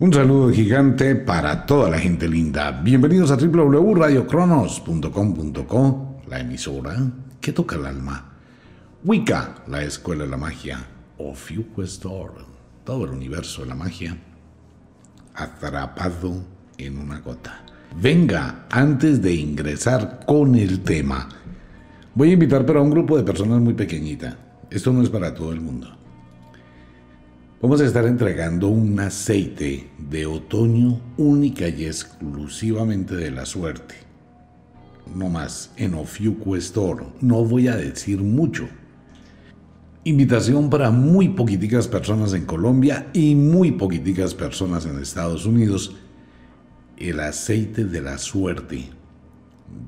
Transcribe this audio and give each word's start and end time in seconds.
Un 0.00 0.12
saludo 0.12 0.52
gigante 0.52 1.16
para 1.16 1.66
toda 1.66 1.90
la 1.90 1.98
gente 1.98 2.28
linda. 2.28 2.70
Bienvenidos 2.70 3.32
a 3.32 3.36
www.radiocronos.com.co, 3.36 6.20
la 6.28 6.38
emisora 6.38 6.96
que 7.40 7.52
toca 7.52 7.74
el 7.74 7.84
alma. 7.84 8.30
Wicca, 9.02 9.56
la 9.66 9.82
escuela 9.82 10.22
de 10.22 10.30
la 10.30 10.36
magia. 10.36 10.86
Ofiuquestor, 11.16 12.32
todo 12.84 13.06
el 13.06 13.10
universo 13.10 13.62
de 13.62 13.68
la 13.70 13.74
magia 13.74 14.16
atrapado 15.34 16.44
en 16.76 16.96
una 16.96 17.18
gota. 17.18 17.64
Venga, 18.00 18.66
antes 18.70 19.20
de 19.20 19.34
ingresar 19.34 20.20
con 20.24 20.54
el 20.54 20.84
tema, 20.84 21.28
voy 22.14 22.30
a 22.30 22.34
invitar 22.34 22.64
pero 22.64 22.78
a 22.78 22.82
un 22.82 22.90
grupo 22.90 23.16
de 23.16 23.24
personas 23.24 23.60
muy 23.60 23.74
pequeñita. 23.74 24.38
Esto 24.70 24.92
no 24.92 25.02
es 25.02 25.08
para 25.08 25.34
todo 25.34 25.52
el 25.52 25.60
mundo. 25.60 25.97
Vamos 27.60 27.80
a 27.80 27.86
estar 27.86 28.06
entregando 28.06 28.68
un 28.68 29.00
aceite 29.00 29.90
de 29.98 30.26
otoño 30.26 31.00
única 31.16 31.68
y 31.68 31.86
exclusivamente 31.86 33.16
de 33.16 33.32
la 33.32 33.44
suerte. 33.46 33.96
No 35.12 35.28
más, 35.28 35.72
en 35.76 35.94
Ofiuco 35.94 36.54
Store. 36.54 37.06
No 37.20 37.44
voy 37.44 37.66
a 37.66 37.74
decir 37.74 38.20
mucho. 38.20 38.68
Invitación 40.04 40.70
para 40.70 40.92
muy 40.92 41.30
poquiticas 41.30 41.88
personas 41.88 42.32
en 42.32 42.44
Colombia 42.44 43.08
y 43.12 43.34
muy 43.34 43.72
poquiticas 43.72 44.34
personas 44.34 44.86
en 44.86 45.02
Estados 45.02 45.44
Unidos. 45.44 45.96
El 46.96 47.18
aceite 47.18 47.84
de 47.84 48.00
la 48.00 48.18
suerte. 48.18 48.88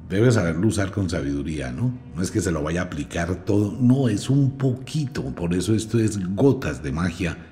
Debe 0.09 0.33
saberlo 0.33 0.67
usar 0.67 0.91
con 0.91 1.09
sabiduría, 1.09 1.71
¿no? 1.71 1.93
No 2.17 2.21
es 2.21 2.33
que 2.33 2.41
se 2.41 2.51
lo 2.51 2.65
vaya 2.65 2.81
a 2.81 2.85
aplicar 2.87 3.45
todo, 3.45 3.79
no, 3.81 4.09
es 4.09 4.29
un 4.29 4.59
poquito. 4.59 5.23
Por 5.37 5.55
eso 5.55 5.73
esto 5.73 6.01
es 6.01 6.19
gotas 6.35 6.83
de 6.83 6.91
magia 6.91 7.47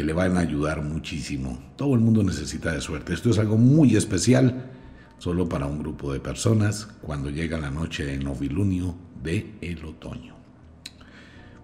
que 0.00 0.06
le 0.06 0.14
van 0.14 0.38
a 0.38 0.40
ayudar 0.40 0.82
muchísimo. 0.82 1.58
Todo 1.76 1.92
el 1.92 2.00
mundo 2.00 2.22
necesita 2.22 2.72
de 2.72 2.80
suerte. 2.80 3.12
Esto 3.12 3.28
es 3.28 3.38
algo 3.38 3.58
muy 3.58 3.96
especial, 3.96 4.70
solo 5.18 5.46
para 5.46 5.66
un 5.66 5.78
grupo 5.78 6.10
de 6.10 6.20
personas 6.20 6.88
cuando 7.02 7.28
llega 7.28 7.60
la 7.60 7.70
noche 7.70 8.06
de 8.06 8.16
novilunio 8.16 8.94
de 9.22 9.56
el 9.60 9.84
otoño. 9.84 10.36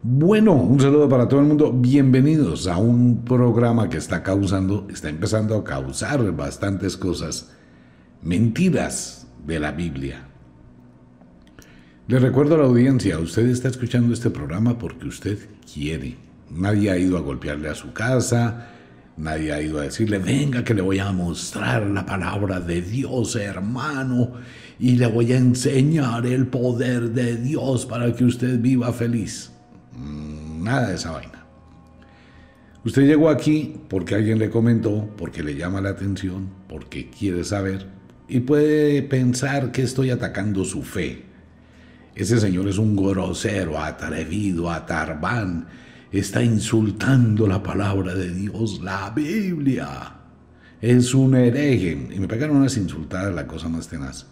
Bueno, 0.03 0.53
un 0.53 0.79
saludo 0.79 1.09
para 1.09 1.27
todo 1.27 1.41
el 1.41 1.47
mundo. 1.47 1.73
Bienvenidos 1.73 2.67
a 2.67 2.77
un 2.77 3.25
programa 3.25 3.89
que 3.89 3.97
está 3.97 4.23
causando, 4.23 4.87
está 4.91 5.09
empezando 5.09 5.57
a 5.57 5.65
causar 5.65 6.31
bastantes 6.37 6.99
cosas, 6.99 7.55
mentiras 8.21 9.29
de 9.47 9.61
la 9.61 9.73
Biblia. 9.73 10.29
Le 12.07 12.19
recuerdo 12.19 12.57
a 12.57 12.59
la 12.59 12.65
audiencia, 12.65 13.19
usted 13.19 13.47
está 13.47 13.69
escuchando 13.69 14.13
este 14.13 14.29
programa 14.29 14.77
porque 14.77 15.09
usted 15.09 15.39
quiere 15.73 16.26
Nadie 16.51 16.91
ha 16.91 16.97
ido 16.97 17.17
a 17.17 17.21
golpearle 17.21 17.69
a 17.69 17.75
su 17.75 17.93
casa, 17.93 18.69
nadie 19.17 19.53
ha 19.53 19.61
ido 19.61 19.79
a 19.79 19.83
decirle, 19.83 20.19
venga 20.19 20.63
que 20.63 20.75
le 20.75 20.83
voy 20.83 20.99
a 20.99 21.11
mostrar 21.13 21.87
la 21.87 22.07
palabra 22.07 22.61
de 22.61 22.83
Dios, 22.83 23.37
hermano, 23.37 24.33
y 24.79 24.97
le 24.97 25.07
voy 25.07 25.33
a 25.33 25.39
enseñar 25.39 26.27
el 26.27 26.47
poder 26.47 27.11
de 27.11 27.37
Dios 27.37 27.87
para 27.87 28.13
que 28.15 28.25
usted 28.25 28.61
viva 28.61 28.93
feliz. 28.93 29.51
Mm, 29.97 30.63
nada 30.63 30.89
de 30.89 30.95
esa 30.95 31.13
vaina. 31.13 31.45
Usted 32.85 33.03
llegó 33.03 33.31
aquí 33.31 33.75
porque 33.89 34.15
alguien 34.15 34.39
le 34.39 34.49
comentó, 34.49 35.11
porque 35.17 35.43
le 35.43 35.57
llama 35.57 35.81
la 35.81 35.91
atención, 35.91 36.49
porque 36.69 37.11
quiere 37.11 37.43
saber, 37.43 37.89
y 38.29 38.41
puede 38.41 39.03
pensar 39.03 39.73
que 39.73 39.83
estoy 39.83 40.11
atacando 40.11 40.65
su 40.65 40.83
fe. 40.83 41.25
Ese 42.15 42.39
señor 42.39 42.69
es 42.69 42.79
un 42.79 42.95
grosero, 42.95 43.79
atrevido, 43.79 44.71
atarbán, 44.71 45.67
está 46.19 46.43
insultando 46.43 47.47
la 47.47 47.63
palabra 47.63 48.15
de 48.15 48.33
Dios, 48.33 48.81
la 48.83 49.11
Biblia. 49.11 50.15
Es 50.81 51.15
un 51.15 51.35
hereje. 51.35 52.09
Y 52.13 52.21
me 52.21 52.29
pegaron 52.29 52.57
unas 52.57 52.77
insultadas, 52.77 53.35
la 53.35 53.47
cosa 53.47 53.69
más 53.69 53.89
tenaz. 53.89 54.27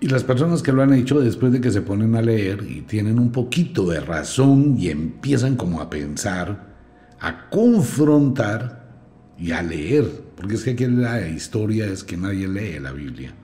Y 0.00 0.08
las 0.08 0.22
personas 0.22 0.62
que 0.62 0.72
lo 0.72 0.82
han 0.82 0.94
hecho 0.94 1.20
después 1.20 1.52
de 1.52 1.60
que 1.60 1.72
se 1.72 1.82
ponen 1.82 2.14
a 2.14 2.22
leer 2.22 2.64
y 2.68 2.82
tienen 2.82 3.18
un 3.18 3.32
poquito 3.32 3.88
de 3.90 4.00
razón 4.00 4.76
y 4.78 4.88
empiezan 4.88 5.56
como 5.56 5.80
a 5.80 5.90
pensar, 5.90 6.76
a 7.18 7.48
confrontar 7.50 8.88
y 9.36 9.50
a 9.50 9.62
leer. 9.62 10.04
Porque 10.36 10.54
es 10.54 10.62
que 10.62 10.70
aquí 10.70 10.86
la 10.86 11.26
historia 11.28 11.86
es 11.86 12.04
que 12.04 12.16
nadie 12.16 12.46
lee 12.46 12.78
la 12.78 12.92
Biblia. 12.92 13.34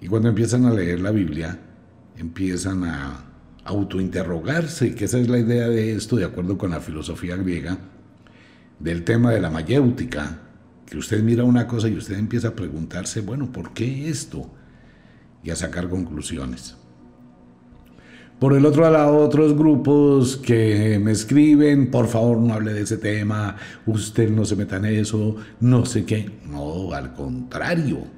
Y 0.00 0.06
cuando 0.06 0.30
empiezan 0.30 0.64
a 0.64 0.70
leer 0.70 1.00
la 1.00 1.10
Biblia, 1.10 1.58
empiezan 2.16 2.84
a 2.84 3.27
autointerrogarse, 3.68 4.94
que 4.94 5.04
esa 5.04 5.18
es 5.18 5.28
la 5.28 5.38
idea 5.38 5.68
de 5.68 5.92
esto, 5.94 6.16
de 6.16 6.24
acuerdo 6.24 6.56
con 6.56 6.70
la 6.70 6.80
filosofía 6.80 7.36
griega, 7.36 7.78
del 8.78 9.04
tema 9.04 9.30
de 9.30 9.40
la 9.40 9.50
mayéutica, 9.50 10.40
que 10.86 10.96
usted 10.96 11.22
mira 11.22 11.44
una 11.44 11.66
cosa 11.66 11.88
y 11.88 11.96
usted 11.96 12.18
empieza 12.18 12.48
a 12.48 12.56
preguntarse, 12.56 13.20
bueno, 13.20 13.52
¿por 13.52 13.74
qué 13.74 14.08
esto? 14.08 14.50
Y 15.44 15.50
a 15.50 15.56
sacar 15.56 15.88
conclusiones. 15.88 16.76
Por 18.38 18.54
el 18.54 18.64
otro 18.64 18.88
lado, 18.90 19.18
otros 19.18 19.54
grupos 19.54 20.36
que 20.36 20.98
me 21.02 21.10
escriben, 21.10 21.90
por 21.90 22.06
favor 22.06 22.38
no 22.38 22.54
hable 22.54 22.72
de 22.72 22.82
ese 22.82 22.96
tema, 22.96 23.56
usted 23.84 24.30
no 24.30 24.44
se 24.44 24.56
meta 24.56 24.76
en 24.76 24.86
eso, 24.86 25.36
no 25.60 25.84
sé 25.84 26.04
qué. 26.04 26.30
No, 26.48 26.92
al 26.92 27.12
contrario, 27.12 28.17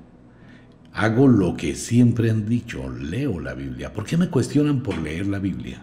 Hago 0.92 1.28
lo 1.28 1.56
que 1.56 1.74
siempre 1.74 2.30
han 2.30 2.48
dicho, 2.48 2.88
leo 2.90 3.38
la 3.38 3.54
Biblia. 3.54 3.92
¿Por 3.92 4.04
qué 4.04 4.16
me 4.16 4.28
cuestionan 4.28 4.82
por 4.82 4.98
leer 4.98 5.26
la 5.26 5.38
Biblia? 5.38 5.82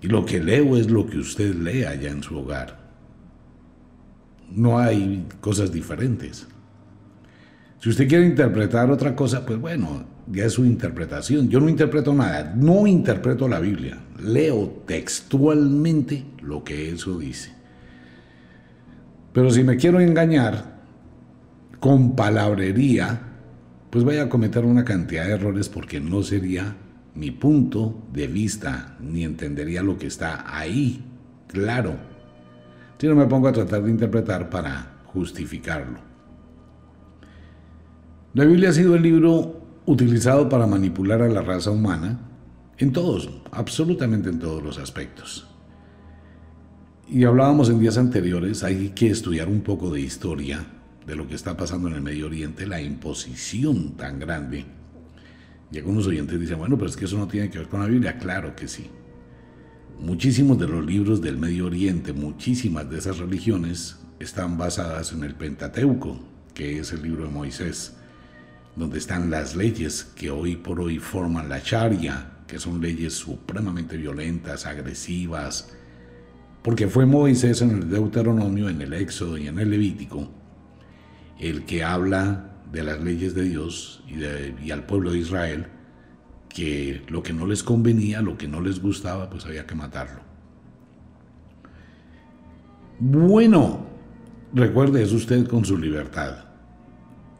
Y 0.00 0.08
lo 0.08 0.24
que 0.24 0.40
leo 0.40 0.76
es 0.76 0.90
lo 0.90 1.06
que 1.06 1.18
usted 1.18 1.54
lee 1.54 1.84
allá 1.84 2.10
en 2.10 2.22
su 2.22 2.36
hogar. 2.38 2.86
No 4.50 4.78
hay 4.78 5.26
cosas 5.40 5.72
diferentes. 5.72 6.46
Si 7.80 7.90
usted 7.90 8.08
quiere 8.08 8.26
interpretar 8.26 8.90
otra 8.90 9.16
cosa, 9.16 9.44
pues 9.44 9.58
bueno, 9.58 10.04
ya 10.30 10.44
es 10.44 10.52
su 10.52 10.64
interpretación. 10.64 11.48
Yo 11.48 11.60
no 11.60 11.68
interpreto 11.68 12.14
nada, 12.14 12.54
no 12.56 12.86
interpreto 12.86 13.48
la 13.48 13.58
Biblia. 13.58 13.98
Leo 14.22 14.82
textualmente 14.86 16.24
lo 16.42 16.62
que 16.62 16.90
eso 16.90 17.18
dice. 17.18 17.52
Pero 19.32 19.50
si 19.50 19.64
me 19.64 19.76
quiero 19.76 20.00
engañar, 20.00 20.75
con 21.80 22.16
palabrería, 22.16 23.20
pues 23.90 24.04
vaya 24.04 24.24
a 24.24 24.28
cometer 24.28 24.64
una 24.64 24.84
cantidad 24.84 25.26
de 25.26 25.32
errores 25.32 25.68
porque 25.68 26.00
no 26.00 26.22
sería 26.22 26.76
mi 27.14 27.30
punto 27.30 28.02
de 28.12 28.26
vista, 28.26 28.96
ni 29.00 29.24
entendería 29.24 29.82
lo 29.82 29.98
que 29.98 30.06
está 30.06 30.44
ahí, 30.46 31.04
claro. 31.48 31.96
Si 32.98 33.06
no 33.06 33.14
me 33.14 33.26
pongo 33.26 33.48
a 33.48 33.52
tratar 33.52 33.82
de 33.82 33.90
interpretar 33.90 34.50
para 34.50 35.00
justificarlo. 35.06 35.98
La 38.34 38.44
Biblia 38.44 38.68
ha 38.68 38.72
sido 38.72 38.94
el 38.94 39.02
libro 39.02 39.62
utilizado 39.86 40.48
para 40.48 40.66
manipular 40.66 41.22
a 41.22 41.28
la 41.28 41.40
raza 41.40 41.70
humana 41.70 42.20
en 42.76 42.92
todos, 42.92 43.30
absolutamente 43.50 44.28
en 44.28 44.38
todos 44.38 44.62
los 44.62 44.78
aspectos. 44.78 45.46
Y 47.08 47.24
hablábamos 47.24 47.70
en 47.70 47.78
días 47.78 47.96
anteriores, 47.96 48.62
hay 48.62 48.90
que 48.90 49.08
estudiar 49.08 49.48
un 49.48 49.60
poco 49.60 49.90
de 49.90 50.00
historia 50.00 50.66
de 51.06 51.14
lo 51.14 51.28
que 51.28 51.34
está 51.34 51.56
pasando 51.56 51.88
en 51.88 51.94
el 51.94 52.02
Medio 52.02 52.26
Oriente, 52.26 52.66
la 52.66 52.80
imposición 52.80 53.96
tan 53.96 54.18
grande. 54.18 54.64
Y 55.70 55.78
algunos 55.78 56.06
oyentes 56.06 56.40
dicen, 56.40 56.58
bueno, 56.58 56.76
pero 56.76 56.90
es 56.90 56.96
que 56.96 57.04
eso 57.04 57.18
no 57.18 57.28
tiene 57.28 57.50
que 57.50 57.58
ver 57.58 57.68
con 57.68 57.80
la 57.80 57.86
Biblia. 57.86 58.18
Claro 58.18 58.54
que 58.56 58.68
sí. 58.68 58.86
Muchísimos 60.00 60.58
de 60.58 60.68
los 60.68 60.84
libros 60.84 61.20
del 61.20 61.38
Medio 61.38 61.66
Oriente, 61.66 62.12
muchísimas 62.12 62.90
de 62.90 62.98
esas 62.98 63.18
religiones 63.18 63.96
están 64.18 64.58
basadas 64.58 65.12
en 65.12 65.24
el 65.24 65.34
Pentateuco, 65.34 66.18
que 66.54 66.78
es 66.78 66.92
el 66.92 67.02
libro 67.02 67.24
de 67.24 67.30
Moisés, 67.30 67.94
donde 68.74 68.98
están 68.98 69.30
las 69.30 69.56
leyes 69.56 70.04
que 70.04 70.30
hoy 70.30 70.56
por 70.56 70.80
hoy 70.80 70.98
forman 70.98 71.48
la 71.48 71.60
Sharia, 71.64 72.32
que 72.46 72.58
son 72.58 72.80
leyes 72.80 73.14
supremamente 73.14 73.96
violentas, 73.96 74.66
agresivas, 74.66 75.72
porque 76.62 76.88
fue 76.88 77.06
Moisés 77.06 77.62
en 77.62 77.70
el 77.70 77.90
Deuteronomio, 77.90 78.68
en 78.68 78.82
el 78.82 78.92
Éxodo 78.92 79.38
y 79.38 79.46
en 79.48 79.58
el 79.58 79.70
Levítico, 79.70 80.30
el 81.38 81.64
que 81.64 81.84
habla 81.84 82.50
de 82.72 82.82
las 82.82 83.00
leyes 83.00 83.34
de 83.34 83.42
Dios 83.42 84.02
y, 84.08 84.70
al 84.70 84.84
pueblo 84.86 85.12
de 85.12 85.18
Israel, 85.18 85.66
que 86.48 87.02
lo 87.08 87.22
que 87.22 87.32
no 87.32 87.46
les 87.46 87.62
convenía, 87.62 88.22
lo 88.22 88.38
que 88.38 88.48
no 88.48 88.60
les 88.60 88.80
gustaba, 88.80 89.28
pues 89.28 89.44
había 89.46 89.66
que 89.66 89.74
matarlo. 89.74 90.20
Bueno, 92.98 93.86
recuerde, 94.54 95.02
es 95.02 95.12
usted 95.12 95.46
con 95.46 95.64
su 95.64 95.76
libertad. 95.76 96.44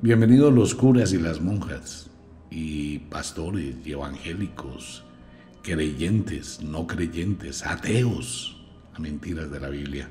Bienvenidos 0.02 0.52
los 0.52 0.74
curas 0.74 1.12
y 1.14 1.18
las 1.18 1.40
monjas, 1.40 2.10
y 2.50 2.98
pastores 2.98 3.76
y 3.84 3.92
evangélicos, 3.92 5.04
creyentes, 5.62 6.62
no 6.62 6.86
creyentes, 6.86 7.64
ateos 7.66 8.62
a 8.94 9.00
mentiras 9.00 9.50
de 9.50 9.60
la 9.60 9.68
Biblia. 9.68 10.10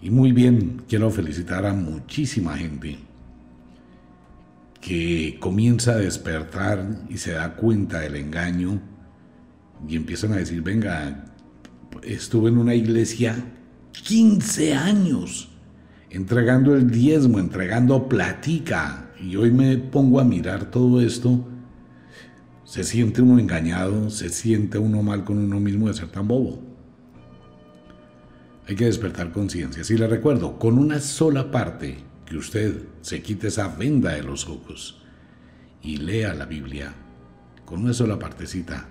Y 0.00 0.10
muy 0.10 0.32
bien, 0.32 0.82
quiero 0.88 1.10
felicitar 1.10 1.66
a 1.66 1.72
muchísima 1.72 2.56
gente 2.56 2.98
que 4.80 5.36
comienza 5.40 5.92
a 5.92 5.96
despertar 5.96 7.00
y 7.08 7.18
se 7.18 7.32
da 7.32 7.56
cuenta 7.56 8.00
del 8.00 8.14
engaño 8.14 8.80
y 9.88 9.96
empiezan 9.96 10.32
a 10.32 10.36
decir, 10.36 10.62
venga, 10.62 11.24
estuve 12.04 12.50
en 12.50 12.58
una 12.58 12.74
iglesia 12.74 13.36
15 14.04 14.74
años 14.74 15.50
entregando 16.10 16.74
el 16.74 16.90
diezmo, 16.90 17.38
entregando 17.38 18.08
platica. 18.08 19.10
Y 19.20 19.36
hoy 19.36 19.50
me 19.50 19.76
pongo 19.76 20.20
a 20.20 20.24
mirar 20.24 20.70
todo 20.70 21.00
esto. 21.00 21.46
Se 22.64 22.84
siente 22.84 23.22
uno 23.22 23.38
engañado, 23.38 24.10
se 24.10 24.28
siente 24.28 24.78
uno 24.78 25.02
mal 25.02 25.24
con 25.24 25.38
uno 25.38 25.58
mismo 25.58 25.88
de 25.88 25.94
ser 25.94 26.08
tan 26.08 26.28
bobo. 26.28 26.67
Hay 28.68 28.76
que 28.76 28.84
despertar 28.84 29.32
conciencia. 29.32 29.82
Si 29.82 29.96
le 29.96 30.06
recuerdo, 30.06 30.58
con 30.58 30.76
una 30.76 31.00
sola 31.00 31.50
parte 31.50 31.96
que 32.26 32.36
usted 32.36 32.82
se 33.00 33.22
quite 33.22 33.48
esa 33.48 33.68
venda 33.68 34.12
de 34.12 34.22
los 34.22 34.46
ojos 34.46 35.00
y 35.82 35.96
lea 35.96 36.34
la 36.34 36.44
Biblia, 36.44 36.92
con 37.64 37.80
una 37.80 37.94
sola 37.94 38.18
partecita, 38.18 38.86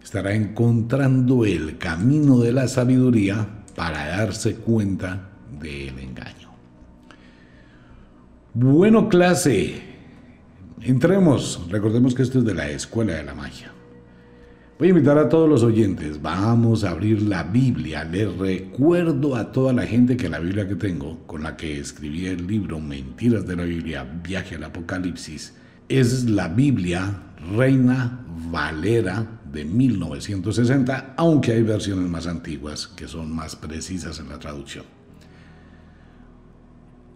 estará 0.00 0.32
encontrando 0.32 1.44
el 1.44 1.76
camino 1.76 2.38
de 2.38 2.52
la 2.52 2.68
sabiduría 2.68 3.64
para 3.74 4.06
darse 4.06 4.54
cuenta 4.54 5.28
del 5.60 5.98
engaño. 5.98 6.52
Bueno, 8.54 9.08
clase, 9.08 9.82
entremos. 10.82 11.66
Recordemos 11.68 12.14
que 12.14 12.22
esto 12.22 12.38
es 12.38 12.44
de 12.44 12.54
la 12.54 12.70
Escuela 12.70 13.14
de 13.14 13.24
la 13.24 13.34
Magia. 13.34 13.72
Voy 14.78 14.86
a 14.86 14.90
invitar 14.90 15.18
a 15.18 15.28
todos 15.28 15.48
los 15.48 15.64
oyentes, 15.64 16.22
vamos 16.22 16.84
a 16.84 16.90
abrir 16.90 17.22
la 17.22 17.42
Biblia. 17.42 18.04
Les 18.04 18.32
recuerdo 18.38 19.34
a 19.34 19.50
toda 19.50 19.72
la 19.72 19.84
gente 19.84 20.16
que 20.16 20.28
la 20.28 20.38
Biblia 20.38 20.68
que 20.68 20.76
tengo, 20.76 21.18
con 21.26 21.42
la 21.42 21.56
que 21.56 21.80
escribí 21.80 22.26
el 22.26 22.46
libro 22.46 22.78
Mentiras 22.78 23.44
de 23.44 23.56
la 23.56 23.64
Biblia, 23.64 24.04
Viaje 24.04 24.54
al 24.54 24.62
Apocalipsis, 24.62 25.52
es 25.88 26.30
la 26.30 26.46
Biblia 26.46 27.12
Reina 27.56 28.20
Valera 28.52 29.26
de 29.52 29.64
1960, 29.64 31.14
aunque 31.16 31.54
hay 31.54 31.64
versiones 31.64 32.08
más 32.08 32.28
antiguas 32.28 32.86
que 32.86 33.08
son 33.08 33.34
más 33.34 33.56
precisas 33.56 34.20
en 34.20 34.28
la 34.28 34.38
traducción. 34.38 34.84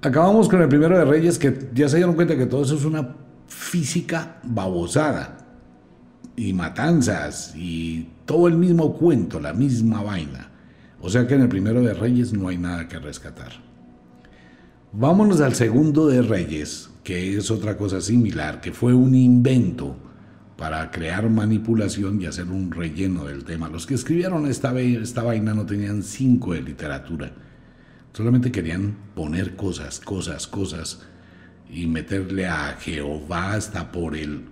Acabamos 0.00 0.48
con 0.48 0.60
el 0.60 0.68
primero 0.68 0.98
de 0.98 1.04
Reyes, 1.04 1.38
que 1.38 1.70
ya 1.72 1.88
se 1.88 1.98
dieron 1.98 2.16
cuenta 2.16 2.36
que 2.36 2.46
todo 2.46 2.64
eso 2.64 2.74
es 2.74 2.84
una 2.84 3.14
física 3.46 4.40
babosada 4.42 5.41
y 6.36 6.52
matanzas 6.52 7.54
y 7.56 8.08
todo 8.24 8.48
el 8.48 8.56
mismo 8.56 8.94
cuento, 8.94 9.40
la 9.40 9.52
misma 9.52 10.02
vaina. 10.02 10.50
O 11.00 11.10
sea 11.10 11.26
que 11.26 11.34
en 11.34 11.42
el 11.42 11.48
primero 11.48 11.82
de 11.82 11.94
Reyes 11.94 12.32
no 12.32 12.48
hay 12.48 12.58
nada 12.58 12.88
que 12.88 12.98
rescatar. 12.98 13.52
Vámonos 14.92 15.40
al 15.40 15.54
segundo 15.54 16.06
de 16.06 16.22
Reyes, 16.22 16.90
que 17.02 17.36
es 17.36 17.50
otra 17.50 17.76
cosa 17.76 18.00
similar, 18.00 18.60
que 18.60 18.72
fue 18.72 18.94
un 18.94 19.14
invento 19.14 19.96
para 20.56 20.90
crear 20.90 21.28
manipulación 21.28 22.20
y 22.20 22.26
hacer 22.26 22.46
un 22.46 22.70
relleno 22.70 23.24
del 23.24 23.44
tema. 23.44 23.68
Los 23.68 23.86
que 23.86 23.94
escribieron 23.94 24.46
esta, 24.46 24.78
esta 24.78 25.22
vaina 25.22 25.54
no 25.54 25.66
tenían 25.66 26.02
cinco 26.02 26.52
de 26.52 26.62
literatura. 26.62 27.32
Solamente 28.12 28.52
querían 28.52 28.94
poner 29.14 29.56
cosas, 29.56 29.98
cosas, 29.98 30.46
cosas 30.46 31.00
y 31.68 31.86
meterle 31.86 32.46
a 32.46 32.76
Jehová 32.78 33.54
hasta 33.54 33.90
por 33.90 34.14
el 34.14 34.44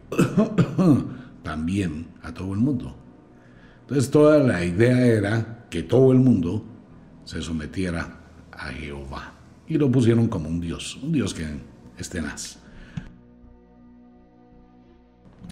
también 1.42 2.08
a 2.22 2.32
todo 2.32 2.52
el 2.52 2.60
mundo. 2.60 2.96
Entonces 3.82 4.10
toda 4.10 4.38
la 4.38 4.64
idea 4.64 5.06
era 5.06 5.66
que 5.70 5.82
todo 5.82 6.12
el 6.12 6.19
mundo 6.19 6.64
se 7.25 7.42
sometiera 7.42 8.20
a 8.52 8.69
Jehová. 8.69 9.32
Y 9.66 9.78
lo 9.78 9.90
pusieron 9.90 10.28
como 10.28 10.48
un 10.48 10.60
Dios, 10.60 10.98
un 11.02 11.12
Dios 11.12 11.32
que 11.32 11.46
es 11.96 12.08
tenaz. 12.08 12.58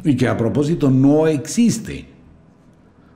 Y 0.05 0.17
que 0.17 0.29
a 0.29 0.37
propósito 0.37 0.91
no 0.91 1.27
existe. 1.27 2.07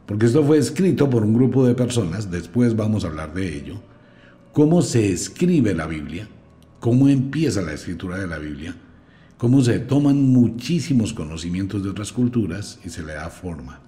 Porque 0.07 0.27
esto 0.27 0.45
fue 0.45 0.59
escrito 0.59 1.09
por 1.09 1.25
un 1.25 1.35
grupo 1.35 1.67
de 1.67 1.75
personas, 1.75 2.31
después 2.31 2.77
vamos 2.77 3.05
a 3.05 3.09
hablar 3.09 3.33
de 3.33 3.57
ello. 3.57 3.81
Cómo 4.53 4.83
se 4.83 5.13
escribe 5.13 5.75
la 5.75 5.87
Biblia, 5.87 6.29
cómo 6.81 7.09
empieza 7.09 7.63
la 7.63 7.73
escritura 7.73 8.19
de 8.19 8.27
la 8.27 8.39
Biblia 8.39 8.77
cómo 9.43 9.61
se 9.61 9.81
toman 9.81 10.23
muchísimos 10.23 11.13
conocimientos 11.13 11.83
de 11.83 11.91
otras 11.91 12.13
culturas 12.13 12.79
y 12.85 12.91
se 12.91 13.03
le 13.03 13.15
da 13.15 13.29
forma. 13.29 13.81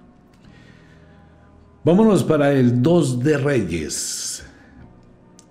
Vámonos 1.85 2.25
para 2.25 2.51
el 2.51 2.83
2 2.83 3.21
de 3.21 3.39
Reyes. 3.39 4.45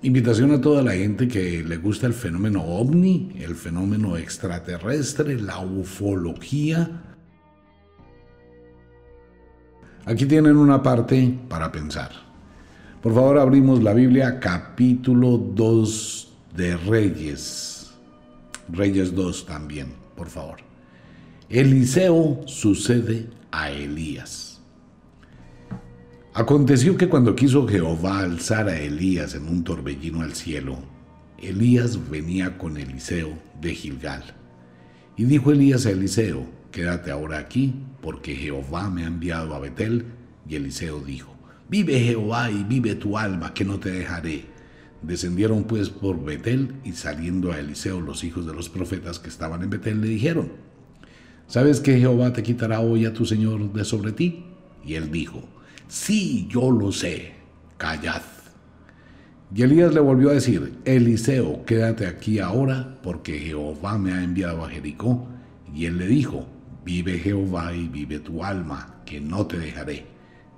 Invitación 0.01 0.51
a 0.51 0.59
toda 0.59 0.81
la 0.81 0.91
gente 0.91 1.29
que 1.29 1.63
le 1.63 1.77
gusta 1.77 2.05
el 2.05 2.13
fenómeno 2.13 2.65
ovni, 2.65 3.31
el 3.39 3.55
fenómeno 3.55 4.17
extraterrestre, 4.17 5.39
la 5.39 5.59
ufología. 5.59 7.01
Aquí 10.03 10.25
tienen 10.25 10.57
una 10.57 10.83
parte 10.83 11.33
para 11.47 11.71
pensar. 11.71 12.11
Por 13.01 13.13
favor, 13.13 13.37
abrimos 13.37 13.81
la 13.81 13.93
Biblia, 13.93 14.37
capítulo 14.37 15.37
2 15.37 16.33
de 16.57 16.75
Reyes. 16.75 17.72
Reyes 18.69 19.13
2 19.13 19.45
también, 19.45 19.93
por 20.15 20.29
favor. 20.29 20.57
Eliseo 21.49 22.41
sucede 22.47 23.27
a 23.51 23.69
Elías. 23.69 24.61
Aconteció 26.33 26.97
que 26.97 27.09
cuando 27.09 27.35
quiso 27.35 27.67
Jehová 27.67 28.21
alzar 28.21 28.67
a 28.67 28.79
Elías 28.79 29.35
en 29.35 29.47
un 29.47 29.63
torbellino 29.63 30.21
al 30.21 30.33
cielo, 30.33 30.79
Elías 31.37 32.09
venía 32.09 32.57
con 32.57 32.77
Eliseo 32.77 33.37
de 33.61 33.75
Gilgal. 33.75 34.23
Y 35.15 35.25
dijo 35.25 35.51
Elías 35.51 35.85
a 35.85 35.91
Eliseo, 35.91 36.47
quédate 36.71 37.11
ahora 37.11 37.37
aquí, 37.37 37.75
porque 38.01 38.35
Jehová 38.35 38.89
me 38.89 39.03
ha 39.03 39.07
enviado 39.07 39.53
a 39.53 39.59
Betel. 39.59 40.05
Y 40.49 40.55
Eliseo 40.55 41.01
dijo, 41.01 41.35
vive 41.69 41.99
Jehová 41.99 42.49
y 42.49 42.63
vive 42.63 42.95
tu 42.95 43.17
alma, 43.17 43.53
que 43.53 43.63
no 43.63 43.79
te 43.79 43.91
dejaré. 43.91 44.45
Descendieron 45.03 45.65
pues 45.65 45.89
por 45.89 46.23
Betel 46.23 46.75
y 46.85 46.93
saliendo 46.93 47.51
a 47.51 47.59
Eliseo 47.59 47.99
los 47.99 48.23
hijos 48.23 48.45
de 48.45 48.53
los 48.53 48.69
profetas 48.69 49.19
que 49.19 49.29
estaban 49.29 49.61
en 49.61 49.69
Betel 49.69 50.01
le 50.01 50.07
dijeron, 50.07 50.53
¿sabes 51.47 51.81
que 51.81 51.99
Jehová 51.99 52.31
te 52.31 52.41
quitará 52.41 52.79
hoy 52.79 53.05
a 53.05 53.13
tu 53.13 53.25
Señor 53.25 53.73
de 53.73 53.83
sobre 53.83 54.13
ti? 54.13 54.45
Y 54.85 54.95
él 54.95 55.11
dijo, 55.11 55.43
sí, 55.87 56.47
yo 56.49 56.71
lo 56.71 56.91
sé, 56.93 57.33
callad. 57.77 58.21
Y 59.53 59.61
Elías 59.61 59.93
le 59.93 59.99
volvió 59.99 60.29
a 60.29 60.33
decir, 60.33 60.73
Eliseo, 60.85 61.63
quédate 61.65 62.07
aquí 62.07 62.39
ahora, 62.39 62.97
porque 63.03 63.37
Jehová 63.37 63.99
me 63.99 64.13
ha 64.13 64.23
enviado 64.23 64.65
a 64.65 64.69
Jericó. 64.69 65.27
Y 65.75 65.85
él 65.85 65.97
le 65.97 66.07
dijo, 66.07 66.47
vive 66.83 67.19
Jehová 67.19 67.75
y 67.75 67.87
vive 67.87 68.19
tu 68.19 68.43
alma, 68.43 69.01
que 69.05 69.21
no 69.21 69.45
te 69.45 69.59
dejaré. 69.59 70.05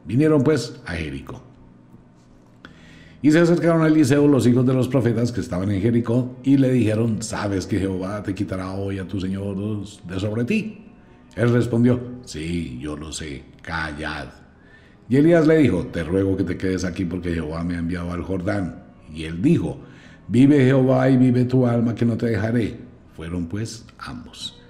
Vinieron 0.05 0.43
pues 0.43 0.79
a 0.85 0.93
Jericó. 0.93 1.43
Y 3.25 3.31
se 3.31 3.39
acercaron 3.39 3.81
a 3.81 3.87
Eliseo 3.87 4.27
los 4.27 4.45
hijos 4.45 4.63
de 4.67 4.73
los 4.75 4.87
profetas 4.87 5.31
que 5.31 5.41
estaban 5.41 5.71
en 5.71 5.81
Jericó 5.81 6.37
y 6.43 6.57
le 6.57 6.71
dijeron, 6.71 7.23
¿sabes 7.23 7.65
que 7.65 7.79
Jehová 7.79 8.21
te 8.21 8.35
quitará 8.35 8.73
hoy 8.73 8.99
a 8.99 9.07
tu 9.07 9.19
Señor 9.19 9.57
de 10.03 10.19
sobre 10.19 10.45
ti? 10.45 10.85
Él 11.35 11.51
respondió, 11.51 11.99
sí, 12.23 12.77
yo 12.79 12.95
lo 12.95 13.11
sé, 13.11 13.45
callad. 13.63 14.27
Y 15.09 15.15
Elías 15.15 15.47
le 15.47 15.57
dijo, 15.57 15.87
te 15.87 16.03
ruego 16.03 16.37
que 16.37 16.43
te 16.43 16.55
quedes 16.55 16.85
aquí 16.85 17.03
porque 17.03 17.33
Jehová 17.33 17.63
me 17.63 17.73
ha 17.73 17.79
enviado 17.79 18.11
al 18.11 18.21
Jordán. 18.21 18.83
Y 19.11 19.23
él 19.23 19.41
dijo, 19.41 19.79
vive 20.27 20.63
Jehová 20.63 21.09
y 21.09 21.17
vive 21.17 21.45
tu 21.45 21.65
alma 21.65 21.95
que 21.95 22.05
no 22.05 22.17
te 22.17 22.27
dejaré. 22.27 22.77
Fueron 23.15 23.47
pues 23.47 23.87
ambos. 23.97 24.61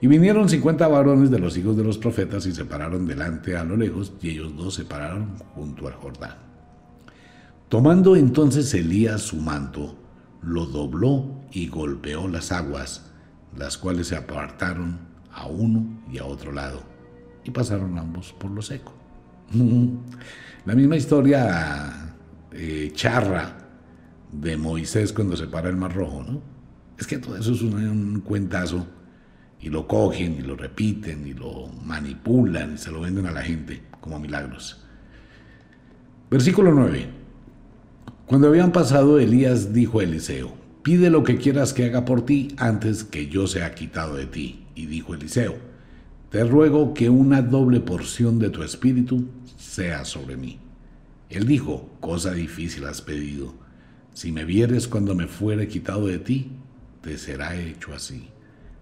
Y 0.00 0.06
vinieron 0.06 0.48
cincuenta 0.48 0.88
varones 0.88 1.30
de 1.30 1.38
los 1.38 1.54
hijos 1.58 1.76
de 1.76 1.84
los 1.84 1.98
profetas 1.98 2.46
y 2.46 2.52
se 2.52 2.64
pararon 2.64 3.04
delante 3.04 3.58
a 3.58 3.62
lo 3.64 3.76
lejos, 3.76 4.14
y 4.22 4.30
ellos 4.30 4.56
dos 4.56 4.72
se 4.72 4.86
pararon 4.86 5.36
junto 5.54 5.86
al 5.86 5.92
Jordán. 5.92 6.49
Tomando 7.70 8.16
entonces 8.16 8.74
Elías 8.74 9.22
su 9.22 9.36
manto, 9.36 9.96
lo 10.42 10.66
dobló 10.66 11.40
y 11.52 11.68
golpeó 11.68 12.26
las 12.26 12.50
aguas, 12.50 13.12
las 13.56 13.78
cuales 13.78 14.08
se 14.08 14.16
apartaron 14.16 14.98
a 15.32 15.46
uno 15.46 16.02
y 16.10 16.18
a 16.18 16.24
otro 16.24 16.50
lado, 16.50 16.82
y 17.44 17.52
pasaron 17.52 17.96
ambos 17.96 18.32
por 18.32 18.50
lo 18.50 18.60
seco. 18.60 18.92
La 20.66 20.74
misma 20.74 20.96
historia 20.96 22.16
eh, 22.50 22.90
charra 22.92 23.56
de 24.32 24.56
Moisés 24.56 25.12
cuando 25.12 25.36
se 25.36 25.46
para 25.46 25.68
el 25.68 25.76
Mar 25.76 25.94
Rojo, 25.94 26.24
¿no? 26.24 26.42
Es 26.98 27.06
que 27.06 27.18
todo 27.18 27.36
eso 27.36 27.52
es 27.52 27.62
un, 27.62 27.74
un 27.86 28.20
cuentazo 28.22 28.84
y 29.60 29.68
lo 29.68 29.86
cogen 29.86 30.34
y 30.34 30.42
lo 30.42 30.56
repiten 30.56 31.24
y 31.24 31.34
lo 31.34 31.68
manipulan 31.84 32.74
y 32.74 32.78
se 32.78 32.90
lo 32.90 33.00
venden 33.00 33.26
a 33.26 33.30
la 33.30 33.42
gente 33.42 33.84
como 34.00 34.18
milagros. 34.18 34.84
Versículo 36.28 36.72
9. 36.72 37.19
Cuando 38.30 38.46
habían 38.46 38.70
pasado, 38.70 39.18
Elías 39.18 39.72
dijo 39.72 39.98
a 39.98 40.04
Eliseo, 40.04 40.52
pide 40.84 41.10
lo 41.10 41.24
que 41.24 41.38
quieras 41.38 41.72
que 41.72 41.86
haga 41.86 42.04
por 42.04 42.24
ti 42.24 42.54
antes 42.58 43.02
que 43.02 43.26
yo 43.26 43.48
sea 43.48 43.74
quitado 43.74 44.14
de 44.14 44.26
ti. 44.26 44.66
Y 44.76 44.86
dijo 44.86 45.14
Eliseo, 45.14 45.56
te 46.30 46.44
ruego 46.44 46.94
que 46.94 47.10
una 47.10 47.42
doble 47.42 47.80
porción 47.80 48.38
de 48.38 48.50
tu 48.50 48.62
espíritu 48.62 49.26
sea 49.58 50.04
sobre 50.04 50.36
mí. 50.36 50.60
Él 51.28 51.44
dijo, 51.44 51.90
cosa 51.98 52.30
difícil 52.30 52.84
has 52.84 53.02
pedido. 53.02 53.52
Si 54.14 54.30
me 54.30 54.44
vieres 54.44 54.86
cuando 54.86 55.16
me 55.16 55.26
fuere 55.26 55.66
quitado 55.66 56.06
de 56.06 56.20
ti, 56.20 56.52
te 57.00 57.18
será 57.18 57.56
hecho 57.56 57.92
así. 57.92 58.28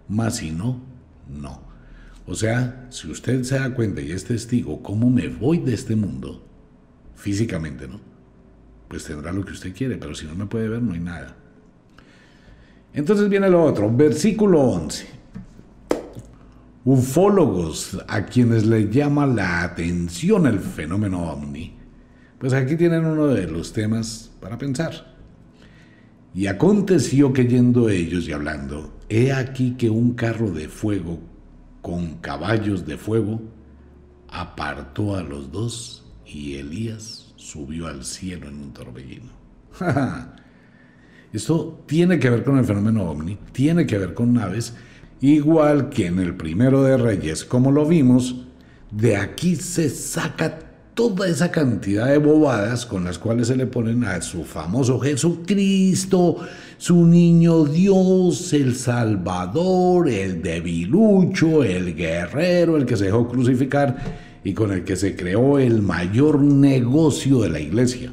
Mas 0.08 0.36
si 0.36 0.50
no, 0.50 0.78
no. 1.26 1.62
O 2.26 2.34
sea, 2.34 2.86
si 2.90 3.10
usted 3.10 3.44
se 3.44 3.58
da 3.58 3.72
cuenta 3.72 4.02
y 4.02 4.10
es 4.10 4.26
testigo 4.26 4.82
cómo 4.82 5.08
me 5.08 5.28
voy 5.28 5.56
de 5.56 5.72
este 5.72 5.96
mundo, 5.96 6.46
físicamente, 7.16 7.88
¿no? 7.88 8.07
Pues 8.88 9.04
tendrá 9.04 9.32
lo 9.32 9.44
que 9.44 9.52
usted 9.52 9.74
quiere, 9.74 9.96
pero 9.96 10.14
si 10.14 10.26
no 10.26 10.34
me 10.34 10.46
puede 10.46 10.68
ver, 10.68 10.82
no 10.82 10.94
hay 10.94 11.00
nada. 11.00 11.36
Entonces 12.94 13.28
viene 13.28 13.48
lo 13.50 13.62
otro, 13.62 13.94
versículo 13.94 14.60
11. 14.60 15.06
Ufólogos 16.84 17.98
a 18.08 18.24
quienes 18.24 18.66
les 18.66 18.90
llama 18.90 19.26
la 19.26 19.62
atención 19.62 20.46
el 20.46 20.58
fenómeno 20.58 21.30
ovni. 21.30 21.76
Pues 22.38 22.54
aquí 22.54 22.76
tienen 22.76 23.04
uno 23.04 23.26
de 23.26 23.46
los 23.46 23.72
temas 23.72 24.30
para 24.40 24.56
pensar. 24.56 25.14
Y 26.34 26.46
aconteció 26.46 27.32
que 27.32 27.46
yendo 27.46 27.90
ellos 27.90 28.26
y 28.26 28.32
hablando, 28.32 28.96
he 29.08 29.32
aquí 29.32 29.74
que 29.76 29.90
un 29.90 30.14
carro 30.14 30.50
de 30.50 30.68
fuego 30.68 31.18
con 31.82 32.16
caballos 32.16 32.86
de 32.86 32.96
fuego 32.96 33.40
apartó 34.28 35.16
a 35.16 35.22
los 35.22 35.50
dos 35.52 36.06
y 36.26 36.54
Elías 36.54 37.27
subió 37.38 37.86
al 37.86 38.04
cielo 38.04 38.48
en 38.48 38.56
un 38.56 38.72
torbellino. 38.72 39.30
Esto 41.32 41.84
tiene 41.86 42.18
que 42.18 42.30
ver 42.30 42.42
con 42.42 42.58
el 42.58 42.64
fenómeno 42.64 43.08
ovni, 43.08 43.38
tiene 43.52 43.86
que 43.86 43.96
ver 43.96 44.12
con 44.12 44.34
naves, 44.34 44.74
igual 45.20 45.88
que 45.88 46.06
en 46.06 46.18
el 46.18 46.34
primero 46.34 46.82
de 46.82 46.96
Reyes, 46.96 47.44
como 47.44 47.70
lo 47.70 47.86
vimos, 47.86 48.46
de 48.90 49.16
aquí 49.16 49.54
se 49.56 49.88
saca 49.88 50.58
toda 50.94 51.28
esa 51.28 51.52
cantidad 51.52 52.06
de 52.06 52.18
bobadas 52.18 52.84
con 52.84 53.04
las 53.04 53.18
cuales 53.18 53.46
se 53.46 53.56
le 53.56 53.66
ponen 53.66 54.02
a 54.04 54.20
su 54.20 54.42
famoso 54.42 54.98
Jesucristo, 54.98 56.38
su 56.76 57.06
niño 57.06 57.64
Dios, 57.66 58.52
el 58.52 58.74
Salvador, 58.74 60.08
el 60.08 60.42
debilucho, 60.42 61.62
el 61.62 61.94
guerrero, 61.94 62.76
el 62.76 62.84
que 62.84 62.96
se 62.96 63.04
dejó 63.04 63.28
crucificar 63.28 64.27
y 64.44 64.54
con 64.54 64.72
el 64.72 64.84
que 64.84 64.96
se 64.96 65.16
creó 65.16 65.58
el 65.58 65.82
mayor 65.82 66.40
negocio 66.40 67.42
de 67.42 67.50
la 67.50 67.60
iglesia. 67.60 68.12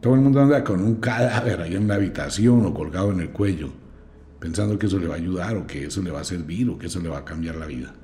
Todo 0.00 0.14
el 0.14 0.20
mundo 0.20 0.40
anda 0.40 0.62
con 0.62 0.82
un 0.82 0.96
cadáver 0.96 1.62
ahí 1.62 1.74
en 1.74 1.88
la 1.88 1.94
habitación 1.94 2.66
o 2.66 2.74
colgado 2.74 3.10
en 3.12 3.20
el 3.20 3.30
cuello, 3.30 3.70
pensando 4.38 4.78
que 4.78 4.86
eso 4.86 4.98
le 4.98 5.08
va 5.08 5.14
a 5.14 5.18
ayudar 5.18 5.56
o 5.56 5.66
que 5.66 5.86
eso 5.86 6.02
le 6.02 6.10
va 6.10 6.20
a 6.20 6.24
servir 6.24 6.68
o 6.68 6.78
que 6.78 6.88
eso 6.88 7.00
le 7.00 7.08
va 7.08 7.18
a 7.18 7.24
cambiar 7.24 7.56
la 7.56 7.66
vida. 7.66 7.94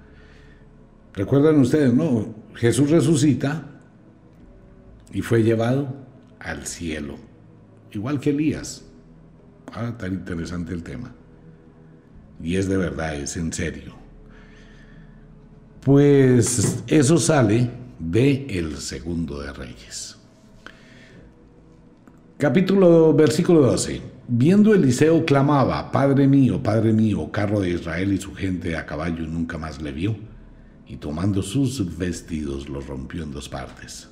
Recuerdan 1.13 1.61
ustedes, 1.61 1.93
¿no? 1.93 2.35
Jesús 2.55 2.91
resucita 2.91 3.67
y 5.13 5.23
fue 5.23 5.43
llevado 5.43 5.95
al 6.39 6.67
cielo, 6.67 7.17
igual 7.93 8.19
que 8.19 8.31
Elías. 8.31 8.87
Ah, 9.73 9.95
tan 9.99 10.15
interesante 10.15 10.73
el 10.73 10.83
tema. 10.83 11.13
Y 12.43 12.57
es 12.57 12.69
de 12.69 12.77
verdad, 12.77 13.15
es 13.17 13.37
en 13.37 13.53
serio. 13.53 14.00
Pues 15.83 16.85
eso 16.89 17.17
sale 17.17 17.71
de 17.99 18.47
el 18.51 18.77
segundo 18.77 19.41
de 19.41 19.51
Reyes. 19.51 20.19
Capítulo, 22.37 23.15
versículo 23.15 23.63
12. 23.63 24.03
Viendo 24.29 24.75
Eliseo 24.75 25.25
clamaba, 25.25 25.91
Padre 25.91 26.29
mío, 26.29 26.63
Padre 26.63 26.93
mío, 26.93 27.33
carro 27.33 27.61
de 27.61 27.71
Israel 27.71 28.13
y 28.13 28.19
su 28.19 28.35
gente 28.35 28.77
a 28.77 28.85
caballo 28.85 29.27
nunca 29.27 29.57
más 29.57 29.81
le 29.81 29.93
vio 29.93 30.17
y 30.87 30.97
tomando 30.97 31.41
sus 31.41 31.97
vestidos 31.97 32.69
los 32.69 32.87
rompió 32.87 33.23
en 33.23 33.33
dos 33.33 33.49
partes. 33.49 34.11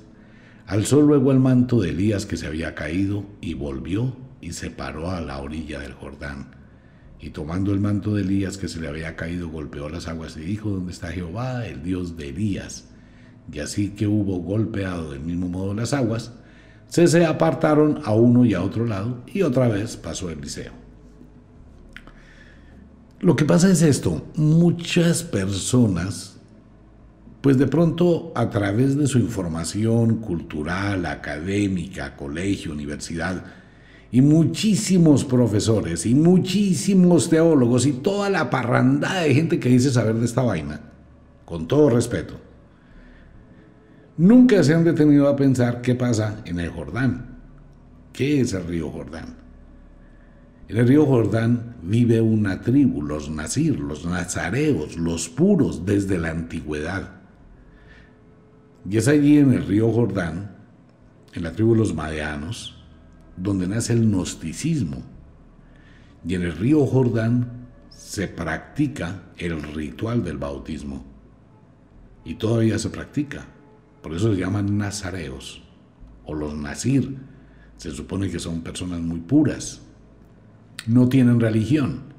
Alzó 0.65 1.01
luego 1.01 1.31
el 1.31 1.39
manto 1.39 1.81
de 1.81 1.91
Elías 1.91 2.25
que 2.25 2.37
se 2.37 2.47
había 2.47 2.73
caído 2.73 3.25
y 3.41 3.53
volvió 3.53 4.15
y 4.41 4.53
se 4.53 4.71
paró 4.71 5.11
a 5.11 5.21
la 5.21 5.37
orilla 5.37 5.79
del 5.79 5.93
Jordán. 5.93 6.47
Y 7.19 7.31
tomando 7.31 7.73
el 7.73 7.79
manto 7.79 8.13
de 8.13 8.21
Elías 8.21 8.57
que 8.57 8.67
se 8.67 8.79
le 8.79 8.87
había 8.87 9.15
caído, 9.15 9.49
golpeó 9.49 9.89
las 9.89 10.07
aguas 10.07 10.37
y 10.37 10.41
dijo, 10.41 10.69
¿dónde 10.69 10.93
está 10.93 11.11
Jehová, 11.11 11.65
el 11.67 11.83
Dios 11.83 12.15
de 12.15 12.29
Elías? 12.29 12.85
Y 13.51 13.59
así 13.59 13.89
que 13.89 14.07
hubo 14.07 14.37
golpeado 14.39 15.11
del 15.11 15.21
mismo 15.21 15.49
modo 15.49 15.73
las 15.73 15.93
aguas, 15.93 16.31
se 16.87 17.07
se 17.07 17.25
apartaron 17.25 18.01
a 18.05 18.13
uno 18.13 18.45
y 18.45 18.53
a 18.53 18.63
otro 18.63 18.85
lado 18.85 19.21
y 19.27 19.41
otra 19.41 19.67
vez 19.67 19.97
pasó 19.97 20.29
Eliseo. 20.29 20.71
Lo 23.19 23.35
que 23.35 23.45
pasa 23.45 23.69
es 23.69 23.81
esto, 23.81 24.25
muchas 24.35 25.23
personas 25.23 26.39
pues 27.41 27.57
de 27.57 27.67
pronto 27.67 28.31
a 28.35 28.49
través 28.49 28.97
de 28.97 29.07
su 29.07 29.17
información 29.17 30.17
cultural, 30.17 31.05
académica, 31.05 32.15
colegio, 32.17 32.73
universidad, 32.73 33.45
y 34.11 34.21
muchísimos 34.21 35.23
profesores 35.23 36.05
y 36.05 36.15
muchísimos 36.15 37.29
teólogos 37.29 37.85
y 37.85 37.93
toda 37.93 38.29
la 38.29 38.49
parrandada 38.49 39.21
de 39.21 39.35
gente 39.35 39.59
que 39.59 39.69
dice 39.69 39.91
saber 39.91 40.15
de 40.15 40.25
esta 40.25 40.41
vaina, 40.41 40.81
con 41.45 41.67
todo 41.67 41.89
respeto, 41.89 42.35
nunca 44.17 44.63
se 44.63 44.73
han 44.73 44.83
detenido 44.83 45.27
a 45.27 45.35
pensar 45.35 45.81
qué 45.81 45.95
pasa 45.95 46.41
en 46.45 46.59
el 46.59 46.69
Jordán. 46.69 47.37
¿Qué 48.13 48.41
es 48.41 48.53
el 48.53 48.65
río 48.65 48.89
Jordán? 48.89 49.37
En 50.67 50.77
el 50.77 50.87
río 50.87 51.05
Jordán 51.05 51.77
vive 51.81 52.19
una 52.21 52.61
tribu, 52.61 53.01
los 53.01 53.29
nazir, 53.29 53.79
los 53.79 54.05
nazareos, 54.05 54.97
los 54.97 55.29
puros, 55.29 55.85
desde 55.85 56.17
la 56.17 56.31
antigüedad. 56.31 57.11
Y 58.89 58.97
es 58.97 59.07
allí 59.07 59.37
en 59.37 59.53
el 59.53 59.65
río 59.65 59.91
Jordán, 59.91 60.55
en 61.33 61.43
la 61.43 61.51
tribu 61.53 61.73
de 61.73 61.79
los 61.79 61.93
Madeanos, 61.93 62.78
donde 63.41 63.67
nace 63.67 63.93
el 63.93 64.05
gnosticismo. 64.05 65.03
Y 66.27 66.35
en 66.35 66.43
el 66.43 66.55
río 66.55 66.85
Jordán 66.85 67.67
se 67.89 68.27
practica 68.27 69.23
el 69.37 69.61
ritual 69.61 70.23
del 70.23 70.37
bautismo. 70.37 71.05
Y 72.25 72.35
todavía 72.35 72.77
se 72.77 72.89
practica. 72.89 73.45
Por 74.01 74.13
eso 74.13 74.33
se 74.33 74.39
llaman 74.39 74.77
nazareos 74.77 75.61
o 76.25 76.33
los 76.33 76.53
nazir. 76.53 77.17
Se 77.77 77.91
supone 77.91 78.29
que 78.29 78.39
son 78.39 78.61
personas 78.61 78.99
muy 78.99 79.19
puras. 79.19 79.81
No 80.87 81.07
tienen 81.07 81.39
religión. 81.39 82.09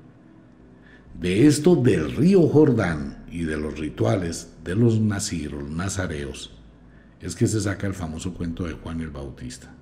De 1.19 1.47
esto 1.47 1.77
del 1.77 2.17
río 2.17 2.49
Jordán 2.49 3.25
y 3.31 3.43
de 3.43 3.59
los 3.59 3.79
rituales 3.79 4.55
de 4.65 4.75
los 4.75 5.01
nazir, 5.01 5.53
los 5.53 5.69
nazareos, 5.69 6.53
es 7.21 7.35
que 7.35 7.47
se 7.47 7.61
saca 7.61 7.87
el 7.87 7.95
famoso 7.95 8.33
cuento 8.33 8.65
de 8.65 8.73
Juan 8.73 9.01
el 9.01 9.11
Bautista. 9.11 9.75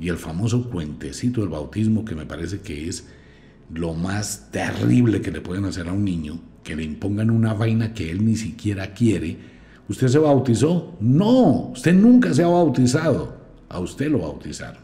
Y 0.00 0.08
el 0.08 0.16
famoso 0.16 0.68
cuentecito 0.70 1.40
del 1.40 1.50
bautismo 1.50 2.04
que 2.04 2.14
me 2.14 2.26
parece 2.26 2.60
que 2.60 2.88
es 2.88 3.06
lo 3.72 3.94
más 3.94 4.50
terrible 4.50 5.20
que 5.20 5.30
le 5.30 5.40
pueden 5.40 5.64
hacer 5.64 5.88
a 5.88 5.92
un 5.92 6.04
niño, 6.04 6.40
que 6.62 6.76
le 6.76 6.84
impongan 6.84 7.30
una 7.30 7.54
vaina 7.54 7.94
que 7.94 8.10
él 8.10 8.24
ni 8.24 8.36
siquiera 8.36 8.92
quiere. 8.92 9.36
¿Usted 9.88 10.08
se 10.08 10.18
bautizó? 10.18 10.96
No, 11.00 11.70
usted 11.72 11.94
nunca 11.94 12.34
se 12.34 12.42
ha 12.42 12.48
bautizado. 12.48 13.36
A 13.68 13.78
usted 13.78 14.10
lo 14.10 14.20
bautizaron. 14.20 14.82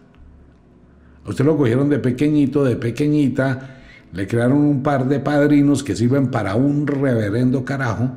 A 1.24 1.30
usted 1.30 1.44
lo 1.44 1.56
cogieron 1.56 1.88
de 1.88 1.98
pequeñito, 1.98 2.64
de 2.64 2.76
pequeñita, 2.76 3.78
le 4.12 4.26
crearon 4.26 4.58
un 4.58 4.82
par 4.82 5.08
de 5.08 5.20
padrinos 5.20 5.82
que 5.82 5.94
sirven 5.94 6.30
para 6.30 6.54
un 6.54 6.86
reverendo 6.86 7.64
carajo 7.64 8.10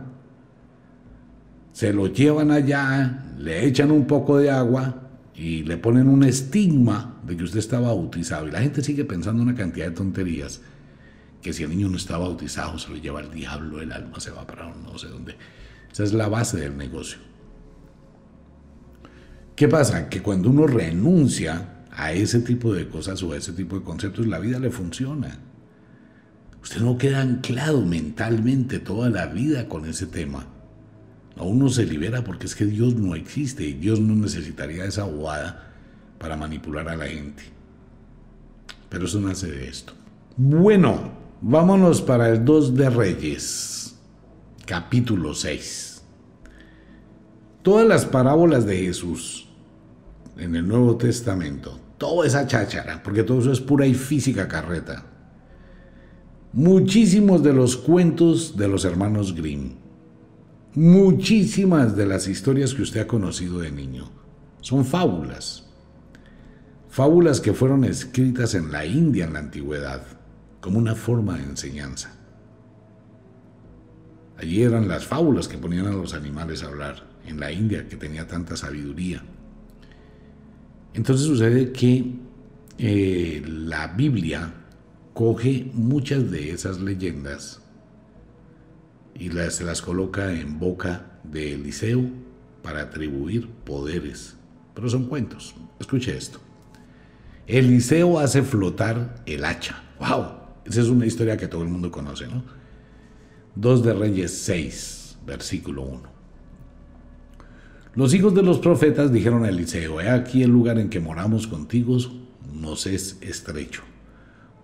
se 1.73 1.91
lo 1.91 2.07
llevan 2.07 2.51
allá, 2.51 3.25
le 3.39 3.65
echan 3.65 3.91
un 3.91 4.05
poco 4.05 4.37
de 4.37 4.49
agua 4.49 5.02
y 5.35 5.63
le 5.63 5.77
ponen 5.77 6.07
un 6.07 6.23
estigma 6.23 7.19
de 7.25 7.35
que 7.35 7.43
usted 7.43 7.59
está 7.59 7.79
bautizado. 7.79 8.47
Y 8.47 8.51
la 8.51 8.61
gente 8.61 8.83
sigue 8.83 9.05
pensando 9.05 9.41
una 9.41 9.55
cantidad 9.55 9.87
de 9.87 9.91
tonterías, 9.91 10.61
que 11.41 11.53
si 11.53 11.63
el 11.63 11.69
niño 11.69 11.89
no 11.89 11.97
está 11.97 12.17
bautizado 12.17 12.77
se 12.79 12.89
lo 12.89 12.97
lleva 12.97 13.21
el 13.21 13.31
diablo, 13.31 13.81
el 13.81 13.91
alma 13.91 14.19
se 14.19 14.31
va 14.31 14.45
para 14.45 14.73
no 14.73 14.97
sé 14.97 15.07
dónde. 15.07 15.35
Esa 15.91 16.03
es 16.03 16.13
la 16.13 16.27
base 16.27 16.59
del 16.59 16.77
negocio. 16.77 17.19
¿Qué 19.55 19.67
pasa? 19.67 20.09
Que 20.09 20.21
cuando 20.21 20.49
uno 20.49 20.65
renuncia 20.65 21.85
a 21.91 22.13
ese 22.13 22.39
tipo 22.39 22.73
de 22.73 22.87
cosas 22.87 23.21
o 23.21 23.33
a 23.33 23.37
ese 23.37 23.53
tipo 23.53 23.77
de 23.77 23.83
conceptos, 23.83 24.25
la 24.25 24.39
vida 24.39 24.59
le 24.59 24.71
funciona. 24.71 25.39
Usted 26.61 26.81
no 26.81 26.97
queda 26.97 27.21
anclado 27.21 27.85
mentalmente 27.85 28.79
toda 28.79 29.09
la 29.09 29.27
vida 29.27 29.67
con 29.67 29.85
ese 29.85 30.07
tema. 30.07 30.47
A 31.37 31.43
uno 31.43 31.69
se 31.69 31.85
libera 31.85 32.23
porque 32.23 32.45
es 32.45 32.55
que 32.55 32.65
Dios 32.65 32.95
no 32.95 33.15
existe 33.15 33.63
y 33.63 33.73
Dios 33.73 33.99
no 33.99 34.15
necesitaría 34.15 34.85
esa 34.85 35.03
bobada 35.03 35.73
para 36.19 36.37
manipular 36.37 36.87
a 36.89 36.95
la 36.95 37.07
gente. 37.07 37.43
Pero 38.89 39.05
eso 39.05 39.19
nace 39.19 39.51
de 39.51 39.67
esto. 39.67 39.93
Bueno, 40.37 41.11
vámonos 41.41 42.01
para 42.01 42.29
el 42.29 42.45
2 42.45 42.75
de 42.75 42.89
Reyes, 42.89 43.95
capítulo 44.65 45.33
6. 45.33 46.03
Todas 47.63 47.87
las 47.87 48.05
parábolas 48.05 48.65
de 48.65 48.77
Jesús 48.77 49.47
en 50.37 50.55
el 50.55 50.67
Nuevo 50.67 50.97
Testamento, 50.97 51.79
toda 51.97 52.27
esa 52.27 52.45
cháchara, 52.45 53.01
porque 53.01 53.23
todo 53.23 53.39
eso 53.39 53.51
es 53.51 53.61
pura 53.61 53.87
y 53.87 53.95
física 53.95 54.47
carreta. 54.47 55.05
Muchísimos 56.51 57.41
de 57.41 57.53
los 57.53 57.75
cuentos 57.75 58.55
de 58.55 58.67
los 58.67 58.85
hermanos 58.85 59.33
Grimm 59.33 59.82
Muchísimas 60.75 61.95
de 61.95 62.07
las 62.07 62.27
historias 62.27 62.73
que 62.73 62.81
usted 62.81 63.01
ha 63.01 63.07
conocido 63.07 63.59
de 63.59 63.71
niño 63.71 64.09
son 64.61 64.85
fábulas. 64.85 65.69
Fábulas 66.89 67.39
que 67.41 67.53
fueron 67.53 67.83
escritas 67.83 68.55
en 68.55 68.71
la 68.71 68.83
India 68.83 69.25
en 69.25 69.33
la 69.33 69.39
antigüedad 69.39 70.03
como 70.61 70.79
una 70.79 70.95
forma 70.95 71.37
de 71.37 71.43
enseñanza. 71.43 72.15
Allí 74.37 74.63
eran 74.63 74.87
las 74.87 75.05
fábulas 75.05 75.47
que 75.47 75.59
ponían 75.59 75.85
a 75.85 75.91
los 75.91 76.15
animales 76.15 76.63
a 76.63 76.67
hablar, 76.67 77.07
en 77.27 77.39
la 77.39 77.51
India 77.51 77.87
que 77.87 77.95
tenía 77.95 78.27
tanta 78.27 78.57
sabiduría 78.57 79.23
Entonces 80.93 81.25
sucede 81.25 81.71
que 81.71 82.15
eh, 82.77 83.43
la 83.45 83.87
Biblia 83.87 84.53
coge 85.13 85.69
muchas 85.73 86.31
de 86.31 86.51
esas 86.51 86.81
leyendas 86.81 87.62
y 89.15 89.29
se 89.29 89.63
las 89.63 89.81
coloca 89.81 90.33
en 90.33 90.59
boca 90.59 91.19
de 91.23 91.53
Eliseo 91.53 92.03
para 92.61 92.81
atribuir 92.81 93.47
poderes. 93.65 94.35
Pero 94.73 94.89
son 94.89 95.05
cuentos. 95.05 95.55
Escuche 95.79 96.17
esto. 96.17 96.39
Eliseo 97.45 98.19
hace 98.19 98.41
flotar 98.41 99.23
el 99.25 99.45
hacha. 99.45 99.83
¡Wow! 99.99 100.25
Esa 100.65 100.81
es 100.81 100.87
una 100.87 101.05
historia 101.05 101.37
que 101.37 101.47
todo 101.47 101.63
el 101.63 101.69
mundo 101.69 101.91
conoce, 101.91 102.27
¿no? 102.27 102.43
2 103.55 103.83
de 103.83 103.93
Reyes 103.93 104.31
6, 104.31 105.17
versículo 105.25 105.83
1. 105.83 106.01
Los 107.95 108.13
hijos 108.15 108.33
de 108.33 108.41
los 108.41 108.57
profetas 108.57 109.11
dijeron 109.11 109.45
a 109.45 109.49
Eliseo, 109.49 110.01
he 110.01 110.09
aquí 110.09 110.41
el 110.41 110.49
lugar 110.49 110.79
en 110.79 110.89
que 110.89 110.99
moramos 110.99 111.45
contigo 111.45 111.97
nos 112.51 112.87
es 112.87 113.17
estrecho. 113.21 113.83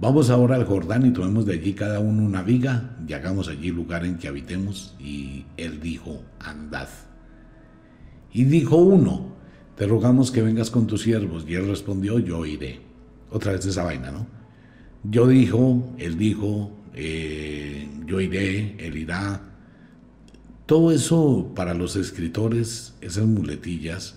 Vamos 0.01 0.29
ahora 0.29 0.55
al 0.55 0.63
Jordán 0.63 1.05
y 1.05 1.11
tomemos 1.11 1.45
de 1.45 1.55
allí 1.55 1.73
cada 1.73 1.99
uno 1.99 2.23
una 2.23 2.41
viga 2.41 2.95
y 3.05 3.11
hagamos 3.11 3.49
allí 3.49 3.69
lugar 3.69 4.05
en 4.05 4.17
que 4.17 4.29
habitemos. 4.29 4.95
Y 4.97 5.43
él 5.57 5.81
dijo, 5.81 6.23
andad. 6.39 6.87
Y 8.31 8.45
dijo 8.45 8.77
uno, 8.77 9.35
te 9.75 9.85
rogamos 9.85 10.31
que 10.31 10.41
vengas 10.41 10.71
con 10.71 10.87
tus 10.87 11.01
siervos. 11.01 11.43
Y 11.45 11.55
él 11.55 11.67
respondió, 11.67 12.17
yo 12.17 12.45
iré. 12.45 12.79
Otra 13.29 13.51
vez 13.51 13.65
esa 13.65 13.83
vaina, 13.83 14.09
¿no? 14.09 14.25
Yo 15.03 15.27
dijo, 15.27 15.93
él 15.97 16.17
dijo, 16.17 16.71
eh, 16.93 17.89
yo 18.05 18.21
iré, 18.21 18.77
él 18.79 18.95
irá. 18.95 19.41
Todo 20.65 20.93
eso 20.93 21.51
para 21.53 21.73
los 21.73 21.97
escritores, 21.97 22.95
esas 23.01 23.25
muletillas, 23.25 24.15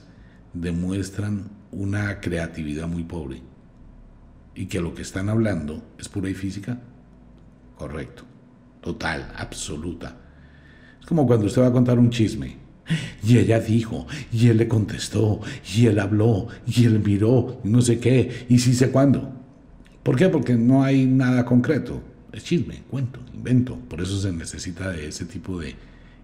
demuestran 0.53 1.51
una 1.73 2.21
creatividad 2.21 2.87
muy 2.87 3.03
pobre 3.03 3.43
y 4.55 4.67
que 4.67 4.81
lo 4.81 4.95
que 4.95 5.03
están 5.03 5.29
hablando 5.29 5.83
es 5.99 6.09
pura 6.09 6.29
y 6.29 6.35
física, 6.35 6.81
correcto, 7.77 8.25
total, 8.81 9.33
absoluta. 9.37 10.17
Es 11.01 11.07
como 11.07 11.27
cuando 11.27 11.47
usted 11.47 11.63
va 11.63 11.69
a 11.69 11.73
contar 11.73 11.99
un 11.99 12.11
chisme. 12.11 12.63
Y 13.25 13.39
ella 13.39 13.61
dijo, 13.61 14.07
y 14.33 14.49
él 14.49 14.59
le 14.59 14.69
contestó, 14.69 15.41
y 15.75 15.87
él 15.87 15.99
habló, 16.01 16.49
y 16.67 16.85
él 16.85 17.01
miró, 17.01 17.61
y 17.65 17.69
no 17.69 17.81
sé 17.81 18.01
qué, 18.01 18.47
y 18.49 18.59
sí 18.59 18.75
sé 18.75 18.91
cuándo. 18.91 19.33
¿Por 20.03 20.17
qué? 20.17 20.29
Porque 20.29 20.55
no 20.55 20.83
hay 20.83 21.07
nada 21.07 21.45
concreto. 21.45 22.03
Es 22.33 22.45
chisme, 22.45 22.83
cuento, 22.91 23.21
invento. 23.33 23.79
Por 23.79 24.01
eso 24.01 24.21
se 24.21 24.33
necesita 24.33 24.91
de 24.91 25.09
ese 25.09 25.27
tipo 25.27 25.61
de 25.61 25.77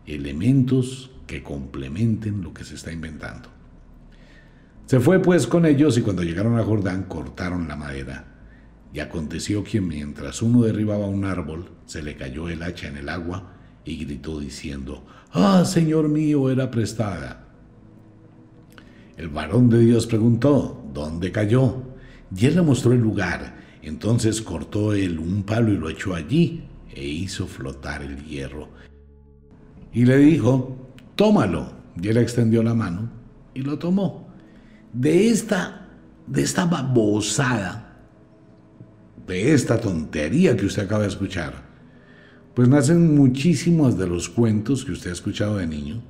elementos 0.06 1.10
que 1.26 1.42
complementen 1.42 2.42
lo 2.42 2.52
que 2.52 2.64
se 2.64 2.74
está 2.74 2.90
inventando. 2.90 3.50
Se 4.88 5.00
fue 5.00 5.20
pues 5.20 5.46
con 5.46 5.66
ellos 5.66 5.98
y 5.98 6.00
cuando 6.00 6.22
llegaron 6.22 6.58
a 6.58 6.64
Jordán 6.64 7.02
cortaron 7.02 7.68
la 7.68 7.76
madera. 7.76 8.24
Y 8.94 9.00
aconteció 9.00 9.62
que 9.62 9.82
mientras 9.82 10.40
uno 10.40 10.62
derribaba 10.62 11.06
un 11.06 11.26
árbol, 11.26 11.72
se 11.84 12.02
le 12.02 12.16
cayó 12.16 12.48
el 12.48 12.62
hacha 12.62 12.88
en 12.88 12.96
el 12.96 13.10
agua 13.10 13.52
y 13.84 14.02
gritó 14.02 14.40
diciendo, 14.40 15.04
Ah, 15.30 15.66
Señor 15.66 16.08
mío, 16.08 16.48
era 16.48 16.70
prestada. 16.70 17.48
El 19.18 19.28
varón 19.28 19.68
de 19.68 19.80
Dios 19.80 20.06
preguntó, 20.06 20.82
¿dónde 20.94 21.32
cayó? 21.32 21.82
Y 22.34 22.46
él 22.46 22.54
le 22.54 22.62
mostró 22.62 22.92
el 22.92 23.00
lugar. 23.00 23.56
Entonces 23.82 24.40
cortó 24.40 24.94
él 24.94 25.18
un 25.18 25.42
palo 25.42 25.70
y 25.70 25.76
lo 25.76 25.90
echó 25.90 26.14
allí 26.14 26.64
e 26.94 27.04
hizo 27.04 27.46
flotar 27.46 28.00
el 28.00 28.24
hierro. 28.24 28.70
Y 29.92 30.06
le 30.06 30.16
dijo, 30.16 30.78
tómalo. 31.14 31.74
Y 32.00 32.08
él 32.08 32.16
extendió 32.16 32.62
la 32.62 32.72
mano 32.72 33.10
y 33.52 33.60
lo 33.60 33.78
tomó 33.78 34.27
de 34.92 35.28
esta, 35.30 35.88
de 36.26 36.42
esta 36.42 36.64
babosada, 36.64 37.96
de 39.26 39.52
esta 39.52 39.80
tontería 39.80 40.56
que 40.56 40.66
usted 40.66 40.84
acaba 40.84 41.02
de 41.02 41.08
escuchar, 41.08 41.68
pues 42.54 42.68
nacen 42.68 43.14
muchísimos 43.14 43.98
de 43.98 44.06
los 44.06 44.28
cuentos 44.28 44.84
que 44.84 44.92
usted 44.92 45.10
ha 45.10 45.12
escuchado 45.12 45.58
de 45.58 45.66
niño. 45.66 46.02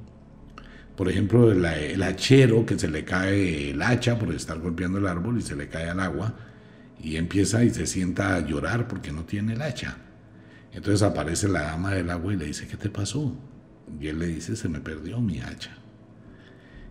Por 0.96 1.08
ejemplo, 1.08 1.52
el, 1.52 1.64
el 1.64 2.02
hachero 2.02 2.64
que 2.64 2.78
se 2.78 2.88
le 2.88 3.04
cae 3.04 3.70
el 3.70 3.82
hacha 3.82 4.18
por 4.18 4.34
estar 4.34 4.58
golpeando 4.58 4.98
el 4.98 5.06
árbol 5.06 5.38
y 5.38 5.42
se 5.42 5.54
le 5.54 5.68
cae 5.68 5.90
al 5.90 6.00
agua 6.00 6.34
y 7.00 7.16
empieza 7.16 7.62
y 7.62 7.70
se 7.70 7.86
sienta 7.86 8.34
a 8.34 8.40
llorar 8.40 8.88
porque 8.88 9.12
no 9.12 9.24
tiene 9.24 9.52
el 9.52 9.62
hacha. 9.62 9.98
Entonces 10.72 11.02
aparece 11.02 11.48
la 11.48 11.62
dama 11.62 11.92
del 11.94 12.10
agua 12.10 12.32
y 12.32 12.36
le 12.36 12.46
dice, 12.46 12.66
¿qué 12.66 12.76
te 12.76 12.90
pasó? 12.90 13.36
Y 14.00 14.08
él 14.08 14.18
le 14.18 14.26
dice, 14.26 14.56
se 14.56 14.68
me 14.68 14.80
perdió 14.80 15.20
mi 15.20 15.40
hacha. 15.40 15.70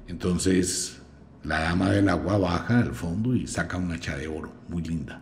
Entonces 0.07 1.01
la 1.43 1.59
dama 1.61 1.91
del 1.91 2.09
agua 2.09 2.37
baja 2.37 2.79
al 2.79 2.93
fondo 2.93 3.35
y 3.35 3.47
saca 3.47 3.77
un 3.77 3.91
hacha 3.91 4.17
de 4.17 4.27
oro, 4.27 4.51
muy 4.67 4.83
linda. 4.83 5.21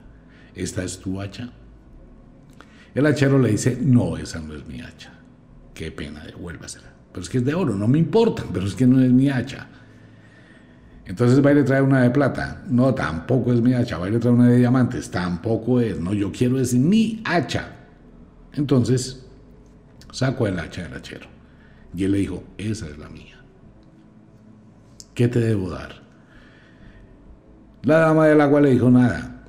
¿Esta 0.53 0.83
es 0.83 0.99
tu 0.99 1.21
hacha? 1.21 1.51
El 2.93 3.05
hachero 3.05 3.37
le 3.39 3.51
dice, 3.51 3.77
no, 3.81 4.17
esa 4.17 4.39
no 4.39 4.53
es 4.53 4.65
mi 4.65 4.81
hacha. 4.81 5.11
Qué 5.73 5.91
pena, 5.91 6.23
devuélvasela. 6.23 6.93
Pero 7.11 7.23
es 7.23 7.29
que 7.29 7.39
es 7.39 7.45
de 7.45 7.53
oro, 7.53 7.75
no 7.75 7.87
me 7.87 7.99
importa, 7.99 8.43
pero 8.53 8.65
es 8.65 8.73
que 8.73 8.87
no 8.87 9.01
es 9.01 9.11
mi 9.11 9.29
hacha. 9.29 9.67
Entonces 11.05 11.45
va 11.45 11.51
y 11.51 11.55
le 11.55 11.63
trae 11.63 11.81
una 11.81 12.01
de 12.01 12.09
plata. 12.09 12.63
No, 12.67 12.93
tampoco 12.93 13.53
es 13.53 13.61
mi 13.61 13.73
hacha. 13.73 13.97
Va 13.97 14.07
y 14.07 14.11
le 14.11 14.19
trae 14.19 14.33
una 14.33 14.47
de 14.47 14.57
diamantes. 14.57 15.11
Tampoco 15.11 15.79
es. 15.79 15.99
No, 15.99 16.13
yo 16.13 16.31
quiero 16.31 16.59
es 16.59 16.73
mi 16.73 17.21
hacha. 17.25 17.69
Entonces 18.53 19.23
sacó 20.11 20.47
el 20.47 20.57
hacha 20.59 20.83
del 20.83 20.93
hachero. 20.93 21.27
Y 21.93 22.05
él 22.05 22.13
le 22.13 22.17
dijo, 22.19 22.43
esa 22.57 22.87
es 22.87 22.97
la 22.97 23.09
mía. 23.09 23.35
¿Qué 25.13 25.27
te 25.27 25.39
debo 25.39 25.69
dar? 25.69 26.04
La 27.85 27.99
dama 27.99 28.25
del 28.25 28.41
agua 28.41 28.61
le 28.61 28.71
dijo 28.71 28.89
nada, 28.89 29.43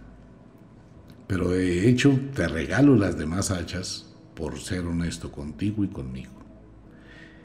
pero 1.27 1.49
de 1.49 1.89
hecho 1.89 2.21
te 2.35 2.47
regalo 2.47 2.95
las 2.95 3.17
demás 3.17 3.51
hachas 3.51 4.15
por 4.35 4.59
ser 4.59 4.85
honesto 4.85 5.33
contigo 5.33 5.83
y 5.85 5.89
conmigo. 5.89 6.33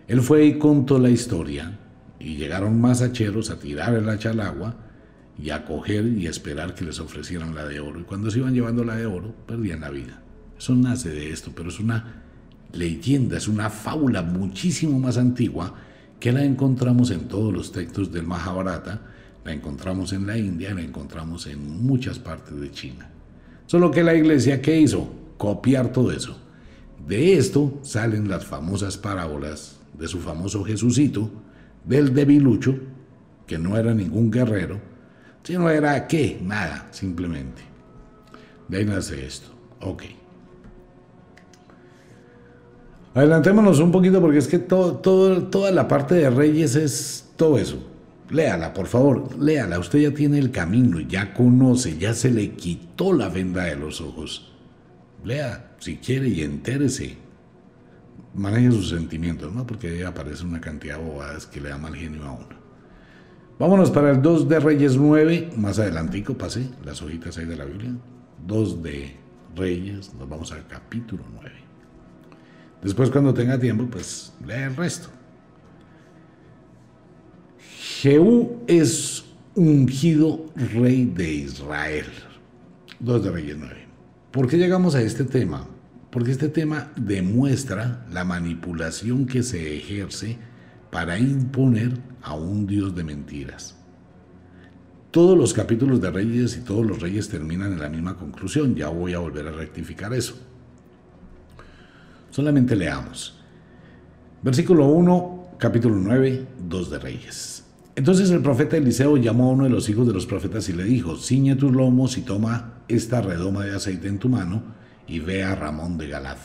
Él 0.09 0.19
fue 0.19 0.43
y 0.43 0.59
contó 0.59 0.99
la 0.99 1.09
historia 1.09 1.79
y 2.19 2.35
llegaron 2.35 2.81
más 2.81 3.01
hacheros 3.01 3.49
a 3.51 3.57
tirar 3.57 3.93
el 3.93 4.09
hacha 4.09 4.31
al 4.31 4.41
agua 4.41 4.75
y 5.41 5.51
a 5.51 5.63
coger 5.63 6.05
y 6.07 6.27
esperar 6.27 6.75
que 6.75 6.83
les 6.83 6.99
ofrecieran 6.99 7.55
la 7.55 7.65
de 7.65 7.79
oro. 7.79 8.01
Y 8.01 8.03
cuando 8.03 8.29
se 8.29 8.39
iban 8.39 8.53
llevando 8.53 8.83
la 8.83 8.97
de 8.97 9.05
oro, 9.05 9.33
perdían 9.47 9.79
la 9.79 9.91
vida. 9.91 10.21
Eso 10.57 10.75
nace 10.75 11.07
de 11.07 11.31
esto, 11.31 11.53
pero 11.55 11.69
es 11.69 11.79
una 11.79 12.21
leyenda, 12.73 13.37
es 13.37 13.47
una 13.47 13.69
fábula 13.69 14.23
muchísimo 14.23 14.99
más 14.99 15.17
antigua 15.17 15.73
que 16.19 16.33
la 16.33 16.43
encontramos 16.43 17.11
en 17.11 17.29
todos 17.29 17.53
los 17.53 17.71
textos 17.71 18.11
del 18.11 18.27
Mahabharata 18.27 19.10
la 19.43 19.53
encontramos 19.53 20.13
en 20.13 20.27
la 20.27 20.37
India, 20.37 20.73
la 20.73 20.81
encontramos 20.81 21.47
en 21.47 21.83
muchas 21.83 22.19
partes 22.19 22.59
de 22.59 22.71
China. 22.71 23.09
Solo 23.65 23.91
que 23.91 24.03
la 24.03 24.13
iglesia, 24.13 24.61
¿qué 24.61 24.79
hizo? 24.79 25.09
Copiar 25.37 25.91
todo 25.91 26.11
eso. 26.11 26.37
De 27.07 27.37
esto 27.37 27.79
salen 27.81 28.29
las 28.29 28.45
famosas 28.45 28.97
parábolas 28.97 29.79
de 29.97 30.07
su 30.07 30.19
famoso 30.19 30.63
Jesucito, 30.63 31.29
del 31.85 32.13
debilucho, 32.13 32.77
que 33.47 33.57
no 33.57 33.77
era 33.77 33.93
ningún 33.93 34.29
guerrero, 34.29 34.79
sino 35.43 35.69
era 35.69 36.07
qué, 36.07 36.39
nada, 36.43 36.87
simplemente. 36.91 37.63
De 38.67 38.77
ahí 38.77 38.87
esto. 39.25 39.49
Ok. 39.81 40.03
Adelantémonos 43.13 43.79
un 43.79 43.91
poquito 43.91 44.21
porque 44.21 44.37
es 44.37 44.47
que 44.47 44.59
todo, 44.59 44.95
toda 44.95 45.71
la 45.71 45.87
parte 45.87 46.15
de 46.15 46.29
reyes 46.29 46.75
es 46.75 47.29
todo 47.35 47.57
eso. 47.57 47.90
Léala, 48.31 48.73
por 48.73 48.87
favor, 48.87 49.37
léala. 49.37 49.77
Usted 49.77 49.99
ya 49.99 50.13
tiene 50.13 50.39
el 50.39 50.51
camino, 50.51 51.01
ya 51.01 51.33
conoce, 51.33 51.97
ya 51.97 52.13
se 52.13 52.31
le 52.31 52.51
quitó 52.51 53.11
la 53.11 53.27
venda 53.27 53.65
de 53.65 53.75
los 53.75 53.99
ojos. 53.99 54.53
Lea, 55.25 55.75
si 55.79 55.97
quiere, 55.97 56.29
y 56.29 56.41
entérese. 56.41 57.17
Maneje 58.33 58.71
sus 58.71 58.89
sentimientos, 58.89 59.53
¿no? 59.53 59.67
Porque 59.67 59.89
ahí 59.89 60.01
aparece 60.03 60.45
una 60.45 60.61
cantidad 60.61 60.97
de 60.97 61.03
bobadas 61.03 61.45
que 61.45 61.59
le 61.59 61.69
da 61.69 61.77
mal 61.77 61.93
genio 61.93 62.23
a 62.23 62.31
uno. 62.31 62.61
Vámonos 63.59 63.91
para 63.91 64.11
el 64.11 64.21
2 64.21 64.47
de 64.47 64.59
Reyes 64.61 64.95
9, 64.95 65.51
más 65.57 65.77
adelantico, 65.77 66.35
pase 66.35 66.69
las 66.85 67.01
hojitas 67.01 67.37
ahí 67.37 67.45
de 67.45 67.57
la 67.57 67.65
Biblia. 67.65 67.91
2 68.47 68.81
de 68.81 69.17
Reyes, 69.57 70.13
nos 70.13 70.29
vamos 70.29 70.53
al 70.53 70.65
capítulo 70.67 71.23
9. 71.33 71.51
Después 72.81 73.09
cuando 73.11 73.33
tenga 73.33 73.59
tiempo, 73.59 73.85
pues 73.91 74.33
lea 74.47 74.67
el 74.67 74.75
resto. 74.77 75.09
Jehú 78.01 78.63
es 78.65 79.25
ungido 79.53 80.47
rey 80.55 81.05
de 81.05 81.33
Israel. 81.33 82.07
Dos 82.99 83.23
de 83.23 83.29
Reyes 83.29 83.55
9. 83.59 83.75
¿Por 84.31 84.47
qué 84.47 84.57
llegamos 84.57 84.95
a 84.95 85.03
este 85.03 85.23
tema? 85.23 85.67
Porque 86.09 86.31
este 86.31 86.49
tema 86.49 86.91
demuestra 86.95 88.07
la 88.11 88.23
manipulación 88.23 89.27
que 89.27 89.43
se 89.43 89.77
ejerce 89.77 90.39
para 90.89 91.19
imponer 91.19 91.91
a 92.23 92.33
un 92.33 92.65
Dios 92.65 92.95
de 92.95 93.03
mentiras. 93.03 93.77
Todos 95.11 95.37
los 95.37 95.53
capítulos 95.53 96.01
de 96.01 96.09
Reyes 96.09 96.57
y 96.57 96.61
todos 96.61 96.83
los 96.83 97.01
reyes 97.01 97.29
terminan 97.29 97.71
en 97.71 97.81
la 97.81 97.89
misma 97.89 98.17
conclusión. 98.17 98.73
Ya 98.73 98.87
voy 98.87 99.13
a 99.13 99.19
volver 99.19 99.47
a 99.47 99.51
rectificar 99.51 100.11
eso. 100.15 100.33
Solamente 102.31 102.75
leamos. 102.75 103.39
Versículo 104.41 104.87
1, 104.87 105.49
capítulo 105.59 105.97
9, 105.97 106.47
2 106.67 106.89
de 106.89 106.97
Reyes. 106.97 107.50
Entonces 107.95 108.31
el 108.31 108.41
profeta 108.41 108.77
Eliseo 108.77 109.17
llamó 109.17 109.49
a 109.49 109.53
uno 109.53 109.63
de 109.65 109.69
los 109.69 109.89
hijos 109.89 110.07
de 110.07 110.13
los 110.13 110.25
profetas 110.25 110.69
y 110.69 110.73
le 110.73 110.85
dijo, 110.85 111.17
ciñe 111.17 111.55
tus 111.55 111.73
lomos 111.73 112.17
y 112.17 112.21
toma 112.21 112.83
esta 112.87 113.21
redoma 113.21 113.65
de 113.65 113.75
aceite 113.75 114.07
en 114.07 114.17
tu 114.17 114.29
mano 114.29 114.63
y 115.07 115.19
ve 115.19 115.43
a 115.43 115.55
Ramón 115.55 115.97
de 115.97 116.07
Galad. 116.07 116.37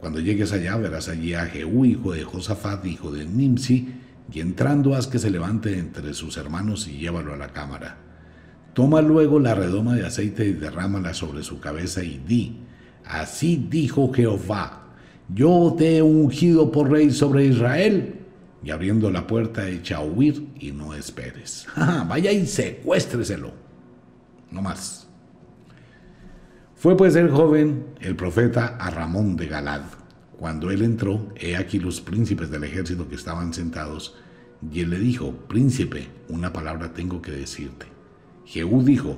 Cuando 0.00 0.20
llegues 0.20 0.52
allá 0.52 0.76
verás 0.76 1.08
allí 1.08 1.32
a 1.32 1.46
Jehú, 1.46 1.86
hijo 1.86 2.12
de 2.12 2.24
Josafat, 2.24 2.84
hijo 2.84 3.10
de 3.10 3.24
Nimsi, 3.24 3.88
y 4.30 4.40
entrando 4.40 4.94
haz 4.94 5.06
que 5.06 5.18
se 5.18 5.30
levante 5.30 5.78
entre 5.78 6.12
sus 6.12 6.36
hermanos 6.36 6.88
y 6.88 6.98
llévalo 6.98 7.32
a 7.32 7.38
la 7.38 7.52
cámara. 7.52 7.96
Toma 8.74 9.00
luego 9.00 9.40
la 9.40 9.54
redoma 9.54 9.94
de 9.94 10.04
aceite 10.04 10.44
y 10.44 10.52
derrámala 10.52 11.14
sobre 11.14 11.42
su 11.42 11.58
cabeza 11.58 12.04
y 12.04 12.18
di, 12.18 12.60
así 13.06 13.66
dijo 13.70 14.12
Jehová, 14.12 14.82
yo 15.34 15.74
te 15.78 15.96
he 15.96 16.02
ungido 16.02 16.70
por 16.70 16.90
rey 16.90 17.10
sobre 17.10 17.44
Israel 17.44 18.25
y 18.66 18.72
abriendo 18.72 19.12
la 19.12 19.28
puerta 19.28 19.68
echa 19.68 19.98
a 19.98 20.00
huir 20.00 20.48
y 20.58 20.72
no 20.72 20.92
esperes. 20.92 21.68
Vaya 21.76 22.32
y 22.32 22.48
secuéstreselo. 22.48 23.52
No 24.50 24.60
más. 24.60 25.06
Fue 26.74 26.96
pues 26.96 27.14
el 27.14 27.30
joven, 27.30 27.86
el 28.00 28.16
profeta, 28.16 28.76
a 28.80 28.90
Ramón 28.90 29.36
de 29.36 29.46
Galad. 29.46 29.82
Cuando 30.36 30.72
él 30.72 30.82
entró, 30.82 31.32
he 31.36 31.56
aquí 31.56 31.78
los 31.78 32.00
príncipes 32.00 32.50
del 32.50 32.64
ejército 32.64 33.08
que 33.08 33.14
estaban 33.14 33.54
sentados, 33.54 34.16
y 34.72 34.80
él 34.80 34.90
le 34.90 34.98
dijo, 34.98 35.30
príncipe, 35.46 36.08
una 36.28 36.52
palabra 36.52 36.92
tengo 36.92 37.22
que 37.22 37.30
decirte. 37.30 37.86
Jehú 38.46 38.82
dijo, 38.82 39.16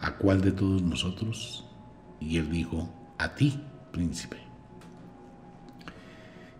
¿a 0.00 0.16
cuál 0.16 0.40
de 0.40 0.50
todos 0.50 0.82
nosotros? 0.82 1.70
Y 2.18 2.36
él 2.36 2.50
dijo, 2.50 2.92
a 3.16 3.36
ti, 3.36 3.62
príncipe. 3.92 4.38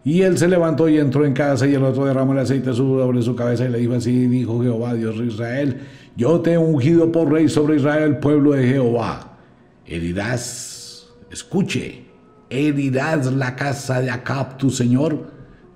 Y 0.05 0.23
él 0.23 0.37
se 0.37 0.49
levantó 0.49 0.88
y 0.88 0.99
entró 0.99 1.25
en 1.25 1.33
casa 1.33 1.67
y 1.67 1.75
el 1.75 1.85
otro 1.85 2.05
derramó 2.05 2.33
el 2.33 2.41
aceite 2.41 2.75
sobre 2.75 3.23
su 3.23 3.37
cabeza 3.37 3.65
y 3.65 3.69
le 3.69 3.79
dijo 3.79 3.95
así, 3.95 4.27
dijo 4.27 4.61
Jehová, 4.61 4.95
Dios 4.95 5.19
de 5.19 5.27
Israel, 5.27 5.81
yo 6.17 6.41
te 6.41 6.55
he 6.55 6.59
ungido 6.59 7.12
por 7.12 7.31
rey 7.31 7.49
sobre 7.49 7.77
Israel, 7.77 8.19
pueblo 8.19 8.53
de 8.53 8.67
Jehová. 8.67 9.38
Herirás, 9.87 11.09
escuche, 11.31 12.05
herirás 12.51 13.33
la 13.33 13.55
casa 13.55 14.01
de 14.01 14.11
Acab, 14.11 14.57
tu 14.59 14.71
señor, 14.71 15.31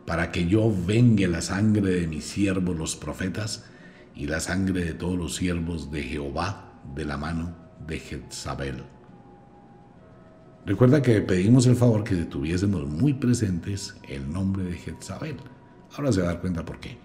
para 0.07 0.33
que 0.33 0.47
yo 0.47 0.73
vengue 0.87 1.29
la 1.29 1.41
sangre 1.41 1.93
de 2.01 2.07
mis 2.07 2.25
siervos 2.25 2.77
los 2.77 2.97
profetas 2.97 3.65
y 4.15 4.27
la 4.27 4.41
sangre 4.41 4.85
de 4.85 4.95
todos 4.95 5.17
los 5.17 5.37
siervos 5.37 5.91
de 5.91 6.03
Jehová 6.03 6.81
de 6.95 7.05
la 7.05 7.17
mano 7.17 7.55
de 7.87 7.99
Jezabel. 7.99 8.96
Recuerda 10.67 11.01
que 11.01 11.21
pedimos 11.21 11.67
el 11.69 11.77
favor 11.77 12.03
que 12.03 12.17
tuviésemos 12.25 12.89
muy 12.89 13.15
presentes 13.15 13.95
el 14.09 14.33
nombre 14.33 14.65
de 14.65 14.73
Jezabel. 14.73 15.37
Ahora 15.97 16.13
se 16.13 16.21
va 16.21 16.31
a 16.31 16.33
dar 16.33 16.41
cuenta 16.41 16.65
por 16.65 16.81
qué. 16.81 16.99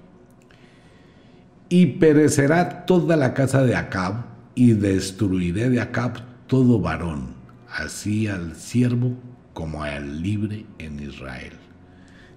Y 1.69 1.86
perecerá 1.86 2.88
toda 2.88 3.15
la 3.15 3.36
casa 3.36 3.63
de 3.63 3.76
Acab, 3.76 4.26
y 4.56 4.74
destruiré 4.74 5.69
de 5.69 5.80
Acab 5.80 6.17
todo 6.47 6.82
varón, 6.82 7.36
así 7.69 8.28
al 8.28 8.56
siervo 8.56 9.13
como 9.54 9.84
al 9.84 10.24
libre 10.24 10.65
en 10.80 11.00
Israel. 11.00 11.54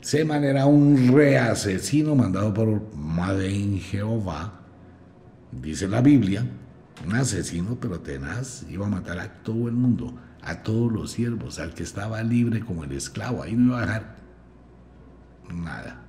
Se 0.02 0.26
manera 0.26 0.66
un 0.66 1.08
reasesino 1.12 2.14
mandado 2.14 2.52
por 2.52 2.94
Madén 2.94 3.80
Jehová, 3.80 4.60
dice 5.50 5.88
la 5.88 6.02
Biblia, 6.02 6.46
un 7.06 7.14
asesino 7.14 7.78
pero 7.80 7.98
tenaz, 8.00 8.66
iba 8.70 8.86
a 8.86 8.90
matar 8.90 9.18
a 9.18 9.32
todo 9.42 9.68
el 9.68 9.74
mundo 9.74 10.14
a 10.44 10.62
todos 10.62 10.92
los 10.92 11.12
siervos, 11.12 11.58
al 11.58 11.74
que 11.74 11.82
estaba 11.82 12.22
libre 12.22 12.60
como 12.60 12.84
el 12.84 12.92
esclavo, 12.92 13.42
ahí 13.42 13.54
no 13.54 13.68
iba 13.68 13.78
a 13.78 13.86
dejar 13.86 14.16
nada. 15.52 16.00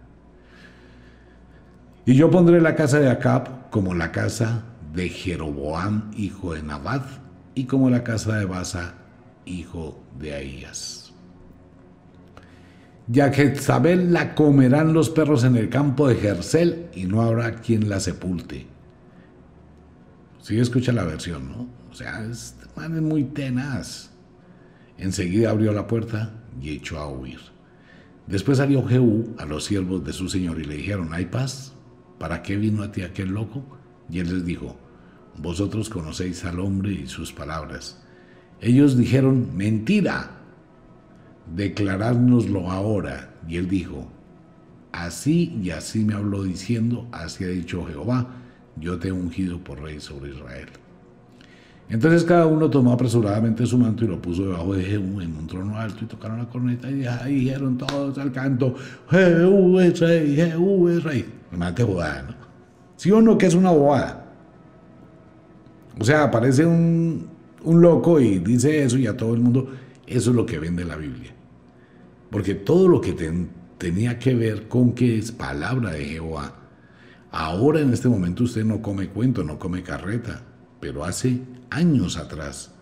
Y 2.06 2.15
yo 2.15 2.30
pondré 2.30 2.62
la 2.62 2.76
casa 2.76 3.00
de 3.00 3.10
Acab 3.10 3.69
como 3.69 3.93
la 3.93 4.12
casa 4.12 4.63
de 4.93 5.10
Jeroboam, 5.10 6.12
hijo 6.15 6.54
de 6.54 6.62
Nabat, 6.62 7.06
y 7.56 7.65
como 7.65 7.89
la 7.89 8.04
casa 8.04 8.38
de 8.38 8.45
Basa, 8.45 8.95
hijo 9.45 10.04
de 10.19 10.36
Ahías. 10.36 11.13
Ya 13.08 13.32
que 13.32 13.50
Jezabel 13.50 14.13
la 14.13 14.36
comerán 14.36 14.93
los 14.93 15.10
perros 15.10 15.43
en 15.43 15.56
el 15.56 15.69
campo 15.69 16.08
de 16.08 16.15
Jercel 16.15 16.89
y 16.95 17.06
no 17.06 17.21
habrá 17.21 17.56
quien 17.56 17.88
la 17.88 18.00
sepulte. 18.00 18.65
Sí, 20.41 20.60
escucha 20.60 20.91
la 20.91 21.04
versión, 21.04 21.50
¿no? 21.50 21.67
O 21.91 21.93
sea, 21.93 22.24
este 22.26 22.65
man 22.76 22.95
es 22.95 23.02
muy 23.02 23.24
tenaz. 23.24 24.14
Enseguida 24.98 25.50
abrió 25.50 25.74
la 25.74 25.88
puerta 25.88 26.34
y 26.62 26.72
echó 26.72 27.00
a 27.00 27.10
huir. 27.10 27.40
Después 28.28 28.58
salió 28.58 28.84
Jehú 28.86 29.36
a 29.38 29.46
los 29.46 29.66
siervos 29.66 30.04
de 30.04 30.14
su 30.14 30.30
señor 30.30 30.60
y 30.60 30.64
le 30.64 30.78
dijeron, 30.78 31.14
¿hay 31.14 31.26
paz? 31.26 31.74
¿Para 32.18 32.42
qué 32.42 32.56
vino 32.56 32.82
a 32.82 32.92
ti 32.92 33.02
aquel 33.02 33.30
loco? 33.30 33.64
Y 34.10 34.20
él 34.20 34.34
les 34.34 34.46
dijo, 34.46 34.78
vosotros 35.38 35.90
conocéis 35.90 36.46
al 36.46 36.60
hombre 36.60 36.94
y 36.94 37.08
sus 37.08 37.32
palabras. 37.32 38.02
Ellos 38.62 38.98
dijeron, 38.98 39.56
mentira, 39.56 40.32
declarárnoslo 41.54 42.72
ahora. 42.72 43.34
Y 43.48 43.58
él 43.58 43.68
dijo, 43.68 44.10
así 44.92 45.60
y 45.62 45.70
así 45.72 46.04
me 46.04 46.16
habló 46.16 46.44
diciendo, 46.44 47.08
así 47.12 47.44
ha 47.44 47.50
dicho 47.50 47.86
Jehová, 47.86 48.28
yo 48.78 48.98
te 48.98 49.10
he 49.10 49.12
ungido 49.12 49.64
por 49.64 49.82
rey 49.82 50.00
sobre 50.00 50.32
Israel. 50.32 50.70
Entonces 51.88 52.24
cada 52.24 52.48
uno 52.48 52.69
tomó 52.69 52.93
apresuradamente 52.93 53.65
su 53.65 53.78
manto 53.78 54.06
y 54.06 54.08
lo 54.08 54.19
puso 54.19 54.43
debajo 54.43 54.74
de 54.74 54.84
Jehú 54.84 55.21
en 55.21 55.38
un 55.38 55.45
trono 55.45 55.78
alto 55.78 56.04
y 56.04 56.08
tocaron 56.08 56.39
la 56.39 56.45
corneta 56.45 56.89
y 56.89 57.36
dijeron 57.36 57.78
todos 57.78 58.17
al 58.17 58.32
canto, 58.32 58.76
Jehú 59.10 59.80
es 59.80 60.00
rey, 60.00 60.36
Jehú 60.36 60.89
es 60.89 61.04
rey. 61.04 61.26
Mate 61.52 61.84
bobada, 61.84 62.24
¿no? 62.24 62.36
¿Sí 62.95 63.12
o 63.12 63.21
no 63.21 63.38
que 63.38 63.45
es 63.45 63.54
una 63.54 63.69
bobada? 63.69 64.26
O 66.00 66.04
sea, 66.04 66.24
aparece 66.24 66.65
un, 66.65 67.28
un 67.63 67.82
loco 67.82 68.19
y 68.19 68.39
dice 68.39 68.84
eso 68.84 68.98
y 68.98 69.06
a 69.06 69.15
todo 69.15 69.34
el 69.36 69.41
mundo, 69.41 69.69
eso 70.08 70.30
es 70.32 70.36
lo 70.36 70.45
que 70.45 70.60
vende 70.60 70.86
la 70.86 70.95
Biblia. 70.95 71.34
Porque 72.32 72.56
todo 72.56 72.88
lo 72.88 73.00
que 73.00 73.15
tenía 73.78 74.17
que 74.17 74.34
ver 74.34 74.67
con 74.67 74.93
que 74.93 75.19
es 75.19 75.32
palabra 75.32 75.91
de 75.91 76.06
Jehová, 76.06 76.54
ahora 77.32 77.80
en 77.80 77.93
este 77.93 78.10
momento 78.10 78.43
usted 78.43 78.65
no 78.65 78.82
come 78.82 79.10
cuento, 79.10 79.43
no 79.43 79.60
come 79.60 79.84
carreta, 79.84 80.41
pero 80.80 81.06
hace 81.06 81.39
años 81.69 82.17
atrás. 82.17 82.73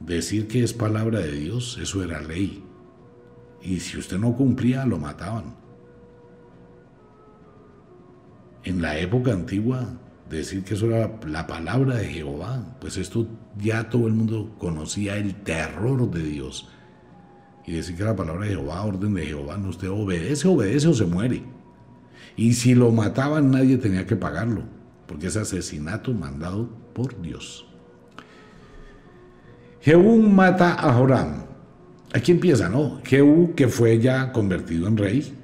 Decir 0.00 0.48
que 0.48 0.62
es 0.62 0.72
palabra 0.72 1.20
de 1.20 1.32
Dios, 1.32 1.78
eso 1.80 2.02
era 2.02 2.20
ley. 2.20 2.64
Y 3.62 3.80
si 3.80 3.98
usted 3.98 4.18
no 4.18 4.34
cumplía, 4.36 4.84
lo 4.84 4.98
mataban. 4.98 5.56
En 8.64 8.82
la 8.82 8.98
época 8.98 9.32
antigua, 9.32 9.98
decir 10.28 10.64
que 10.64 10.74
eso 10.74 10.86
era 10.86 11.18
la 11.26 11.46
palabra 11.46 11.96
de 11.96 12.06
Jehová, 12.06 12.76
pues 12.80 12.96
esto 12.96 13.26
ya 13.58 13.88
todo 13.88 14.06
el 14.06 14.14
mundo 14.14 14.54
conocía 14.58 15.16
el 15.16 15.34
terror 15.34 16.10
de 16.10 16.22
Dios. 16.22 16.68
Y 17.66 17.72
decir 17.72 17.96
que 17.96 18.04
la 18.04 18.16
palabra 18.16 18.44
de 18.44 18.52
Jehová, 18.52 18.82
orden 18.84 19.14
de 19.14 19.26
Jehová, 19.26 19.56
no 19.56 19.70
usted 19.70 19.88
obedece, 19.90 20.48
obedece 20.48 20.88
o 20.88 20.94
se 20.94 21.06
muere. 21.06 21.42
Y 22.36 22.54
si 22.54 22.74
lo 22.74 22.90
mataban, 22.90 23.50
nadie 23.50 23.78
tenía 23.78 24.06
que 24.06 24.16
pagarlo, 24.16 24.64
porque 25.06 25.26
es 25.28 25.36
asesinato 25.36 26.12
mandado 26.12 26.68
por 26.92 27.20
Dios. 27.20 27.66
Jehú 29.80 30.22
mata 30.22 30.74
a 30.74 30.92
Joram. 30.94 31.44
Aquí 32.14 32.32
empieza, 32.32 32.68
¿no? 32.68 33.00
Jehú, 33.04 33.54
que 33.54 33.68
fue 33.68 33.98
ya 33.98 34.32
convertido 34.32 34.86
en 34.86 34.96
rey, 34.96 35.36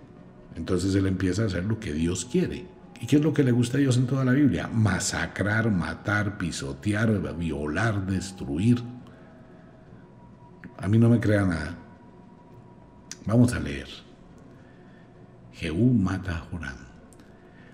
entonces 0.56 0.94
él 0.94 1.06
empieza 1.06 1.42
a 1.42 1.46
hacer 1.46 1.64
lo 1.64 1.78
que 1.78 1.92
Dios 1.92 2.24
quiere. 2.24 2.66
¿Y 3.00 3.06
qué 3.06 3.16
es 3.16 3.22
lo 3.22 3.32
que 3.32 3.42
le 3.42 3.50
gusta 3.50 3.78
a 3.78 3.80
Dios 3.80 3.96
en 3.96 4.06
toda 4.06 4.24
la 4.24 4.32
Biblia? 4.32 4.68
Masacrar, 4.72 5.70
matar, 5.70 6.36
pisotear, 6.36 7.36
violar, 7.36 8.06
destruir. 8.06 8.82
A 10.76 10.86
mí 10.86 10.98
no 10.98 11.08
me 11.08 11.18
crea 11.18 11.44
nada. 11.44 11.76
Vamos 13.26 13.54
a 13.54 13.60
leer. 13.60 13.88
Jehú 15.52 15.92
mata 15.92 16.36
a 16.36 16.40
Joram. 16.50 16.89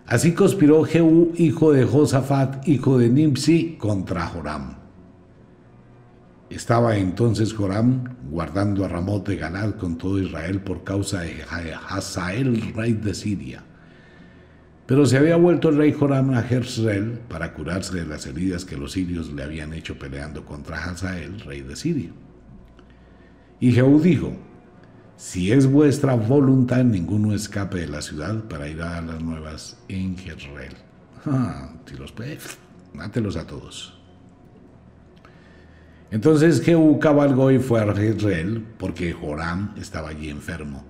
Así 0.07 0.35
conspiró 0.35 0.85
Jehú, 0.85 1.33
hijo 1.37 1.73
de 1.73 1.85
Josafat, 1.85 2.67
hijo 2.69 2.97
de 2.97 3.09
Nimsi, 3.09 3.77
contra 3.77 4.27
Joram. 4.27 4.77
Estaba 6.49 6.97
entonces 6.97 7.53
Joram 7.53 8.05
guardando 8.31 8.85
a 8.85 8.89
Ramot 8.89 9.27
de 9.27 9.37
Galad 9.37 9.75
con 9.75 9.99
todo 9.99 10.21
Israel 10.21 10.61
por 10.61 10.85
causa 10.85 11.23
de 11.23 11.43
Hazael, 11.89 12.73
rey 12.73 12.93
de 12.93 13.15
Siria. 13.15 13.65
Pero 14.87 15.05
se 15.07 15.17
había 15.17 15.35
vuelto 15.35 15.71
el 15.71 15.77
rey 15.77 15.93
Joram 15.93 16.35
a 16.35 16.43
Jezreel 16.43 17.19
para 17.29 17.53
curarse 17.53 17.97
de 17.97 18.07
las 18.07 18.27
heridas 18.27 18.65
que 18.65 18.77
los 18.77 18.93
sirios 18.93 19.33
le 19.33 19.43
habían 19.43 19.73
hecho 19.73 19.99
peleando 19.99 20.45
contra 20.45 20.85
Hazael, 20.85 21.41
rey 21.41 21.63
de 21.63 21.75
Siria. 21.75 22.11
Y 23.59 23.73
Jehú 23.73 24.01
dijo, 24.01 24.37
si 25.17 25.51
es 25.51 25.67
vuestra 25.67 26.15
voluntad, 26.15 26.85
ninguno 26.85 27.33
escape 27.33 27.79
de 27.79 27.89
la 27.89 28.03
ciudad 28.03 28.45
para 28.45 28.69
ir 28.69 28.83
a 28.83 29.01
las 29.01 29.23
nuevas 29.23 29.79
en 29.89 30.17
Jezreel. 30.17 30.75
Ah, 31.25 31.71
si 31.87 31.97
los 31.97 32.13
puede, 32.13 32.39
mátelos 32.93 33.37
a 33.37 33.47
todos. 33.47 33.99
Entonces 36.11 36.61
Jehú 36.63 36.99
cabalgó 37.01 37.51
y 37.51 37.59
fue 37.59 37.81
a 37.81 37.95
Jezreel 37.95 38.65
porque 38.79 39.13
Joram 39.13 39.75
estaba 39.77 40.11
allí 40.11 40.29
enfermo. 40.29 40.85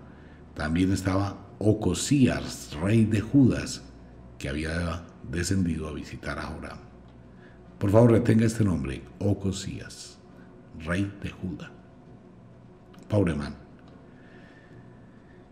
También 0.54 0.92
estaba 0.92 1.36
Ocosías, 1.58 2.76
rey 2.82 3.04
de 3.04 3.20
Judas, 3.20 3.82
que 4.38 4.48
había 4.48 5.04
descendido 5.30 5.88
a 5.88 5.92
visitar 5.92 6.38
a 6.38 6.42
Joram. 6.42 6.78
Por 7.78 7.90
favor, 7.90 8.10
retenga 8.10 8.44
este 8.44 8.64
nombre, 8.64 9.02
Ocosías, 9.18 10.18
rey 10.84 11.12
de 11.22 11.30
Judá. 11.30 11.70
Pobre 13.08 13.34
man. 13.34 13.65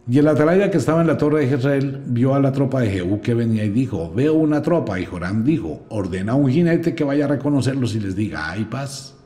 Y 0.06 0.18
el 0.18 0.28
atalaya 0.28 0.70
que 0.70 0.76
estaba 0.76 1.00
en 1.00 1.06
la 1.06 1.16
torre 1.16 1.46
de 1.46 1.56
Israel 1.56 2.02
vio 2.06 2.34
a 2.34 2.40
la 2.40 2.52
tropa 2.52 2.80
de 2.82 2.90
Jehú 2.90 3.22
que 3.22 3.32
venía 3.32 3.64
y 3.64 3.70
dijo, 3.70 4.12
veo 4.12 4.34
una 4.34 4.60
tropa. 4.60 5.00
Y 5.00 5.06
Joram 5.06 5.44
dijo, 5.44 5.86
ordena 5.88 6.32
a 6.32 6.34
un 6.34 6.50
jinete 6.50 6.94
que 6.94 7.04
vaya 7.04 7.24
a 7.24 7.28
reconocerlos 7.28 7.94
y 7.94 8.00
les 8.00 8.14
diga, 8.14 8.50
hay 8.50 8.64
paz. 8.64 9.16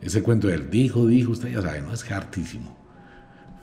Ese 0.00 0.22
cuento 0.22 0.46
del 0.46 0.70
dijo, 0.70 1.06
dijo, 1.06 1.32
usted 1.32 1.52
ya 1.52 1.62
sabe, 1.62 1.82
no 1.82 1.92
es 1.92 2.08
hartísimo. 2.10 2.76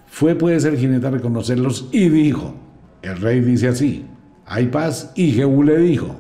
Fue 0.08 0.36
pues 0.36 0.66
el 0.66 0.78
jinete 0.78 1.08
a 1.08 1.12
reconocerlos 1.12 1.88
y 1.94 2.10
dijo, 2.10 2.54
el 3.02 3.18
rey 3.22 3.40
dice 3.40 3.70
así, 3.70 4.06
hay 4.46 4.68
paz. 4.68 5.14
Y 5.16 5.32
Jehú 5.32 5.64
le 5.64 5.78
dijo, 5.78 6.18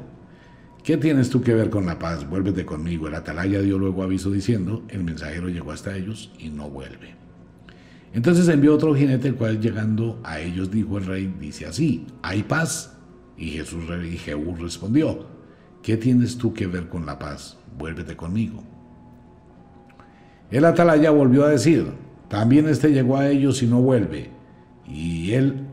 ¿qué 0.83 0.95
tienes 0.95 1.29
tú 1.29 1.41
que 1.41 1.53
ver 1.53 1.69
con 1.69 1.85
la 1.85 1.99
paz? 1.99 2.29
Vuélvete 2.29 2.65
conmigo. 2.65 3.09
El 3.09 3.15
atalaya 3.15 3.61
dio 3.61 3.77
luego 3.77 4.01
aviso 4.01 4.31
diciendo, 4.31 4.83
el 4.87 5.03
mensajero 5.03 5.49
llegó 5.49 5.73
hasta 5.73 5.93
ellos 5.93 6.31
y 6.39 6.47
no 6.49 6.69
vuelve. 6.69 7.15
Entonces 8.13 8.47
envió 8.47 8.75
otro 8.75 8.93
jinete, 8.95 9.27
el 9.27 9.35
cual 9.35 9.59
llegando 9.59 10.19
a 10.23 10.39
ellos 10.39 10.69
dijo 10.69 10.99
el 10.99 11.05
rey, 11.05 11.33
dice 11.39 11.65
así, 11.65 12.05
hay 12.21 12.43
paz. 12.43 12.95
Y 13.37 13.49
Jesús 13.49 13.83
y 14.05 14.17
Jehú 14.17 14.55
respondió, 14.55 15.25
¿qué 15.81 15.97
tienes 15.97 16.37
tú 16.37 16.53
que 16.53 16.67
ver 16.67 16.87
con 16.87 17.05
la 17.07 17.17
paz? 17.17 17.57
Vuélvete 17.77 18.15
conmigo. 18.15 18.63
El 20.51 20.65
atalaya 20.65 21.09
volvió 21.09 21.45
a 21.45 21.49
decir, 21.49 21.87
también 22.27 22.69
este 22.69 22.91
llegó 22.91 23.17
a 23.17 23.27
ellos 23.29 23.63
y 23.63 23.67
no 23.67 23.81
vuelve. 23.81 24.29
Y 24.87 25.31
él 25.31 25.65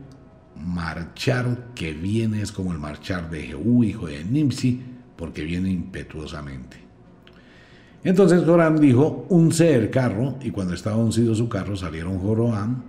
marchar 0.55 1.69
que 1.75 1.93
viene 1.93 2.41
es 2.41 2.51
como 2.51 2.71
el 2.71 2.79
marchar 2.79 3.29
de 3.29 3.43
Jehú, 3.43 3.83
hijo 3.83 4.07
de 4.07 4.23
Nimsi, 4.23 4.81
porque 5.15 5.43
viene 5.43 5.69
impetuosamente. 5.69 6.77
Entonces 8.03 8.43
Joram 8.43 8.79
dijo, 8.79 9.27
unce 9.29 9.75
el 9.75 9.91
carro, 9.91 10.37
y 10.41 10.49
cuando 10.51 10.73
estaba 10.73 10.97
uncido 10.97 11.35
su 11.35 11.47
carro 11.47 11.75
salieron 11.75 12.17
Joroam, 12.17 12.83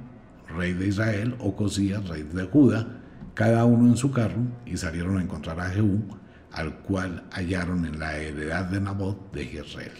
rey 0.56 0.72
de 0.72 0.88
Israel, 0.88 1.34
Ocosías, 1.38 2.08
rey 2.08 2.22
de 2.22 2.44
Judá, 2.44 3.00
cada 3.34 3.64
uno 3.64 3.88
en 3.88 3.96
su 3.96 4.10
carro, 4.10 4.40
y 4.64 4.76
salieron 4.76 5.18
a 5.18 5.22
encontrar 5.22 5.60
a 5.60 5.68
Jehú, 5.68 6.02
al 6.50 6.78
cual 6.78 7.24
hallaron 7.30 7.84
en 7.84 7.98
la 7.98 8.16
heredad 8.16 8.66
de 8.66 8.80
Nabot 8.80 9.32
de 9.32 9.44
Jezreel. 9.46 9.92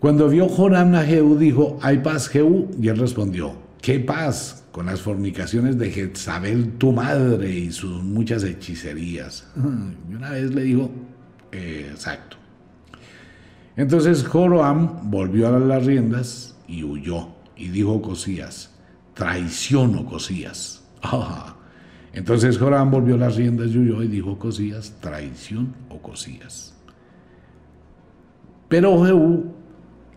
Cuando 0.00 0.28
vio 0.28 0.48
Joram 0.48 0.94
a 0.94 1.02
Jehú, 1.02 1.38
dijo, 1.38 1.78
¿hay 1.82 1.98
paz, 1.98 2.28
Jehú? 2.28 2.70
Y 2.80 2.88
él 2.88 2.98
respondió, 2.98 3.54
¿qué 3.80 3.98
paz? 4.00 4.64
Con 4.70 4.86
las 4.86 5.00
fornicaciones 5.00 5.78
de 5.78 5.90
Jezabel, 5.90 6.74
tu 6.74 6.92
madre, 6.92 7.50
y 7.50 7.72
sus 7.72 8.02
muchas 8.02 8.44
hechicerías. 8.44 9.48
Y 10.10 10.14
una 10.14 10.30
vez 10.30 10.54
le 10.54 10.62
dijo, 10.62 10.90
eh, 11.52 11.88
exacto. 11.90 12.37
Entonces 13.78 14.24
Joram 14.24 15.08
volvió 15.08 15.46
a 15.46 15.58
las 15.60 15.86
riendas 15.86 16.56
y 16.66 16.82
huyó. 16.82 17.28
Y 17.56 17.68
dijo 17.68 18.02
Cosías, 18.02 18.74
traiciono 19.14 20.04
Cosías. 20.04 20.82
Entonces 22.12 22.58
Joram 22.58 22.90
volvió 22.90 23.14
a 23.14 23.18
las 23.18 23.36
riendas 23.36 23.68
y 23.70 23.78
huyó 23.78 24.02
y 24.02 24.08
dijo 24.08 24.36
Cosías, 24.36 24.96
traición 25.00 25.76
o 25.90 26.02
Cosías. 26.02 26.74
Pero 28.68 29.04
Jehú 29.04 29.54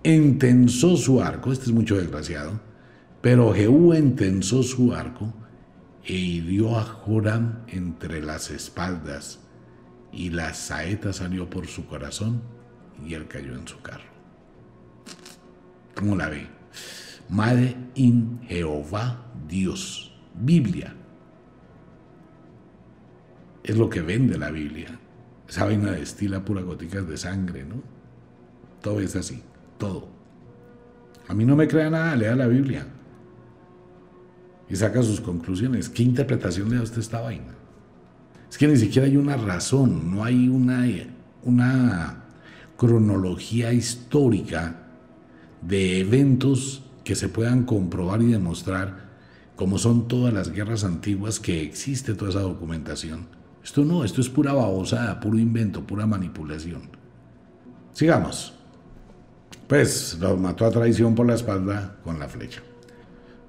entensó 0.02 0.98
su 0.98 1.22
arco, 1.22 1.52
este 1.52 1.66
es 1.66 1.72
mucho 1.72 1.98
desgraciado, 1.98 2.60
pero 3.22 3.54
Jehú 3.54 3.94
entensó 3.94 4.64
su 4.64 4.92
arco 4.92 5.36
e 6.04 6.14
hirió 6.14 6.80
a 6.80 6.84
Joram 6.84 7.60
entre 7.68 8.24
las 8.24 8.50
espaldas, 8.50 9.40
y 10.12 10.32
la 10.32 10.56
saeta 10.56 11.14
salió 11.14 11.48
por 11.48 11.68
su 11.68 11.86
corazón, 11.86 12.42
y 13.06 13.14
él 13.14 13.28
cayó 13.28 13.56
en 13.56 13.68
su 13.68 13.82
carro. 13.82 14.12
¿Cómo 15.96 16.16
la 16.16 16.30
ve? 16.30 16.48
Madre 17.30 17.76
in 17.96 18.42
Jehová 18.48 19.26
Dios. 19.48 20.14
Biblia. 20.34 20.96
Es 23.64 23.78
lo 23.78 23.90
que 23.90 24.02
vende 24.02 24.38
la 24.38 24.50
Biblia. 24.50 25.00
Esa 25.48 25.66
vaina 25.66 25.92
destila 25.92 26.44
pura 26.44 26.62
goticas 26.62 27.08
de 27.08 27.18
sangre, 27.18 27.66
¿no? 27.66 27.82
Todo 28.82 29.02
es 29.02 29.16
así 29.16 29.44
todo. 29.82 30.08
A 31.28 31.34
mí 31.34 31.44
no 31.44 31.56
me 31.56 31.68
crea 31.68 31.90
nada, 31.90 32.16
lea 32.16 32.36
la 32.36 32.46
Biblia. 32.46 32.86
Y 34.70 34.76
saca 34.76 35.02
sus 35.02 35.20
conclusiones. 35.20 35.90
¿Qué 35.90 36.04
interpretación 36.04 36.70
le 36.70 36.76
da 36.76 36.84
usted 36.84 36.98
a 36.98 37.02
esta 37.02 37.22
vaina? 37.22 37.56
Es 38.50 38.58
que 38.58 38.68
ni 38.68 38.78
siquiera 38.78 39.08
hay 39.08 39.18
una 39.18 39.38
razón, 39.38 40.14
no 40.14 40.24
hay 40.24 40.48
una, 40.48 40.86
una 41.44 42.21
cronología 42.82 43.74
histórica 43.74 44.88
de 45.62 46.00
eventos 46.00 46.82
que 47.04 47.14
se 47.14 47.30
puedan 47.30 47.62
comprobar 47.64 48.24
y 48.24 48.32
demostrar 48.32 49.12
como 49.56 49.78
son 49.78 50.08
todas 50.08 50.34
las 50.34 50.50
guerras 50.50 50.84
antiguas 50.84 51.40
que 51.40 51.62
existe 51.62 52.16
toda 52.16 52.32
esa 52.32 52.40
documentación. 52.40 53.28
Esto 53.64 53.86
no, 53.86 54.04
esto 54.04 54.20
es 54.20 54.30
pura 54.30 54.54
babosada, 54.54 55.20
puro 55.20 55.38
invento, 55.38 55.86
pura 55.86 56.08
manipulación. 56.08 56.82
Sigamos. 57.94 58.56
Pues 59.68 60.18
lo 60.20 60.36
mató 60.38 60.66
a 60.66 60.72
traición 60.72 61.14
por 61.14 61.28
la 61.28 61.36
espalda 61.36 61.98
con 62.04 62.18
la 62.18 62.28
flecha. 62.28 62.64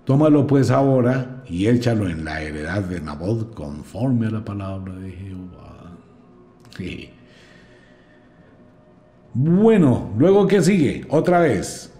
Tómalo 0.04 0.46
pues 0.46 0.70
ahora 0.70 1.42
y 1.48 1.68
échalo 1.68 2.06
en 2.06 2.26
la 2.26 2.42
heredad 2.42 2.82
de 2.82 3.00
Nabot 3.00 3.54
conforme 3.54 4.26
a 4.26 4.30
la 4.30 4.44
palabra 4.44 4.94
de 4.94 5.10
Jehová. 5.10 5.96
Bueno, 9.34 10.12
luego 10.18 10.46
que 10.46 10.62
sigue, 10.62 11.06
otra 11.08 11.40
vez. 11.40 11.92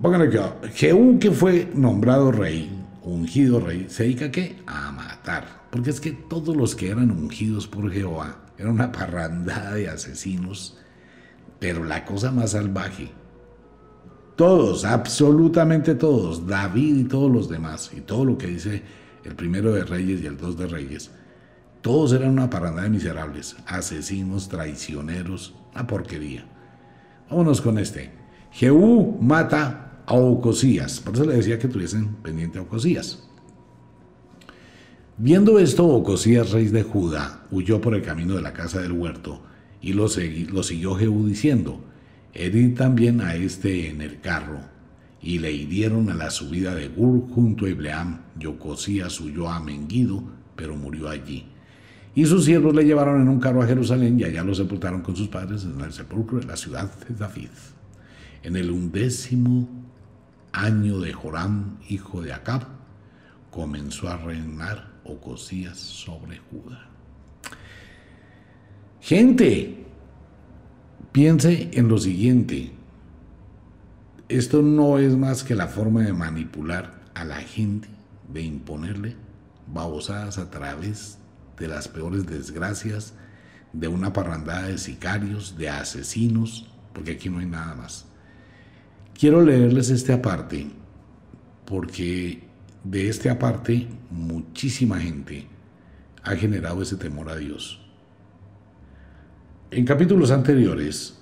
Pónganle 0.00 0.30
que 0.30 0.40
Jehú 0.74 1.18
que 1.18 1.30
fue 1.30 1.70
nombrado 1.74 2.30
rey, 2.30 2.70
ungido 3.02 3.60
rey, 3.60 3.86
se 3.88 4.04
dedica 4.04 4.30
qué? 4.30 4.56
A 4.66 4.92
matar. 4.92 5.66
Porque 5.70 5.90
es 5.90 6.00
que 6.00 6.12
todos 6.12 6.56
los 6.56 6.74
que 6.74 6.90
eran 6.90 7.10
ungidos 7.10 7.66
por 7.66 7.90
Jehová 7.90 8.36
eran 8.58 8.72
una 8.72 8.92
parrandada 8.92 9.74
de 9.74 9.88
asesinos, 9.88 10.78
pero 11.58 11.84
la 11.84 12.04
cosa 12.04 12.30
más 12.30 12.52
salvaje 12.52 13.10
todos, 14.36 14.84
absolutamente 14.84 15.94
todos, 15.94 16.46
David 16.46 16.96
y 16.96 17.04
todos 17.04 17.30
los 17.32 17.48
demás, 17.48 17.90
y 17.96 18.02
todo 18.02 18.24
lo 18.24 18.36
que 18.36 18.48
dice 18.48 18.82
el 19.24 19.34
primero 19.34 19.72
de 19.72 19.82
Reyes 19.84 20.20
y 20.20 20.26
el 20.26 20.36
dos 20.36 20.58
de 20.58 20.66
Reyes, 20.66 21.10
todos 21.80 22.12
eran 22.12 22.30
una 22.30 22.50
parranda 22.50 22.82
de 22.82 22.90
miserables, 22.90 23.56
asesinos, 23.66 24.48
traicioneros, 24.48 25.54
una 25.74 25.86
porquería. 25.86 26.44
Vámonos 27.30 27.60
con 27.60 27.78
este. 27.78 28.10
Jehú 28.52 29.18
mata 29.20 30.02
a 30.06 30.14
Ocosías, 30.14 31.00
por 31.00 31.14
eso 31.14 31.24
le 31.24 31.36
decía 31.36 31.58
que 31.58 31.68
tuviesen 31.68 32.14
pendiente 32.16 32.58
a 32.58 32.62
Ocosías. 32.62 33.22
Viendo 35.18 35.58
esto, 35.58 35.86
Ocosías, 35.86 36.50
rey 36.52 36.66
de 36.68 36.82
Judá, 36.82 37.46
huyó 37.50 37.80
por 37.80 37.94
el 37.94 38.02
camino 38.02 38.34
de 38.34 38.42
la 38.42 38.52
casa 38.52 38.80
del 38.80 38.92
huerto, 38.92 39.42
y 39.80 39.92
lo, 39.92 40.08
siguió 40.08 40.94
Jehú 40.94 41.26
diciendo, 41.26 41.80
herí 42.34 42.70
también 42.70 43.20
a 43.20 43.34
este 43.34 43.88
en 43.88 44.00
el 44.00 44.20
carro, 44.20 44.60
y 45.22 45.38
le 45.38 45.52
hirieron 45.52 46.10
a 46.10 46.14
la 46.14 46.30
subida 46.30 46.74
de 46.74 46.88
Gur 46.88 47.28
junto 47.30 47.66
a 47.66 47.68
Ibleam. 47.68 48.20
Yocosías 48.38 49.20
huyó 49.20 49.48
a 49.48 49.58
Menguido, 49.60 50.22
pero 50.54 50.76
murió 50.76 51.08
allí. 51.08 51.46
Y 52.16 52.26
sus 52.26 52.46
siervos 52.46 52.74
le 52.74 52.84
llevaron 52.84 53.22
en 53.22 53.28
un 53.28 53.38
carro 53.38 53.62
a 53.62 53.66
Jerusalén 53.66 54.18
y 54.18 54.24
allá 54.24 54.42
lo 54.42 54.54
sepultaron 54.54 55.02
con 55.02 55.14
sus 55.14 55.28
padres 55.28 55.62
en 55.62 55.80
el 55.80 55.92
sepulcro 55.92 56.40
de 56.40 56.46
la 56.46 56.56
ciudad 56.56 56.90
de 57.06 57.14
David. 57.14 57.50
En 58.42 58.56
el 58.56 58.72
undécimo 58.72 59.68
año 60.50 60.98
de 60.98 61.12
Joram, 61.12 61.76
hijo 61.88 62.22
de 62.22 62.32
Acab, 62.32 62.64
comenzó 63.52 64.08
a 64.08 64.16
reinar 64.16 64.90
Ocosías 65.04 65.76
sobre 65.76 66.38
Judá. 66.38 66.88
Gente, 69.00 69.86
Piense 71.16 71.70
en 71.72 71.88
lo 71.88 71.96
siguiente. 71.96 72.72
Esto 74.28 74.60
no 74.60 74.98
es 74.98 75.16
más 75.16 75.44
que 75.44 75.54
la 75.54 75.66
forma 75.66 76.02
de 76.02 76.12
manipular 76.12 77.00
a 77.14 77.24
la 77.24 77.36
gente, 77.36 77.88
de 78.30 78.42
imponerle 78.42 79.16
babosadas 79.66 80.36
a 80.36 80.50
través 80.50 81.16
de 81.58 81.68
las 81.68 81.88
peores 81.88 82.26
desgracias, 82.26 83.14
de 83.72 83.88
una 83.88 84.12
parrandada 84.12 84.68
de 84.68 84.78
sicarios, 84.78 85.56
de 85.56 85.68
asesinos, 85.68 86.66
porque 86.92 87.12
aquí 87.12 87.28
no 87.28 87.38
hay 87.38 87.46
nada 87.46 87.74
más. 87.74 88.06
Quiero 89.18 89.42
leerles 89.42 89.90
este 89.90 90.12
aparte, 90.12 90.70
porque 91.64 92.44
de 92.84 93.08
este 93.08 93.30
aparte 93.30 93.88
muchísima 94.10 95.00
gente 95.00 95.46
ha 96.22 96.36
generado 96.36 96.82
ese 96.82 96.96
temor 96.96 97.28
a 97.28 97.36
Dios. 97.36 97.80
En 99.70 99.84
capítulos 99.84 100.30
anteriores 100.30 101.18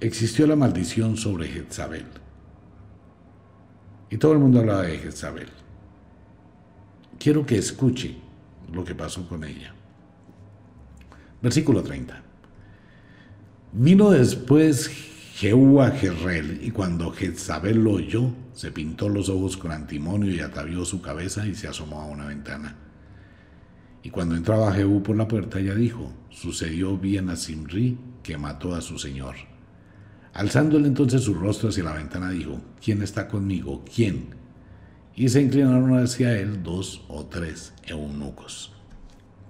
existió 0.00 0.46
la 0.46 0.56
maldición 0.56 1.16
sobre 1.16 1.48
Jezabel. 1.48 2.06
Y 4.10 4.18
todo 4.18 4.32
el 4.32 4.38
mundo 4.38 4.60
hablaba 4.60 4.82
de 4.82 4.98
Jezabel. 4.98 5.48
Quiero 7.18 7.46
que 7.46 7.56
escuche 7.56 8.23
lo 8.74 8.84
que 8.84 8.94
pasó 8.94 9.28
con 9.28 9.44
ella. 9.44 9.74
Versículo 11.42 11.82
30. 11.82 12.22
Vino 13.72 14.10
después 14.10 14.88
Jehú 15.34 15.80
a 15.80 15.90
Jezreel, 15.90 16.60
y 16.62 16.70
cuando 16.70 17.10
Jezabel 17.10 17.82
lo 17.82 17.94
oyó, 17.94 18.30
se 18.52 18.70
pintó 18.70 19.08
los 19.08 19.28
ojos 19.28 19.56
con 19.56 19.72
antimonio 19.72 20.32
y 20.32 20.40
atavió 20.40 20.84
su 20.84 21.02
cabeza 21.02 21.46
y 21.46 21.54
se 21.54 21.66
asomó 21.66 22.00
a 22.00 22.06
una 22.06 22.26
ventana. 22.26 22.76
Y 24.02 24.10
cuando 24.10 24.36
entraba 24.36 24.72
Jehú 24.72 25.02
por 25.02 25.16
la 25.16 25.26
puerta, 25.26 25.58
ella 25.58 25.74
dijo, 25.74 26.12
sucedió 26.30 26.96
bien 26.96 27.30
a 27.30 27.36
Simri, 27.36 27.98
que 28.22 28.38
mató 28.38 28.74
a 28.74 28.80
su 28.80 28.98
señor. 28.98 29.34
Alzándole 30.34 30.86
entonces 30.86 31.22
su 31.22 31.34
rostro 31.34 31.70
hacia 31.70 31.84
la 31.84 31.94
ventana, 31.94 32.30
dijo, 32.30 32.60
¿quién 32.82 33.02
está 33.02 33.28
conmigo? 33.28 33.84
¿Quién? 33.92 34.33
Y 35.16 35.28
se 35.28 35.40
inclinaron 35.40 35.96
hacia 35.96 36.38
él 36.38 36.62
dos 36.62 37.04
o 37.08 37.26
tres 37.26 37.72
eunucos. 37.86 38.72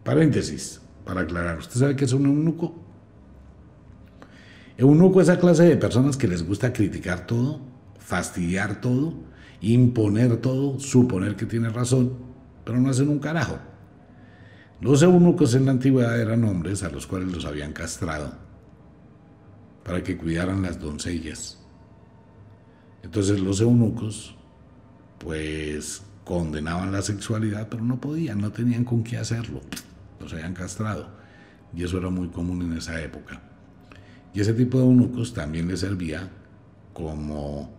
Paréntesis, 0.03 0.83
para 1.05 1.23
aclarar, 1.23 1.59
¿usted 1.59 1.81
sabe 1.81 1.97
qué 1.97 2.05
es 2.05 2.13
un 2.13 2.27
eunuco? 2.27 2.75
Eunuco 4.77 5.21
es 5.21 5.29
esa 5.29 5.39
clase 5.39 5.65
de 5.65 5.77
personas 5.77 6.17
que 6.17 6.29
les 6.29 6.47
gusta 6.47 6.73
criticar 6.73 7.27
todo, 7.27 7.61
fastidiar 7.99 8.81
todo, 8.81 9.15
imponer 9.61 10.39
todo, 10.39 10.79
suponer 10.81 11.37
que 11.37 11.47
tiene 11.47 11.71
razón, 11.71 12.13
pero 12.65 12.79
no 12.81 12.91
hacen 12.91 13.09
un 13.09 13.19
carajo. 13.19 13.59
Los 14.81 15.03
eunucos 15.03 15.55
en 15.55 15.65
la 15.65 15.71
antigüedad 15.71 16.21
eran 16.21 16.45
hombres 16.45 16.83
a 16.83 16.91
los 16.91 17.07
cuales 17.07 17.33
los 17.33 17.45
habían 17.47 17.73
castrado 17.73 18.33
para 19.85 20.03
que 20.03 20.17
cuidaran 20.17 20.63
las 20.63 20.81
doncellas. 20.81 21.59
Entonces 23.03 23.39
los 23.41 23.61
eunucos 23.61 24.34
pues 25.25 26.03
condenaban 26.25 26.93
la 26.93 27.03
sexualidad, 27.03 27.69
pero 27.71 27.83
no 27.83 28.01
podían, 28.01 28.41
no 28.41 28.53
tenían 28.53 28.85
con 28.85 29.03
qué 29.03 29.17
hacerlo. 29.17 29.63
Los 30.21 30.33
habían 30.35 30.55
castrado. 30.55 31.09
Y 31.75 31.83
eso 31.83 31.99
era 31.99 32.11
muy 32.11 32.29
común 32.29 32.63
en 32.63 32.77
esa 32.77 33.01
época. 33.01 33.41
Y 34.33 34.41
ese 34.41 34.53
tipo 34.53 34.79
de 34.79 34.85
eunucos 34.85 35.33
también 35.33 35.67
le 35.67 35.77
servía 35.77 36.31
como 36.93 37.75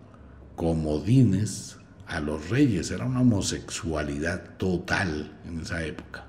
comodines 0.56 1.78
a 2.06 2.20
los 2.20 2.50
reyes. 2.50 2.90
Era 2.90 3.06
una 3.06 3.20
homosexualidad 3.20 4.56
total 4.56 5.38
en 5.46 5.60
esa 5.60 5.84
época. 5.84 6.26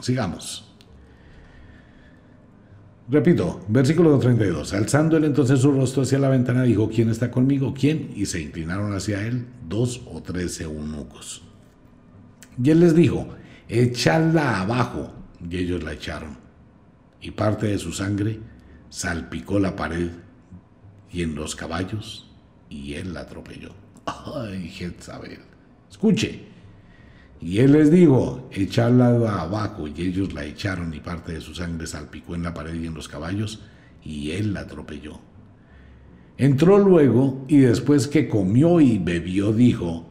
Sigamos. 0.00 0.67
Repito, 3.10 3.64
versículo 3.68 4.18
32. 4.18 4.74
Alzando 4.74 5.16
él 5.16 5.24
entonces 5.24 5.60
su 5.60 5.72
rostro 5.72 6.02
hacia 6.02 6.18
la 6.18 6.28
ventana, 6.28 6.62
dijo, 6.62 6.90
¿quién 6.90 7.08
está 7.08 7.30
conmigo? 7.30 7.72
¿Quién? 7.72 8.12
Y 8.14 8.26
se 8.26 8.40
inclinaron 8.40 8.92
hacia 8.94 9.26
él 9.26 9.46
dos 9.66 10.02
o 10.06 10.22
tres 10.22 10.60
eunucos. 10.60 11.42
Y 12.62 12.70
él 12.70 12.80
les 12.80 12.94
dijo, 12.94 13.28
echadla 13.68 14.60
abajo. 14.60 15.12
Y 15.48 15.56
ellos 15.56 15.82
la 15.82 15.92
echaron 15.92 16.48
y 17.20 17.30
parte 17.30 17.66
de 17.66 17.78
su 17.78 17.92
sangre 17.92 18.38
salpicó 18.90 19.58
la 19.58 19.74
pared 19.76 20.10
y 21.10 21.22
en 21.22 21.34
los 21.34 21.56
caballos 21.56 22.30
y 22.68 22.94
él 22.94 23.14
la 23.14 23.20
atropelló. 23.20 23.70
Ay, 24.06 24.68
Jezabel. 24.68 25.40
Escuche. 25.90 26.46
Y 27.40 27.58
él 27.60 27.72
les 27.72 27.90
dijo, 27.90 28.48
echadla 28.52 29.08
abajo, 29.40 29.86
y 29.86 30.02
ellos 30.02 30.32
la 30.32 30.44
echaron, 30.44 30.92
y 30.92 31.00
parte 31.00 31.32
de 31.32 31.40
su 31.40 31.54
sangre 31.54 31.86
salpicó 31.86 32.34
en 32.34 32.42
la 32.42 32.54
pared 32.54 32.74
y 32.74 32.86
en 32.86 32.94
los 32.94 33.08
caballos, 33.08 33.62
y 34.02 34.32
él 34.32 34.54
la 34.54 34.60
atropelló. 34.60 35.20
Entró 36.36 36.78
luego, 36.78 37.44
y 37.48 37.58
después 37.58 38.08
que 38.08 38.28
comió 38.28 38.80
y 38.80 38.98
bebió, 38.98 39.52
dijo, 39.52 40.08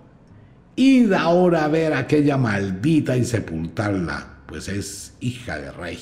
Id 0.78 1.12
ahora 1.14 1.66
a 1.66 1.68
ver 1.68 1.94
a 1.94 2.00
aquella 2.00 2.38
maldita 2.38 3.18
y 3.18 3.26
sepultarla, 3.26 4.44
pues 4.46 4.70
es 4.70 5.16
hija 5.20 5.58
de 5.58 5.72
rey. 5.72 6.00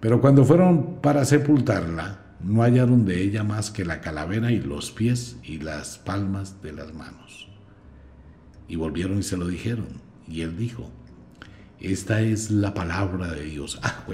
Pero 0.00 0.20
cuando 0.20 0.44
fueron 0.44 1.00
para 1.00 1.24
sepultarla, 1.24 2.18
no 2.40 2.62
hallaron 2.62 3.04
de 3.04 3.22
ella 3.22 3.44
más 3.44 3.70
que 3.70 3.84
la 3.84 4.00
calavera 4.00 4.50
y 4.50 4.60
los 4.60 4.90
pies 4.90 5.36
y 5.44 5.58
las 5.58 5.98
palmas 5.98 6.60
de 6.62 6.72
las 6.72 6.92
manos. 6.92 7.51
Y 8.72 8.76
volvieron 8.76 9.18
y 9.18 9.22
se 9.22 9.36
lo 9.36 9.48
dijeron. 9.48 9.84
Y 10.26 10.40
él 10.40 10.56
dijo, 10.56 10.88
esta 11.78 12.22
es 12.22 12.50
la 12.50 12.72
palabra 12.72 13.30
de 13.30 13.44
Dios. 13.44 13.78
Ah. 13.82 14.06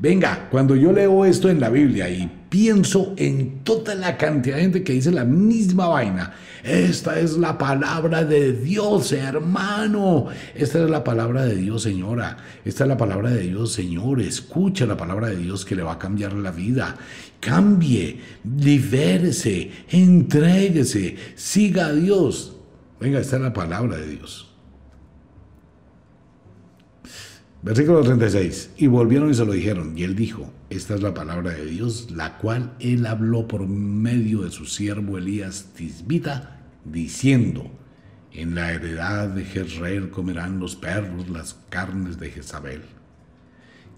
Venga, 0.00 0.48
cuando 0.50 0.74
yo 0.74 0.92
leo 0.92 1.24
esto 1.24 1.48
en 1.48 1.60
la 1.60 1.68
Biblia 1.68 2.10
y 2.10 2.28
pienso 2.48 3.14
en 3.16 3.60
toda 3.62 3.94
la 3.94 4.16
cantidad 4.16 4.56
de 4.56 4.62
gente 4.62 4.82
que 4.82 4.94
dice 4.94 5.12
la 5.12 5.24
misma 5.24 5.86
vaina, 5.86 6.34
esta 6.64 7.20
es 7.20 7.38
la 7.38 7.56
palabra 7.56 8.24
de 8.24 8.52
Dios, 8.52 9.12
hermano. 9.12 10.26
Esta 10.56 10.82
es 10.82 10.90
la 10.90 11.04
palabra 11.04 11.44
de 11.44 11.54
Dios, 11.54 11.82
señora. 11.82 12.38
Esta 12.64 12.82
es 12.82 12.88
la 12.88 12.96
palabra 12.96 13.30
de 13.30 13.42
Dios, 13.42 13.72
señor. 13.72 14.20
Escucha 14.20 14.86
la 14.86 14.96
palabra 14.96 15.28
de 15.28 15.36
Dios 15.36 15.64
que 15.64 15.76
le 15.76 15.84
va 15.84 15.92
a 15.92 15.98
cambiar 16.00 16.32
la 16.32 16.50
vida. 16.50 16.96
Cambie, 17.38 18.18
libérese, 18.58 19.70
entréguese, 19.88 21.14
siga 21.36 21.86
a 21.86 21.92
Dios. 21.92 22.56
Venga, 23.02 23.18
esta 23.18 23.34
es 23.34 23.42
la 23.42 23.52
palabra 23.52 23.96
de 23.96 24.06
Dios. 24.06 24.48
Versículo 27.60 28.00
36. 28.00 28.74
Y 28.76 28.86
volvieron 28.86 29.28
y 29.28 29.34
se 29.34 29.44
lo 29.44 29.50
dijeron. 29.50 29.98
Y 29.98 30.04
él 30.04 30.14
dijo, 30.14 30.52
esta 30.70 30.94
es 30.94 31.02
la 31.02 31.12
palabra 31.12 31.50
de 31.50 31.64
Dios, 31.64 32.12
la 32.12 32.38
cual 32.38 32.74
él 32.78 33.04
habló 33.06 33.48
por 33.48 33.66
medio 33.66 34.42
de 34.42 34.52
su 34.52 34.66
siervo 34.66 35.18
Elías 35.18 35.72
Tisbita, 35.74 36.60
diciendo, 36.84 37.72
en 38.30 38.54
la 38.54 38.72
heredad 38.72 39.30
de 39.30 39.46
Jezreel 39.46 40.10
comerán 40.10 40.60
los 40.60 40.76
perros 40.76 41.28
las 41.28 41.54
carnes 41.70 42.20
de 42.20 42.30
Jezabel. 42.30 42.82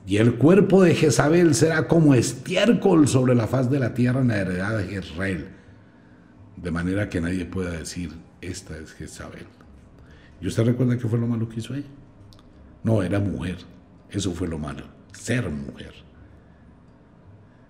Y 0.07 0.17
el 0.17 0.37
cuerpo 0.37 0.83
de 0.83 0.95
Jezabel 0.95 1.55
será 1.55 1.89
como 1.89 2.15
estiércol 2.15 3.07
sobre 3.07 3.35
la 3.35 3.49
faz 3.49 3.71
de 3.71 3.81
la 3.81 3.93
tierra 3.93 4.23
en 4.23 4.29
la 4.29 4.39
heredad 4.39 4.79
de 4.79 4.85
Jezreel. 4.85 5.49
De 6.57 6.71
manera 6.71 7.11
que 7.11 7.21
nadie 7.21 7.45
pueda 7.45 7.73
decir, 7.73 8.24
esta 8.47 8.77
es 8.79 8.93
Jezabel. 8.93 9.47
¿Y 10.41 10.47
usted 10.47 10.65
recuerda 10.65 10.99
qué 10.99 11.09
fue 11.09 11.19
lo 11.19 11.27
malo 11.27 11.49
que 11.49 11.61
hizo 11.61 11.75
ella? 11.75 11.87
No, 12.83 13.03
era 13.03 13.19
mujer. 13.19 13.59
Eso 14.11 14.33
fue 14.33 14.47
lo 14.47 14.59
malo, 14.59 14.85
ser 15.13 15.49
mujer. 15.51 15.93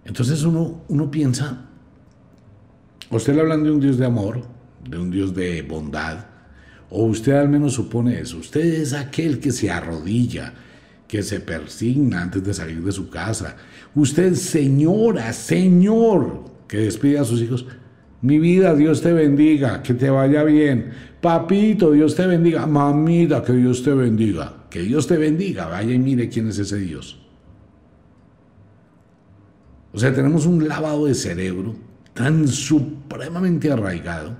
Entonces 0.04 0.42
uno, 0.42 0.82
uno 0.88 1.10
piensa, 1.10 1.66
usted 3.10 3.34
le 3.34 3.40
hablan 3.40 3.62
de 3.64 3.70
un 3.70 3.80
Dios 3.80 3.96
de 3.96 4.04
amor, 4.04 4.42
de 4.86 4.98
un 4.98 5.10
Dios 5.10 5.34
de 5.34 5.62
bondad, 5.62 6.26
o 6.90 7.04
usted 7.04 7.32
al 7.32 7.48
menos 7.48 7.72
supone 7.72 8.20
eso. 8.20 8.38
Usted 8.38 8.60
es 8.60 8.92
aquel 8.92 9.40
que 9.40 9.52
se 9.52 9.70
arrodilla, 9.70 10.52
que 11.08 11.22
se 11.22 11.40
persigna 11.40 12.22
antes 12.22 12.44
de 12.44 12.52
salir 12.52 12.82
de 12.82 12.92
su 12.92 13.08
casa. 13.08 13.56
Usted, 13.94 14.34
señora, 14.34 15.32
señor, 15.32 16.44
que 16.68 16.78
despide 16.78 17.18
a 17.18 17.24
sus 17.24 17.40
hijos. 17.40 17.66
Mi 18.24 18.38
vida, 18.38 18.74
Dios 18.74 19.02
te 19.02 19.12
bendiga, 19.12 19.82
que 19.82 19.92
te 19.92 20.08
vaya 20.08 20.44
bien. 20.44 20.92
Papito, 21.20 21.92
Dios 21.92 22.14
te 22.14 22.26
bendiga. 22.26 22.66
Mamita, 22.66 23.42
que 23.44 23.52
Dios 23.52 23.82
te 23.82 23.92
bendiga. 23.92 24.64
Que 24.70 24.80
Dios 24.80 25.06
te 25.06 25.18
bendiga. 25.18 25.66
Vaya 25.66 25.92
y 25.92 25.98
mire 25.98 26.30
quién 26.30 26.48
es 26.48 26.58
ese 26.58 26.78
Dios. 26.78 27.20
O 29.92 29.98
sea, 29.98 30.14
tenemos 30.14 30.46
un 30.46 30.66
lavado 30.66 31.04
de 31.04 31.14
cerebro 31.14 31.76
tan 32.14 32.48
supremamente 32.48 33.70
arraigado 33.70 34.34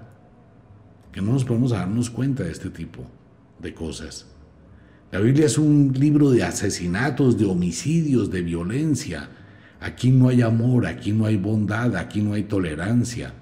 que 1.12 1.20
no 1.20 1.32
nos 1.32 1.44
podemos 1.44 1.72
darnos 1.72 2.08
cuenta 2.08 2.42
de 2.42 2.52
este 2.52 2.70
tipo 2.70 3.04
de 3.58 3.74
cosas. 3.74 4.28
La 5.12 5.20
Biblia 5.20 5.44
es 5.44 5.58
un 5.58 5.92
libro 5.92 6.30
de 6.30 6.42
asesinatos, 6.42 7.36
de 7.36 7.44
homicidios, 7.44 8.30
de 8.30 8.40
violencia. 8.40 9.28
Aquí 9.78 10.10
no 10.10 10.30
hay 10.30 10.40
amor, 10.40 10.86
aquí 10.86 11.12
no 11.12 11.26
hay 11.26 11.36
bondad, 11.36 11.94
aquí 11.96 12.22
no 12.22 12.32
hay 12.32 12.44
tolerancia, 12.44 13.34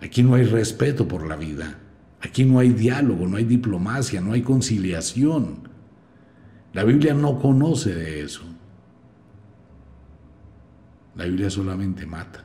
aquí 0.00 0.22
no 0.22 0.34
hay 0.34 0.44
respeto 0.44 1.06
por 1.06 1.26
la 1.26 1.36
vida, 1.36 1.78
aquí 2.20 2.44
no 2.44 2.58
hay 2.58 2.70
diálogo, 2.70 3.26
no 3.26 3.36
hay 3.36 3.44
diplomacia, 3.44 4.20
no 4.20 4.32
hay 4.32 4.42
conciliación. 4.42 5.68
La 6.72 6.84
Biblia 6.84 7.14
no 7.14 7.38
conoce 7.38 7.94
de 7.94 8.22
eso. 8.22 8.42
La 11.16 11.24
Biblia 11.24 11.50
solamente 11.50 12.06
mata. 12.06 12.44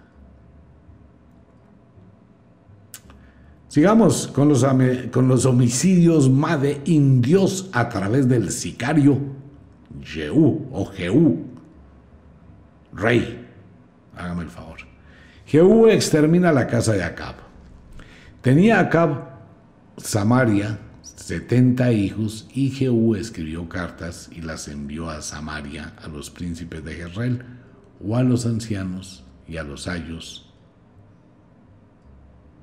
Sigamos 3.67 4.27
con 4.27 4.49
los, 4.49 4.65
con 5.11 5.27
los 5.27 5.45
homicidios 5.45 6.29
Made 6.29 6.81
indios 6.85 7.69
a 7.71 7.89
través 7.89 8.29
del 8.29 8.51
sicario 8.51 9.19
Jehú 10.01 10.67
o 10.71 10.85
Jehú, 10.85 11.45
rey. 12.93 13.47
Hágame 14.15 14.43
el 14.43 14.49
favor. 14.49 14.77
Jehú 15.45 15.87
extermina 15.87 16.51
la 16.51 16.67
casa 16.67 16.93
de 16.93 17.03
Acab. 17.03 17.35
Tenía 18.43 18.81
Acab 18.81 19.29
Samaria 19.95 20.77
70 21.01 21.93
hijos 21.93 22.45
y 22.53 22.71
Jehú 22.71 23.15
escribió 23.15 23.69
cartas 23.69 24.29
y 24.33 24.41
las 24.41 24.67
envió 24.67 25.09
a 25.09 25.21
Samaria 25.21 25.93
a 26.03 26.09
los 26.09 26.29
príncipes 26.29 26.83
de 26.83 26.95
Jezreel 26.95 27.45
o 28.05 28.17
a 28.17 28.23
los 28.23 28.45
ancianos 28.45 29.23
y 29.47 29.55
a 29.55 29.63
los 29.63 29.87
ayos 29.87 30.53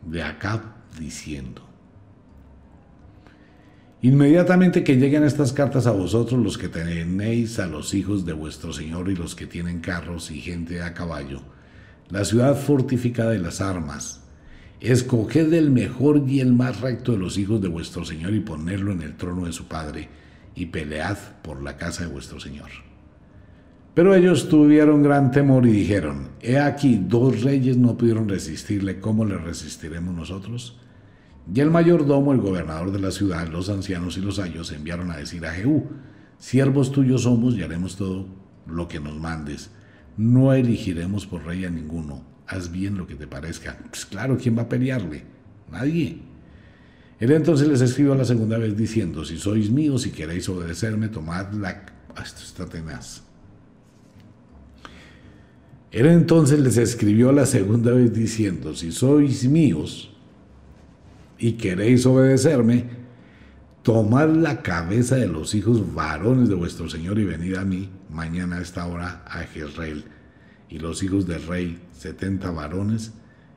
de 0.05 0.23
Acab 0.23 0.61
diciendo, 0.99 1.63
Inmediatamente 4.03 4.85
que 4.85 4.97
lleguen 4.97 5.25
estas 5.25 5.55
cartas 5.55 5.87
a 5.87 5.93
vosotros, 5.93 6.45
los 6.45 6.59
que 6.59 6.69
tenéis 6.69 7.59
a 7.59 7.67
los 7.67 7.95
hijos 7.95 8.27
de 8.27 8.35
vuestro 8.35 8.75
Señor 8.75 9.09
y 9.09 9.17
los 9.17 9.35
que 9.35 9.47
tienen 9.47 9.81
carros 9.81 10.31
y 10.31 10.43
gente 10.43 10.83
a 10.83 10.93
caballo, 10.93 11.41
la 12.11 12.27
ciudad 12.27 12.55
fortificada 12.55 13.31
de 13.31 13.39
las 13.39 13.63
armas, 13.63 14.20
escoged 14.81 15.53
el 15.53 15.71
mejor 15.71 16.25
y 16.27 16.41
el 16.41 16.53
más 16.53 16.81
recto 16.81 17.13
de 17.13 17.19
los 17.19 17.37
hijos 17.39 17.61
de 17.61 17.69
vuestro 17.69 18.05
Señor 18.05 18.35
y 18.35 18.41
ponedlo 18.41 18.93
en 18.93 19.03
el 19.03 19.17
trono 19.17 19.47
de 19.47 19.53
su 19.53 19.67
Padre, 19.67 20.09
y 20.55 20.67
pelead 20.67 21.17
por 21.43 21.63
la 21.63 21.77
casa 21.77 22.05
de 22.05 22.13
vuestro 22.13 22.41
Señor. 22.41 22.71
Pero 23.95 24.15
ellos 24.15 24.49
tuvieron 24.49 25.03
gran 25.03 25.31
temor 25.31 25.67
y 25.67 25.73
dijeron, 25.73 26.29
He 26.41 26.59
aquí, 26.59 27.01
dos 27.03 27.43
reyes 27.43 27.77
no 27.77 27.97
pudieron 27.97 28.29
resistirle, 28.29 29.01
¿cómo 29.01 29.25
le 29.25 29.37
resistiremos 29.37 30.15
nosotros? 30.15 30.79
Y 31.53 31.61
el 31.61 31.71
mayordomo, 31.71 32.33
el 32.33 32.41
gobernador 32.41 32.93
de 32.93 33.01
la 33.01 33.11
ciudad, 33.11 33.49
los 33.49 33.69
ancianos 33.69 34.17
y 34.17 34.21
los 34.21 34.39
ayos 34.39 34.71
enviaron 34.73 35.11
a 35.11 35.17
decir 35.17 35.45
a 35.45 35.53
Jehú, 35.53 35.89
siervos 36.39 36.93
tuyos 36.93 37.23
somos 37.25 37.57
y 37.57 37.63
haremos 37.63 37.97
todo 37.97 38.27
lo 38.67 38.87
que 38.87 39.01
nos 39.01 39.19
mandes. 39.19 39.71
No 40.17 40.53
elegiremos 40.53 41.27
por 41.27 41.45
rey 41.45 41.65
a 41.65 41.71
ninguno. 41.71 42.30
Haz 42.51 42.73
bien 42.73 42.99
lo 42.99 43.07
que 43.07 43.15
te 43.15 43.29
parezca. 43.29 43.79
Pues 43.89 44.05
claro, 44.05 44.37
¿quién 44.37 44.59
va 44.59 44.63
a 44.63 44.69
pelearle? 44.69 45.23
Nadie. 45.71 46.19
Él 47.21 47.31
entonces 47.31 47.69
les 47.69 47.81
escribió 47.81 48.17
la 48.17 48.25
segunda 48.25 48.59
vez 48.59 48.77
diciendo, 48.77 49.25
si 49.25 49.39
sois 49.39 49.71
míos 49.71 50.05
y 50.07 50.11
queréis 50.11 50.49
obedecerme, 50.49 51.09
tomad 51.09 51.53
la... 51.53 51.87
Ah, 52.17 52.23
esto 52.25 52.43
está 52.43 52.67
tenaz. 52.67 53.23
Él 55.93 56.07
entonces 56.07 56.59
les 56.59 56.77
escribió 56.77 57.31
la 57.31 57.47
segunda 57.47 57.93
vez 57.93 58.13
diciendo, 58.13 58.75
si 58.75 58.91
sois 58.91 59.49
míos 59.49 60.13
y 61.39 61.53
queréis 61.53 62.05
obedecerme, 62.07 62.87
tomad 63.83 64.29
la 64.31 64.61
cabeza 64.63 65.15
de 65.15 65.29
los 65.29 65.55
hijos 65.55 65.95
varones 65.95 66.49
de 66.49 66.57
vuestro 66.57 66.91
Señor 66.91 67.21
y 67.21 67.25
venid 67.25 67.55
a 67.55 67.65
mí 67.65 67.91
mañana 68.09 68.57
a 68.57 68.63
esta 68.63 68.87
hora 68.87 69.23
a 69.27 69.39
Jezreel. 69.45 70.05
Y 70.69 70.79
los 70.79 71.03
hijos 71.03 71.27
del 71.27 71.47
rey, 71.47 71.79
setenta 72.01 72.51
varones, 72.51 73.13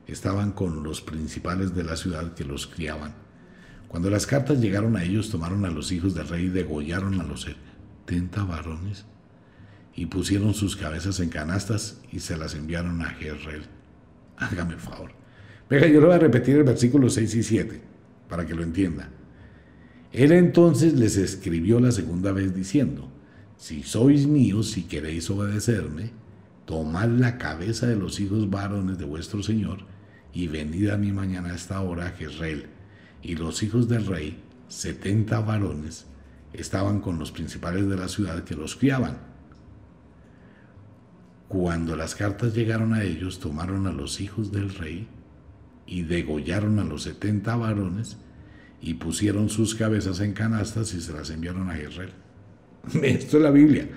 estaban 0.06 0.52
con 0.52 0.82
los 0.82 1.00
principales 1.00 1.74
de 1.74 1.82
la 1.82 1.96
ciudad 1.96 2.34
que 2.34 2.44
los 2.44 2.66
criaban. 2.66 3.14
Cuando 3.88 4.10
las 4.10 4.26
cartas 4.26 4.60
llegaron 4.60 4.98
a 4.98 5.02
ellos, 5.02 5.30
tomaron 5.30 5.64
a 5.64 5.70
los 5.70 5.92
hijos 5.92 6.14
del 6.14 6.28
rey 6.28 6.44
y 6.44 6.50
degollaron 6.50 7.18
a 7.20 7.24
los 7.24 7.46
setenta 7.46 8.44
varones 8.44 9.06
y 9.96 10.06
pusieron 10.06 10.52
sus 10.52 10.76
cabezas 10.76 11.20
en 11.20 11.30
canastas 11.30 12.02
y 12.12 12.20
se 12.20 12.36
las 12.36 12.54
enviaron 12.54 13.00
a 13.00 13.10
Jezreel. 13.10 13.62
Hágame 14.36 14.74
el 14.74 14.80
favor. 14.80 15.12
Venga, 15.70 15.86
yo 15.86 16.00
le 16.00 16.06
voy 16.06 16.16
a 16.16 16.18
repetir 16.18 16.56
el 16.56 16.64
versículo 16.64 17.08
6 17.08 17.34
y 17.36 17.42
7 17.42 17.80
para 18.28 18.44
que 18.44 18.54
lo 18.54 18.62
entienda. 18.62 19.08
Él 20.12 20.32
entonces 20.32 20.92
les 20.92 21.16
escribió 21.16 21.80
la 21.80 21.92
segunda 21.92 22.30
vez 22.30 22.54
diciendo, 22.54 23.08
si 23.56 23.84
sois 23.84 24.26
míos 24.26 24.76
y 24.76 24.82
queréis 24.82 25.30
obedecerme, 25.30 26.10
tomad 26.64 27.08
la 27.08 27.38
cabeza 27.38 27.86
de 27.86 27.96
los 27.96 28.20
hijos 28.20 28.50
varones 28.50 28.98
de 28.98 29.04
vuestro 29.04 29.42
Señor 29.42 29.78
y 30.32 30.48
venid 30.48 30.90
a 30.90 30.96
mí 30.96 31.12
mañana 31.12 31.50
a 31.50 31.54
esta 31.54 31.80
hora 31.80 32.06
a 32.06 32.10
Jezreel. 32.10 32.66
Y 33.22 33.36
los 33.36 33.62
hijos 33.62 33.88
del 33.88 34.06
rey, 34.06 34.42
setenta 34.68 35.40
varones, 35.40 36.06
estaban 36.52 37.00
con 37.00 37.18
los 37.18 37.32
principales 37.32 37.88
de 37.88 37.96
la 37.96 38.08
ciudad 38.08 38.44
que 38.44 38.54
los 38.54 38.76
criaban 38.76 39.34
cuando 41.54 41.94
las 41.94 42.16
cartas 42.16 42.52
llegaron 42.52 42.94
a 42.94 43.04
ellos, 43.04 43.38
tomaron 43.38 43.86
a 43.86 43.92
los 43.92 44.20
hijos 44.20 44.50
del 44.50 44.74
rey 44.74 45.06
y 45.86 46.02
degollaron 46.02 46.80
a 46.80 46.84
los 46.84 47.04
setenta 47.04 47.54
varones 47.54 48.16
y 48.80 48.94
pusieron 48.94 49.48
sus 49.48 49.76
cabezas 49.76 50.18
en 50.18 50.32
canastas 50.32 50.92
y 50.94 51.00
se 51.00 51.12
las 51.12 51.30
enviaron 51.30 51.70
a 51.70 51.80
Israel. 51.80 52.10
Esto 53.02 53.36
es 53.36 53.42
la 53.44 53.52
Biblia. 53.52 53.88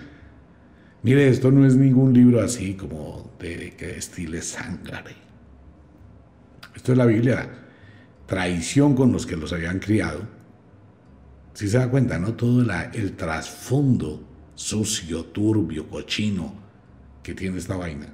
Mire, 1.03 1.29
esto 1.29 1.51
no 1.51 1.65
es 1.65 1.75
ningún 1.75 2.13
libro 2.13 2.41
así 2.41 2.73
como 2.73 3.31
de 3.39 3.73
que 3.77 3.97
estile 3.97 4.41
sangre. 4.41 5.15
Esto 6.75 6.91
es 6.91 6.97
la 6.97 7.05
Biblia, 7.05 7.49
traición 8.25 8.95
con 8.95 9.11
los 9.11 9.25
que 9.25 9.35
los 9.35 9.53
habían 9.53 9.79
criado. 9.79 10.21
Si 11.53 11.67
se 11.67 11.77
da 11.77 11.89
cuenta, 11.89 12.19
¿no? 12.19 12.33
Todo 12.33 12.65
el 12.93 13.15
trasfondo 13.15 14.23
sucio, 14.53 15.25
turbio, 15.25 15.87
cochino, 15.87 16.53
que 17.23 17.33
tiene 17.33 17.57
esta 17.57 17.77
vaina. 17.77 18.07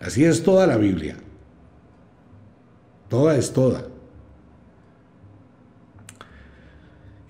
Así 0.00 0.24
es 0.24 0.42
toda 0.42 0.66
la 0.66 0.76
Biblia. 0.76 1.16
Toda 3.08 3.36
es 3.36 3.52
toda. 3.52 3.86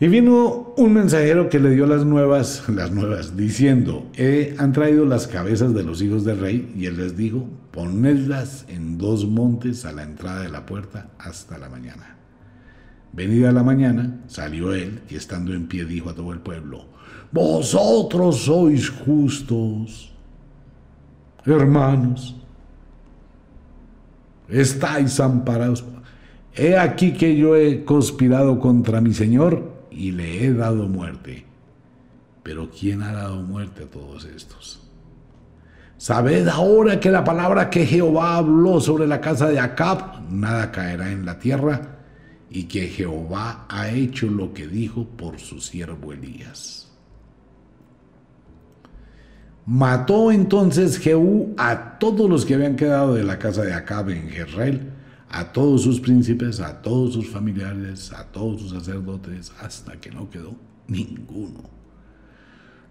Y 0.00 0.08
vino 0.08 0.72
un 0.78 0.94
mensajero 0.94 1.50
que 1.50 1.60
le 1.60 1.70
dio 1.70 1.86
las 1.86 2.06
nuevas, 2.06 2.64
las 2.74 2.90
nuevas, 2.90 3.36
diciendo, 3.36 4.06
han 4.58 4.72
traído 4.72 5.04
las 5.04 5.26
cabezas 5.26 5.74
de 5.74 5.82
los 5.82 6.00
hijos 6.00 6.24
del 6.24 6.40
rey, 6.40 6.72
y 6.74 6.86
él 6.86 6.96
les 6.96 7.18
dijo, 7.18 7.46
ponedlas 7.70 8.64
en 8.68 8.96
dos 8.96 9.26
montes 9.26 9.84
a 9.84 9.92
la 9.92 10.02
entrada 10.02 10.40
de 10.40 10.48
la 10.48 10.64
puerta 10.64 11.10
hasta 11.18 11.58
la 11.58 11.68
mañana. 11.68 12.16
Venida 13.12 13.52
la 13.52 13.62
mañana, 13.62 14.20
salió 14.26 14.72
él, 14.72 15.02
y 15.10 15.16
estando 15.16 15.52
en 15.52 15.66
pie 15.66 15.84
dijo 15.84 16.08
a 16.08 16.14
todo 16.14 16.32
el 16.32 16.40
pueblo, 16.40 16.86
vosotros 17.30 18.38
sois 18.38 18.88
justos 18.88 20.10
hermanos, 21.44 22.36
estáis 24.48 25.20
amparados. 25.20 25.84
He 26.54 26.76
aquí 26.76 27.12
que 27.12 27.36
yo 27.36 27.56
he 27.56 27.84
conspirado 27.84 28.58
contra 28.58 29.00
mi 29.00 29.14
Señor 29.14 29.69
y 29.90 30.12
le 30.12 30.44
he 30.44 30.52
dado 30.52 30.88
muerte. 30.88 31.44
Pero 32.42 32.70
¿quién 32.70 33.02
ha 33.02 33.12
dado 33.12 33.42
muerte 33.42 33.84
a 33.84 33.90
todos 33.90 34.24
estos? 34.24 34.80
Sabed 35.98 36.48
ahora 36.48 36.98
que 36.98 37.10
la 37.10 37.22
palabra 37.22 37.68
que 37.68 37.84
Jehová 37.84 38.36
habló 38.36 38.80
sobre 38.80 39.06
la 39.06 39.20
casa 39.20 39.48
de 39.48 39.60
Acab, 39.60 40.22
nada 40.30 40.72
caerá 40.72 41.12
en 41.12 41.26
la 41.26 41.38
tierra, 41.38 41.98
y 42.48 42.64
que 42.64 42.88
Jehová 42.88 43.66
ha 43.68 43.90
hecho 43.90 44.26
lo 44.26 44.54
que 44.54 44.66
dijo 44.66 45.04
por 45.04 45.38
su 45.38 45.60
siervo 45.60 46.12
Elías. 46.12 46.88
Mató 49.66 50.32
entonces 50.32 50.98
Jehú 50.98 51.54
a 51.56 51.98
todos 51.98 52.28
los 52.28 52.44
que 52.44 52.54
habían 52.54 52.76
quedado 52.76 53.14
de 53.14 53.22
la 53.22 53.38
casa 53.38 53.62
de 53.62 53.74
Acabe 53.74 54.16
en 54.16 54.28
Jezreel, 54.30 54.90
a 55.30 55.52
todos 55.52 55.82
sus 55.82 56.00
príncipes, 56.00 56.58
a 56.60 56.82
todos 56.82 57.14
sus 57.14 57.28
familiares, 57.28 58.12
a 58.12 58.24
todos 58.24 58.62
sus 58.62 58.70
sacerdotes, 58.72 59.52
hasta 59.60 60.00
que 60.00 60.10
no 60.10 60.28
quedó 60.28 60.56
ninguno. 60.88 61.70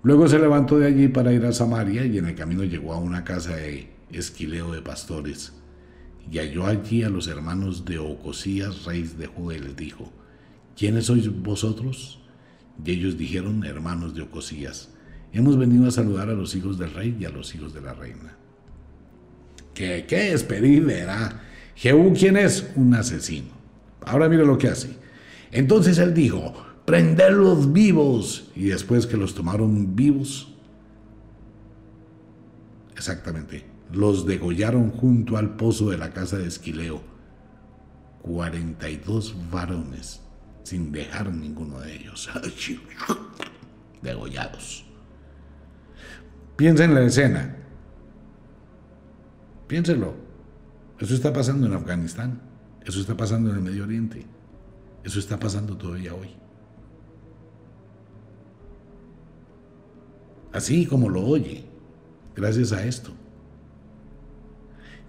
Luego 0.04 0.28
se 0.30 0.40
levantó 0.40 0.80
de 0.80 0.88
allí 0.88 1.10
para 1.10 1.34
ir 1.34 1.46
a 1.46 1.52
Samaria 1.52 2.06
y 2.06 2.18
en 2.18 2.28
el 2.28 2.36
camino 2.36 2.64
llegó 2.64 2.94
a 2.94 3.00
una 3.00 3.26
casa 3.26 3.58
de 3.58 3.90
esquileo 4.12 4.72
de 4.72 4.82
pastores 4.82 5.52
y 6.32 6.38
halló 6.38 6.66
allí 6.66 7.04
a 7.04 7.10
los 7.10 7.28
hermanos 7.28 7.84
de 7.84 8.00
Ocosías, 8.00 8.86
rey 8.86 9.04
de 9.04 9.28
Judá, 9.28 9.58
y 9.58 9.60
les 9.60 9.76
dijo, 9.76 10.10
¿quiénes 10.78 11.08
sois 11.08 11.30
vosotros? 11.42 12.22
Y 12.86 12.92
ellos 12.92 13.18
dijeron, 13.18 13.66
hermanos 13.66 14.16
de 14.16 14.22
Ocosías, 14.22 14.94
hemos 15.34 15.58
venido 15.58 15.88
a 15.88 15.92
saludar 15.92 16.30
a 16.30 16.34
los 16.34 16.56
hijos 16.56 16.78
del 16.80 16.94
rey 16.94 17.18
y 17.20 17.26
a 17.26 17.30
los 17.30 17.54
hijos 17.54 17.74
de 17.74 17.82
la 17.82 17.94
reina. 17.94 18.38
¿Qué, 19.74 20.06
qué 20.08 20.32
es 20.32 20.44
pedir? 20.44 20.86
Verá. 20.86 21.49
Jehú, 21.80 22.14
¿quién 22.14 22.36
es? 22.36 22.70
Un 22.76 22.94
asesino. 22.94 23.48
Ahora 24.06 24.28
mire 24.28 24.46
lo 24.46 24.58
que 24.58 24.68
hace. 24.68 24.98
Entonces 25.50 25.98
él 25.98 26.14
dijo, 26.14 26.54
prenderlos 26.84 27.72
vivos. 27.72 28.52
Y 28.54 28.66
después 28.66 29.08
que 29.08 29.16
los 29.16 29.34
tomaron 29.34 29.96
vivos, 29.96 30.54
exactamente, 32.98 33.66
los 33.94 34.26
degollaron 34.26 34.92
junto 34.92 35.38
al 35.38 35.56
pozo 35.56 35.90
de 35.90 35.98
la 35.98 36.10
casa 36.12 36.38
de 36.38 36.48
Esquileo. 36.48 37.02
42 38.24 39.36
varones, 39.50 40.20
sin 40.64 40.92
dejar 40.92 41.34
ninguno 41.34 41.80
de 41.80 41.96
ellos. 41.96 42.30
Degollados. 44.02 44.84
Piensa 46.58 46.84
en 46.84 46.94
la 46.94 47.04
escena. 47.04 47.56
Piénselo. 49.68 50.29
Eso 51.00 51.14
está 51.14 51.32
pasando 51.32 51.68
en 51.68 51.74
Afganistán. 51.74 52.40
Eso 52.86 53.00
está 53.00 53.16
pasando 53.16 53.50
en 53.50 53.58
el 53.58 53.62
Medio 53.62 53.84
Oriente. 53.84 54.26
Eso 55.04 55.20
está 55.20 55.40
pasando 55.40 55.78
todavía 55.78 56.14
hoy. 56.14 56.30
Así 60.52 60.86
como 60.86 61.10
lo 61.10 61.26
oye, 61.26 61.64
gracias 62.36 62.72
a 62.74 62.84
esto. 62.84 63.12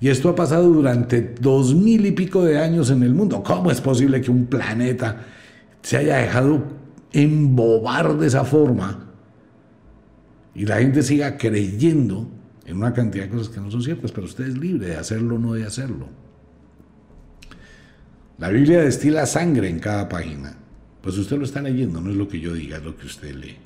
Y 0.01 0.09
esto 0.09 0.31
ha 0.31 0.35
pasado 0.35 0.69
durante 0.69 1.21
dos 1.41 1.75
mil 1.75 2.07
y 2.07 2.13
pico 2.13 2.45
de 2.45 2.59
años 2.59 2.91
en 2.91 3.03
el 3.03 3.15
mundo. 3.15 3.43
¿Cómo 3.43 3.71
es 3.71 3.81
posible 3.81 4.21
que 4.21 4.31
un 4.31 4.47
planeta 4.47 5.27
se 5.83 5.97
haya 5.97 6.17
dejado 6.17 6.63
embobar 7.13 8.17
de 8.17 8.27
esa 8.27 8.45
forma 8.45 9.11
y 10.55 10.67
la 10.67 10.79
gente 10.79 11.03
siga 11.03 11.37
creyendo 11.37 12.29
en 12.71 12.77
una 12.77 12.93
cantidad 12.93 13.25
de 13.25 13.31
cosas 13.31 13.49
que 13.49 13.61
no 13.61 13.71
son 13.71 13.83
ciertas, 13.83 14.13
pero 14.13 14.27
usted 14.27 14.47
es 14.47 14.59
libre 14.59 14.89
de 14.89 14.97
hacerlo 14.97 15.37
o 15.37 15.39
no 15.39 15.55
de 15.55 15.65
hacerlo. 15.65 16.09
La 18.39 18.49
Biblia 18.49 18.81
destila 18.81 19.27
sangre 19.27 19.69
en 19.69 19.79
cada 19.79 20.09
página. 20.09 20.57
Pues 21.03 21.19
usted 21.19 21.37
lo 21.37 21.45
está 21.45 21.61
leyendo, 21.61 22.01
no 22.01 22.11
es 22.11 22.17
lo 22.17 22.29
que 22.29 22.41
yo 22.41 22.55
diga, 22.55 22.79
es 22.79 22.85
lo 22.85 22.97
que 22.97 23.07
usted 23.07 23.35
lee. 23.35 23.57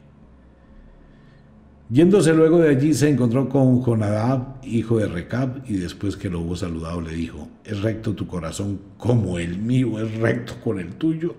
Yéndose 1.91 2.33
luego 2.33 2.59
de 2.59 2.71
allí 2.71 2.95
se 2.95 3.09
encontró 3.09 3.49
con 3.49 3.83
Jonadab, 3.83 4.57
hijo 4.65 4.99
de 4.99 5.07
Recab, 5.07 5.63
y 5.69 5.75
después 5.75 6.17
que 6.17 6.31
lo 6.31 6.41
hubo 6.41 6.57
saludado 6.57 7.01
le 7.01 7.13
dijo, 7.15 7.49
¿es 7.65 7.83
recto 7.83 8.15
tu 8.15 8.27
corazón 8.27 8.81
como 8.97 9.39
el 9.39 9.59
mío 9.59 10.01
es 10.01 10.13
recto 10.19 10.55
con 10.63 10.81
el 10.81 10.95
tuyo? 10.95 11.37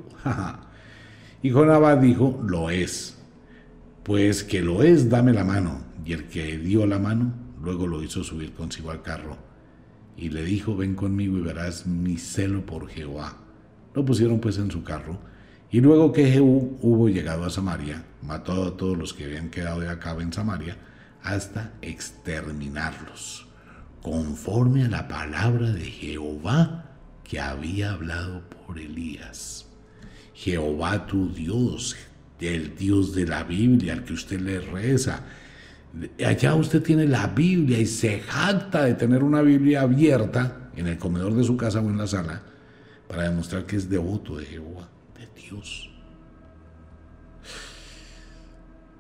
y 1.41 1.49
Jonadab 1.49 1.99
dijo, 1.99 2.41
lo 2.45 2.69
es. 2.69 3.17
Pues 4.03 4.43
que 4.43 4.61
lo 4.61 4.83
es, 4.83 5.09
dame 5.09 5.33
la 5.33 5.43
mano. 5.43 5.79
Y 6.05 6.13
el 6.13 6.25
que 6.25 6.57
dio 6.57 6.85
la 6.85 6.99
mano, 6.99 7.33
luego 7.65 7.87
lo 7.87 8.01
hizo 8.01 8.23
subir 8.23 8.53
consigo 8.53 8.91
al 8.91 9.01
carro. 9.01 9.37
Y 10.15 10.29
le 10.29 10.45
dijo, 10.45 10.77
ven 10.77 10.95
conmigo 10.95 11.37
y 11.37 11.41
verás 11.41 11.85
mi 11.85 12.17
celo 12.17 12.65
por 12.65 12.87
Jehová. 12.87 13.35
Lo 13.93 14.05
pusieron 14.05 14.39
pues 14.39 14.57
en 14.57 14.71
su 14.71 14.83
carro 14.83 15.19
y 15.75 15.81
luego 15.81 16.13
que 16.13 16.31
Jehú 16.31 16.77
hubo 16.81 17.09
llegado 17.09 17.43
a 17.43 17.49
Samaria, 17.49 18.05
mató 18.21 18.63
a 18.63 18.77
todos 18.77 18.97
los 18.97 19.13
que 19.13 19.25
habían 19.25 19.49
quedado 19.49 19.81
de 19.81 19.89
acá 19.89 20.15
en 20.19 20.31
Samaria, 20.31 20.77
hasta 21.21 21.73
exterminarlos, 21.81 23.47
conforme 24.01 24.85
a 24.85 24.87
la 24.87 25.09
palabra 25.09 25.71
de 25.71 25.83
Jehová 25.83 26.85
que 27.25 27.41
había 27.41 27.91
hablado 27.91 28.43
por 28.49 28.79
Elías. 28.79 29.65
Jehová 30.33 31.07
tu 31.07 31.33
Dios, 31.33 31.97
el 32.39 32.75
Dios 32.77 33.13
de 33.13 33.25
la 33.25 33.43
Biblia, 33.43 33.93
al 33.93 34.03
que 34.03 34.13
usted 34.13 34.39
le 34.39 34.61
reza. 34.61 35.23
Allá 36.25 36.55
usted 36.55 36.81
tiene 36.81 37.05
la 37.07 37.27
Biblia 37.27 37.79
y 37.79 37.85
se 37.85 38.19
jacta 38.19 38.83
de 38.83 38.95
tener 38.95 39.23
una 39.23 39.41
Biblia 39.41 39.81
abierta 39.81 40.69
en 40.75 40.87
el 40.87 40.97
comedor 40.97 41.33
de 41.33 41.43
su 41.43 41.55
casa 41.55 41.79
o 41.79 41.89
en 41.89 41.97
la 41.97 42.07
sala 42.07 42.41
para 43.07 43.23
demostrar 43.23 43.65
que 43.65 43.77
es 43.77 43.89
devoto 43.89 44.37
de 44.37 44.45
Jehová. 44.45 44.89
Dios. 45.49 45.89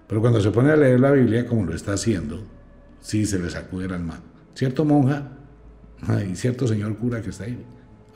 Pero 0.07 0.21
cuando 0.21 0.39
se 0.39 0.51
pone 0.51 0.71
a 0.71 0.75
leer 0.75 0.99
la 0.99 1.11
Biblia, 1.11 1.47
como 1.47 1.65
lo 1.65 1.73
está 1.73 1.93
haciendo, 1.93 2.43
sí 2.99 3.25
se 3.25 3.39
le 3.39 3.49
sacude 3.49 3.85
el 3.85 3.93
alma. 3.93 4.21
Cierto 4.53 4.85
monja 4.85 5.31
y 6.29 6.35
cierto 6.35 6.67
señor 6.67 6.97
cura 6.97 7.21
que 7.21 7.31
está 7.31 7.45
ahí. 7.45 7.57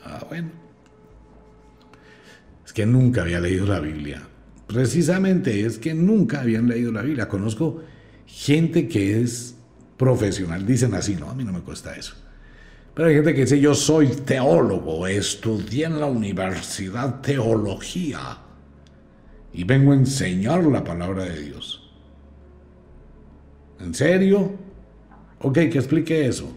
Ah, 0.04 0.24
bueno. 0.28 0.50
Es 2.64 2.72
que 2.72 2.86
nunca 2.86 3.22
había 3.22 3.40
leído 3.40 3.66
la 3.66 3.80
Biblia. 3.80 4.22
Precisamente 4.68 5.66
es 5.66 5.78
que 5.78 5.92
nunca 5.94 6.42
habían 6.42 6.68
leído 6.68 6.92
la 6.92 7.02
Biblia. 7.02 7.26
Conozco 7.26 7.82
gente 8.32 8.88
que 8.88 9.20
es 9.20 9.54
profesional, 9.96 10.64
dicen 10.64 10.94
así, 10.94 11.16
no, 11.16 11.28
a 11.28 11.34
mí 11.34 11.44
no 11.44 11.52
me 11.52 11.60
cuesta 11.60 11.94
eso. 11.94 12.14
Pero 12.94 13.08
hay 13.08 13.14
gente 13.16 13.34
que 13.34 13.42
dice, 13.42 13.60
yo 13.60 13.74
soy 13.74 14.08
teólogo, 14.08 15.06
estudié 15.06 15.86
en 15.86 16.00
la 16.00 16.06
universidad 16.06 17.20
teología 17.20 18.38
y 19.52 19.64
vengo 19.64 19.92
a 19.92 19.96
enseñar 19.96 20.64
la 20.64 20.82
palabra 20.82 21.24
de 21.24 21.40
Dios. 21.40 21.90
¿En 23.80 23.94
serio? 23.94 24.52
Ok, 25.40 25.54
que 25.54 25.78
explique 25.78 26.26
eso. 26.26 26.56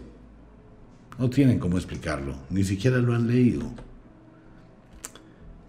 No 1.18 1.30
tienen 1.30 1.58
cómo 1.58 1.76
explicarlo, 1.76 2.36
ni 2.50 2.64
siquiera 2.64 2.98
lo 2.98 3.14
han 3.14 3.26
leído. 3.26 3.70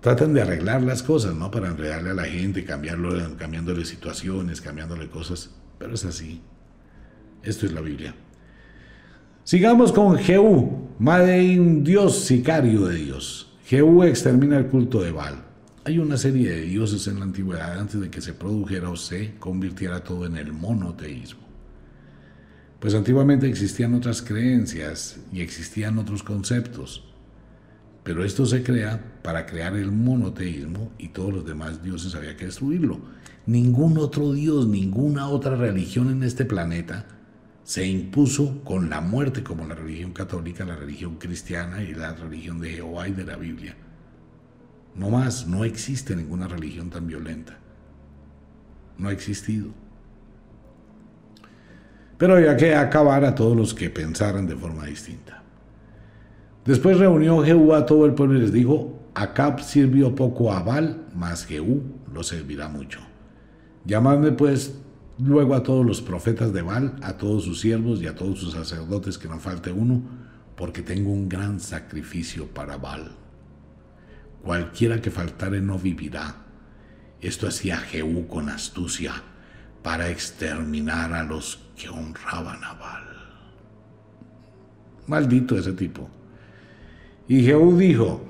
Tratan 0.02 0.34
de 0.34 0.42
arreglar 0.42 0.82
las 0.82 1.02
cosas, 1.02 1.36
¿no? 1.36 1.50
Para 1.50 1.68
enredarle 1.68 2.12
a 2.12 2.14
la 2.14 2.26
gente, 2.26 2.64
cambiarlo, 2.64 3.38
cambiándole 3.38 3.86
situaciones, 3.86 4.62
cambiándole 4.62 5.10
cosas, 5.10 5.52
pero 5.78 5.94
es 5.94 6.06
así. 6.06 6.42
Esto 7.44 7.66
es 7.66 7.74
la 7.74 7.82
Biblia. 7.82 8.16
Sigamos 9.44 9.92
con 9.92 10.18
Jehú, 10.18 10.90
madre 10.98 11.60
dios 11.82 12.26
sicario 12.26 12.88
de 12.88 12.96
Dios. 12.96 13.54
Jehú 13.66 14.04
extermina 14.04 14.58
el 14.58 14.68
culto 14.68 15.02
de 15.02 15.12
Baal. 15.12 15.44
Hay 15.84 16.00
una 16.00 16.18
serie 16.18 16.50
de 16.50 16.62
dioses 16.62 17.06
en 17.08 17.20
la 17.20 17.26
antigüedad 17.26 17.80
antes 17.80 18.02
de 18.02 18.10
que 18.10 18.22
se 18.22 18.34
produjera 18.34 18.90
o 18.90 18.96
se 18.96 19.36
convirtiera 19.36 20.04
todo 20.04 20.26
en 20.26 20.36
el 20.38 20.52
monoteísmo. 20.52 21.42
Pues 22.80 22.96
antiguamente 22.96 23.48
existían 23.48 23.94
otras 23.94 24.22
creencias 24.22 25.20
y 25.32 25.42
existían 25.42 26.00
otros 26.00 26.24
conceptos, 26.24 27.04
pero 28.04 28.26
esto 28.26 28.48
se 28.48 28.64
crea 28.64 29.20
para 29.24 29.46
crear 29.46 29.76
el 29.76 29.92
monoteísmo 29.92 30.92
y 30.98 31.10
todos 31.10 31.34
los 31.34 31.46
demás 31.46 31.84
dioses 31.84 32.16
había 32.16 32.36
que 32.36 32.46
destruirlo. 32.46 33.00
Ningún 33.46 33.98
otro 33.98 34.34
dios, 34.34 34.68
ninguna 34.68 35.28
otra 35.30 35.56
religión 35.56 36.10
en 36.10 36.24
este 36.24 36.46
planeta 36.46 37.06
se 37.64 37.86
impuso 37.86 38.64
con 38.64 38.90
la 38.90 39.02
muerte 39.02 39.44
como 39.44 39.68
la 39.68 39.76
religión 39.76 40.14
católica, 40.14 40.66
la 40.66 40.76
religión 40.76 41.16
cristiana 41.16 41.84
y 41.84 41.94
la 41.94 42.14
religión 42.14 42.60
de 42.60 42.72
Jehová 42.72 43.08
y 43.08 43.12
de 43.12 43.24
la 43.24 43.36
Biblia. 43.38 43.76
No 44.96 45.10
más, 45.10 45.48
no 45.48 45.64
existe 45.64 46.16
ninguna 46.16 46.48
religión 46.48 46.90
tan 46.90 47.08
violenta. 47.08 47.58
No 48.98 49.10
ha 49.10 49.12
existido. 49.12 49.68
Pero 52.18 52.36
había 52.36 52.56
que 52.56 52.76
acabar 52.76 53.26
a 53.26 53.36
todos 53.36 53.58
los 53.58 53.74
que 53.74 53.90
pensaran 53.90 54.48
de 54.48 54.56
forma 54.56 54.86
distinta. 54.86 55.44
Después 56.66 56.98
reunió 56.98 57.44
Jehú 57.44 57.74
a 57.74 57.86
todo 57.86 58.06
el 58.06 58.14
pueblo 58.14 58.38
y 58.38 58.42
les 58.42 58.54
dijo, 58.54 59.10
Acab 59.14 59.62
sirvió 59.62 60.16
poco 60.16 60.52
a 60.52 60.64
Baal, 60.64 61.06
mas 61.14 61.46
Jehú 61.46 61.84
lo 62.12 62.24
servirá 62.24 62.68
mucho. 62.70 63.00
Llamadme 63.86 64.32
pues 64.32 64.76
luego 65.20 65.56
a 65.56 65.64
todos 65.64 65.86
los 65.86 66.02
profetas 66.02 66.52
de 66.54 66.62
Baal, 66.62 66.96
a 67.02 67.18
todos 67.18 67.44
sus 67.44 67.62
siervos 67.62 68.02
y 68.02 68.08
a 68.08 68.16
todos 68.16 68.40
sus 68.40 68.54
sacerdotes, 68.54 69.18
que 69.18 69.28
no 69.28 69.40
falte 69.40 69.72
uno, 69.72 70.02
porque 70.56 70.82
tengo 70.82 71.12
un 71.12 71.30
gran 71.30 71.60
sacrificio 71.60 72.48
para 72.48 72.78
Baal. 72.78 73.12
Cualquiera 74.44 75.02
que 75.02 75.12
faltare 75.12 75.62
no 75.62 75.78
vivirá. 75.78 76.36
Esto 77.22 77.48
hacía 77.48 77.78
Jehú 77.78 78.28
con 78.28 78.50
astucia 78.50 79.14
para 79.82 80.10
exterminar 80.10 81.14
a 81.14 81.24
los 81.24 81.60
que 81.76 81.90
honraban 81.90 82.64
a 82.64 82.74
Baal. 82.74 83.04
Maldito 85.08 85.58
ese 85.58 85.74
tipo. 85.74 86.10
Y 87.28 87.44
Jehú 87.44 87.78
dijo, 87.78 88.24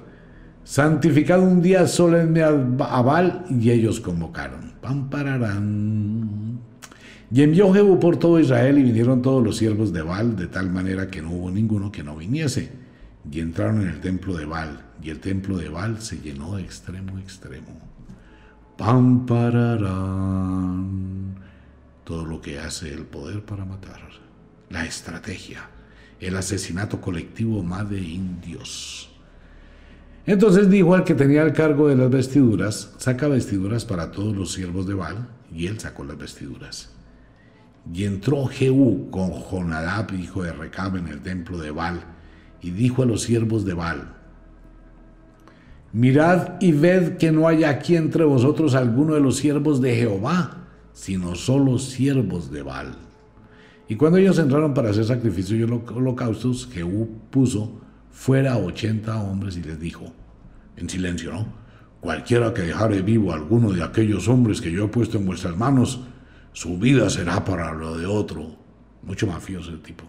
santificad 0.64 1.39
un 1.39 1.62
día 1.62 1.88
solemne 1.88 2.43
a 2.43 2.51
Baal, 3.01 3.45
y 3.49 3.72
ellos 3.72 3.99
convocaron. 3.99 4.64
Pam 4.86 5.10
pararán. 5.10 6.60
Y 7.32 7.42
envió 7.42 7.74
Jehú 7.74 8.00
por 8.00 8.18
todo 8.18 8.40
Israel 8.40 8.78
y 8.78 8.84
vinieron 8.84 9.24
todos 9.24 9.44
los 9.44 9.58
siervos 9.58 9.92
de 9.92 10.04
Baal, 10.04 10.36
de 10.36 10.46
tal 10.46 10.70
manera 10.70 11.08
que 11.08 11.24
no 11.24 11.32
hubo 11.32 11.50
ninguno 11.50 11.92
que 11.92 12.04
no 12.04 12.16
viniese. 12.16 12.72
Y 13.32 13.40
entraron 13.40 13.82
en 13.82 13.88
el 13.88 14.00
templo 14.00 14.38
de 14.38 14.46
Baal, 14.46 14.86
y 15.02 15.10
el 15.10 15.20
templo 15.20 15.58
de 15.58 15.70
Baal 15.70 16.00
se 16.04 16.20
llenó 16.20 16.56
de 16.56 16.62
extremo 16.62 17.18
a 17.18 17.20
extremo. 17.20 17.82
Pampararán. 18.78 19.74
Todo 22.04 22.24
lo 22.28 22.40
que 22.40 22.60
hace 22.60 22.94
el 22.94 23.06
poder 23.06 23.44
para 23.44 23.66
matar. 23.66 24.02
La 24.70 24.86
estrategia. 24.86 25.68
El 26.20 26.38
asesinato 26.38 27.02
colectivo 27.02 27.64
más 27.64 27.90
de 27.90 28.02
indios. 28.02 29.14
Entonces 30.28 30.70
dijo 30.70 30.96
al 30.96 31.04
que 31.04 31.14
tenía 31.14 31.44
el 31.44 31.54
cargo 31.54 31.88
de 31.88 31.96
las 31.96 32.10
vestiduras, 32.10 32.94
saca 32.98 33.28
vestiduras 33.28 33.86
para 33.86 34.12
todos 34.12 34.36
los 34.36 34.54
siervos 34.54 34.88
de 34.88 34.96
Baal, 34.96 35.28
y 35.54 35.68
él 35.68 35.80
sacó 35.80 36.04
las 36.04 36.18
vestiduras. 36.18 36.90
Y 37.94 38.06
entró 38.06 38.48
Jehú 38.48 39.10
con 39.12 39.32
Jonadab, 39.32 40.12
hijo 40.16 40.42
de 40.42 40.52
Recab, 40.52 40.98
en 40.98 41.08
el 41.08 41.22
templo 41.22 41.60
de 41.60 41.70
Baal, 41.70 42.02
y 42.62 42.72
dijo 42.72 43.04
a 43.04 43.06
los 43.06 43.22
siervos 43.22 43.66
de 43.66 43.76
Baal, 43.76 44.16
Mirad 45.94 46.60
y 46.60 46.74
ved 46.74 47.18
que 47.18 47.32
no 47.32 47.48
haya 47.48 47.70
aquí 47.70 47.96
entre 47.96 48.26
vosotros 48.26 48.76
alguno 48.76 49.14
de 49.14 49.22
los 49.22 49.38
siervos 49.38 49.80
de 49.80 49.96
Jehová, 49.96 50.66
sino 50.92 51.36
solo 51.36 51.78
siervos 51.78 52.52
de 52.52 52.64
Baal. 52.64 52.96
Y 53.88 53.96
cuando 53.96 54.18
ellos 54.18 54.40
entraron 54.40 54.74
para 54.74 54.90
hacer 54.90 55.06
sacrificios 55.06 55.60
y 55.60 55.64
holocaustos, 55.64 56.68
Jehú 56.74 57.08
puso 57.30 57.80
fuera 58.16 58.53
a 58.53 58.57
ochenta 58.57 59.22
hombres 59.22 59.57
y 59.57 59.61
les 59.61 59.78
dijo, 59.78 60.11
en 60.78 60.89
silencio, 60.89 61.34
¿no? 61.34 61.45
Cualquiera 61.99 62.53
que 62.53 62.61
dejare 62.61 63.01
vivo 63.01 63.32
a 63.32 63.36
alguno 63.36 63.72
de 63.72 63.84
aquellos 63.84 64.28
hombres 64.30 64.61
que 64.61 64.72
yo 64.72 64.86
he 64.86 64.88
puesto 64.88 65.18
en 65.18 65.26
vuestras 65.26 65.55
manos, 65.57 65.99
su 66.53 66.78
vida 66.80 67.09
será 67.09 67.43
para 67.43 67.74
lo 67.74 67.97
de 67.97 68.05
otro. 68.05 68.55
Mucho 69.03 69.28
mafioso 69.28 69.70
el 69.70 69.82
tipo. 69.82 70.05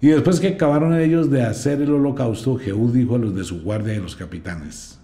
Y 0.00 0.08
después 0.08 0.40
que 0.40 0.48
acabaron 0.48 0.98
ellos 0.98 1.30
de 1.30 1.42
hacer 1.42 1.80
el 1.80 1.92
holocausto, 1.92 2.56
Jehú 2.56 2.90
dijo 2.90 3.14
a 3.14 3.18
los 3.18 3.34
de 3.34 3.44
su 3.44 3.62
guardia 3.62 3.94
y 3.94 4.00
los 4.00 4.16
capitanes, 4.16 5.00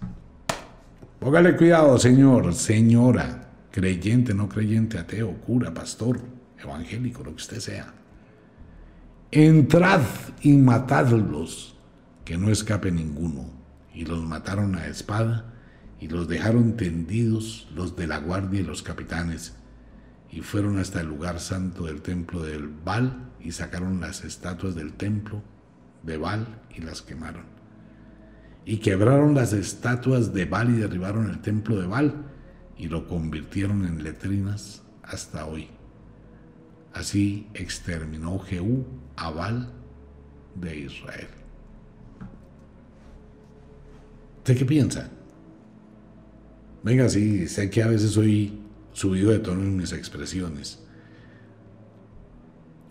Póngale 1.20 1.56
cuidado, 1.56 1.98
señor, 1.98 2.52
señora, 2.54 3.50
creyente, 3.70 4.34
no 4.34 4.48
creyente, 4.48 4.98
ateo, 4.98 5.32
cura, 5.40 5.72
pastor, 5.72 6.20
evangélico, 6.60 7.22
lo 7.22 7.30
que 7.30 7.36
usted 7.36 7.60
sea. 7.60 8.03
Entrad 9.36 10.02
y 10.42 10.52
matadlos, 10.52 11.76
que 12.24 12.38
no 12.38 12.52
escape 12.52 12.92
ninguno. 12.92 13.50
Y 13.92 14.04
los 14.04 14.22
mataron 14.22 14.76
a 14.76 14.86
espada 14.86 15.52
y 15.98 16.06
los 16.06 16.28
dejaron 16.28 16.76
tendidos 16.76 17.66
los 17.74 17.96
de 17.96 18.06
la 18.06 18.18
guardia 18.18 18.60
y 18.60 18.62
los 18.62 18.84
capitanes, 18.84 19.56
y 20.30 20.42
fueron 20.42 20.78
hasta 20.78 21.00
el 21.00 21.08
lugar 21.08 21.40
santo 21.40 21.86
del 21.86 22.00
templo 22.00 22.44
del 22.44 22.68
Baal 22.68 23.32
y 23.40 23.50
sacaron 23.50 24.00
las 24.00 24.24
estatuas 24.24 24.76
del 24.76 24.92
templo 24.92 25.42
de 26.04 26.16
Baal 26.16 26.46
y 26.72 26.82
las 26.82 27.02
quemaron. 27.02 27.46
y 28.64 28.76
quebraron 28.76 29.34
las 29.34 29.52
estatuas 29.52 30.32
de 30.32 30.44
Baal 30.44 30.70
y 30.70 30.78
derribaron 30.78 31.28
el 31.28 31.40
templo 31.40 31.80
de 31.80 31.88
Baal 31.88 32.24
y 32.78 32.86
lo 32.86 33.08
convirtieron 33.08 33.84
en 33.84 34.04
letrinas 34.04 34.82
hasta 35.02 35.44
hoy. 35.44 35.70
Así 36.92 37.48
exterminó 37.52 38.38
Jehú 38.38 38.86
a 39.16 39.30
Baal 39.30 39.70
de 40.54 40.76
Israel. 40.76 41.28
¿Usted 44.38 44.58
qué 44.58 44.64
piensa? 44.64 45.10
Venga, 46.82 47.08
sí, 47.08 47.48
sé 47.48 47.70
que 47.70 47.82
a 47.82 47.86
veces 47.86 48.10
soy 48.10 48.60
subido 48.92 49.30
de 49.30 49.38
tono 49.38 49.62
en 49.62 49.76
mis 49.76 49.92
expresiones. 49.92 50.80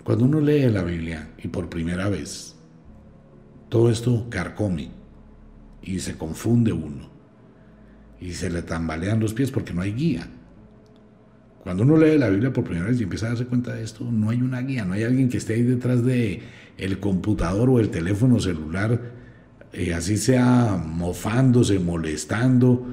Cuando 0.03 0.25
uno 0.25 0.39
lee 0.41 0.67
la 0.69 0.83
Biblia 0.83 1.29
y 1.37 1.47
por 1.47 1.69
primera 1.69 2.09
vez, 2.09 2.55
todo 3.69 3.89
esto 3.89 4.27
carcome 4.29 4.91
y 5.81 5.99
se 5.99 6.17
confunde 6.17 6.73
uno 6.73 7.09
y 8.19 8.33
se 8.33 8.49
le 8.49 8.61
tambalean 8.61 9.19
los 9.19 9.33
pies 9.33 9.51
porque 9.51 9.73
no 9.73 9.81
hay 9.81 9.93
guía. 9.93 10.27
Cuando 11.63 11.83
uno 11.83 11.95
lee 11.95 12.17
la 12.17 12.27
Biblia 12.27 12.51
por 12.51 12.65
primera 12.65 12.87
vez 12.87 12.99
y 12.99 13.03
empieza 13.03 13.27
a 13.27 13.29
darse 13.29 13.45
cuenta 13.45 13.73
de 13.73 13.83
esto, 13.83 14.03
no 14.11 14.29
hay 14.29 14.41
una 14.41 14.59
guía, 14.61 14.83
no 14.83 14.93
hay 14.93 15.03
alguien 15.03 15.29
que 15.29 15.37
esté 15.37 15.53
ahí 15.53 15.63
detrás 15.63 16.03
de 16.03 16.41
el 16.77 16.99
computador 16.99 17.69
o 17.69 17.79
el 17.79 17.89
teléfono 17.89 18.37
celular, 18.41 18.99
eh, 19.71 19.93
así 19.93 20.17
sea 20.17 20.75
mofándose, 20.85 21.79
molestando, 21.79 22.85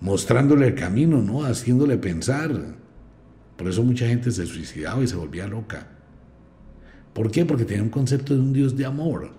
mostrándole 0.00 0.68
el 0.68 0.74
camino, 0.74 1.20
¿no? 1.20 1.44
Haciéndole 1.44 1.98
pensar. 1.98 2.76
Por 3.58 3.68
eso 3.68 3.82
mucha 3.82 4.06
gente 4.06 4.30
se 4.30 4.46
suicidaba 4.46 5.04
y 5.04 5.06
se 5.06 5.16
volvía 5.16 5.46
loca. 5.46 5.86
¿Por 7.12 7.30
qué? 7.30 7.44
Porque 7.44 7.66
tenía 7.66 7.82
un 7.82 7.90
concepto 7.90 8.32
de 8.32 8.40
un 8.40 8.54
Dios 8.54 8.78
de 8.78 8.86
amor. 8.86 9.30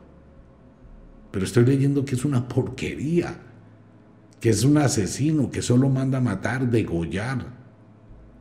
Pero 1.31 1.45
estoy 1.45 1.65
leyendo 1.65 2.05
que 2.05 2.13
es 2.13 2.25
una 2.25 2.47
porquería, 2.47 3.39
que 4.39 4.49
es 4.49 4.63
un 4.63 4.77
asesino, 4.77 5.49
que 5.49 5.63
solo 5.63 5.89
manda 5.89 6.21
matar, 6.21 6.69
degollar. 6.69 7.56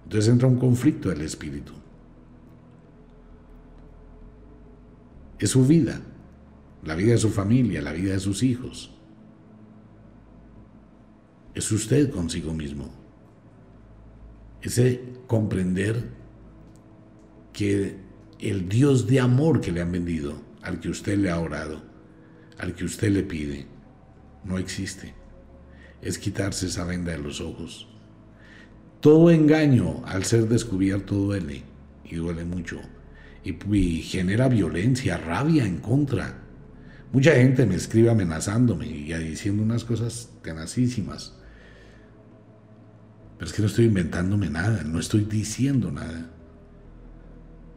Entonces 0.06 0.30
entra 0.30 0.46
un 0.46 0.58
conflicto 0.58 1.08
del 1.08 1.22
espíritu. 1.22 1.72
Es 5.36 5.50
su 5.50 5.66
vida, 5.66 6.00
la 6.84 6.94
vida 6.94 7.12
de 7.12 7.18
su 7.18 7.30
familia, 7.30 7.82
la 7.82 7.92
vida 7.92 8.12
de 8.12 8.20
sus 8.20 8.44
hijos. 8.44 8.94
Es 11.54 11.72
usted 11.72 12.10
consigo 12.10 12.54
mismo. 12.54 12.88
Ese 14.62 15.02
comprender 15.26 16.08
que 17.52 17.96
el 18.38 18.68
Dios 18.68 19.08
de 19.08 19.18
amor 19.18 19.60
que 19.60 19.72
le 19.72 19.80
han 19.80 19.90
vendido, 19.90 20.40
al 20.62 20.78
que 20.78 20.88
usted 20.88 21.18
le 21.18 21.30
ha 21.30 21.40
orado, 21.40 21.82
al 22.58 22.76
que 22.76 22.84
usted 22.84 23.10
le 23.10 23.24
pide, 23.24 23.66
no 24.44 24.56
existe. 24.56 25.14
Es 26.00 26.16
quitarse 26.16 26.66
esa 26.66 26.84
venda 26.84 27.10
de 27.10 27.18
los 27.18 27.40
ojos. 27.40 27.88
Todo 29.00 29.30
engaño 29.30 30.02
al 30.06 30.24
ser 30.24 30.48
descubierto 30.48 31.14
duele, 31.14 31.62
y 32.04 32.16
duele 32.16 32.44
mucho, 32.44 32.80
y, 33.44 34.02
genera 34.02 34.48
violencia, 34.48 35.16
rabia 35.18 35.64
en 35.64 35.78
contra. 35.78 36.42
Mucha 37.12 37.32
gente 37.32 37.66
me 37.66 37.76
escribe 37.76 38.10
amenazándome 38.10 38.86
y 38.86 39.12
diciendo 39.14 39.62
unas 39.62 39.84
cosas 39.84 40.30
tenacísimas. 40.42 41.34
Pero 43.38 43.48
es 43.48 43.54
que 43.54 43.62
no 43.62 43.68
estoy 43.68 43.84
inventándome 43.84 44.48
nada, 44.48 44.82
no 44.82 44.98
estoy 44.98 45.24
diciendo 45.24 45.90
nada. 45.90 46.30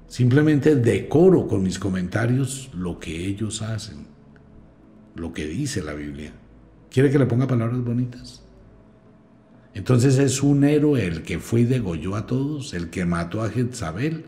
Simplemente 0.07 0.76
decoro 0.76 1.47
con 1.47 1.61
mis 1.61 1.78
comentarios 1.78 2.72
lo 2.74 2.99
que 2.99 3.28
ellos 3.28 3.61
hacen, 3.61 4.07
lo 5.15 5.34
que 5.34 5.45
dice 5.45 5.84
la 5.84 5.93
Biblia. 5.93 6.34
¿Quiere 6.89 7.11
que 7.11 7.20
le 7.20 7.28
ponga 7.28 7.45
palabras 7.45 7.84
bonitas? 7.84 8.41
Entonces 9.74 10.17
es 10.17 10.41
un 10.41 10.63
héroe 10.63 11.05
el 11.05 11.24
que 11.24 11.39
fue 11.39 11.61
y 11.61 11.65
degolló 11.65 12.15
a 12.15 12.26
todos, 12.26 12.74
el 12.74 12.89
que 12.89 13.05
mató 13.05 13.41
a 13.41 13.49
Jezabel. 13.49 14.26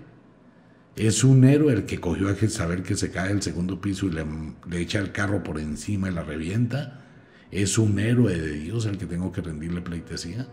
Es 0.96 1.24
un 1.24 1.44
héroe 1.44 1.74
el 1.74 1.86
que 1.86 2.00
cogió 2.00 2.30
a 2.30 2.36
Jezabel 2.36 2.84
que 2.84 2.96
se 2.96 3.12
cae 3.12 3.30
del 3.30 3.42
segundo 3.42 3.82
piso 3.82 4.06
y 4.06 4.12
le, 4.12 4.26
le 4.70 4.80
echa 4.80 5.00
el 5.00 5.12
carro 5.12 5.44
por 5.44 5.60
encima 5.60 6.10
y 6.10 6.14
la 6.14 6.24
revienta. 6.24 7.06
Es 7.50 7.78
un 7.78 8.00
héroe 8.00 8.40
de 8.40 8.54
Dios 8.54 8.86
el 8.86 8.98
que 8.98 9.06
tengo 9.06 9.32
que 9.32 9.42
rendirle 9.42 9.82
pleitesía. 9.82 10.48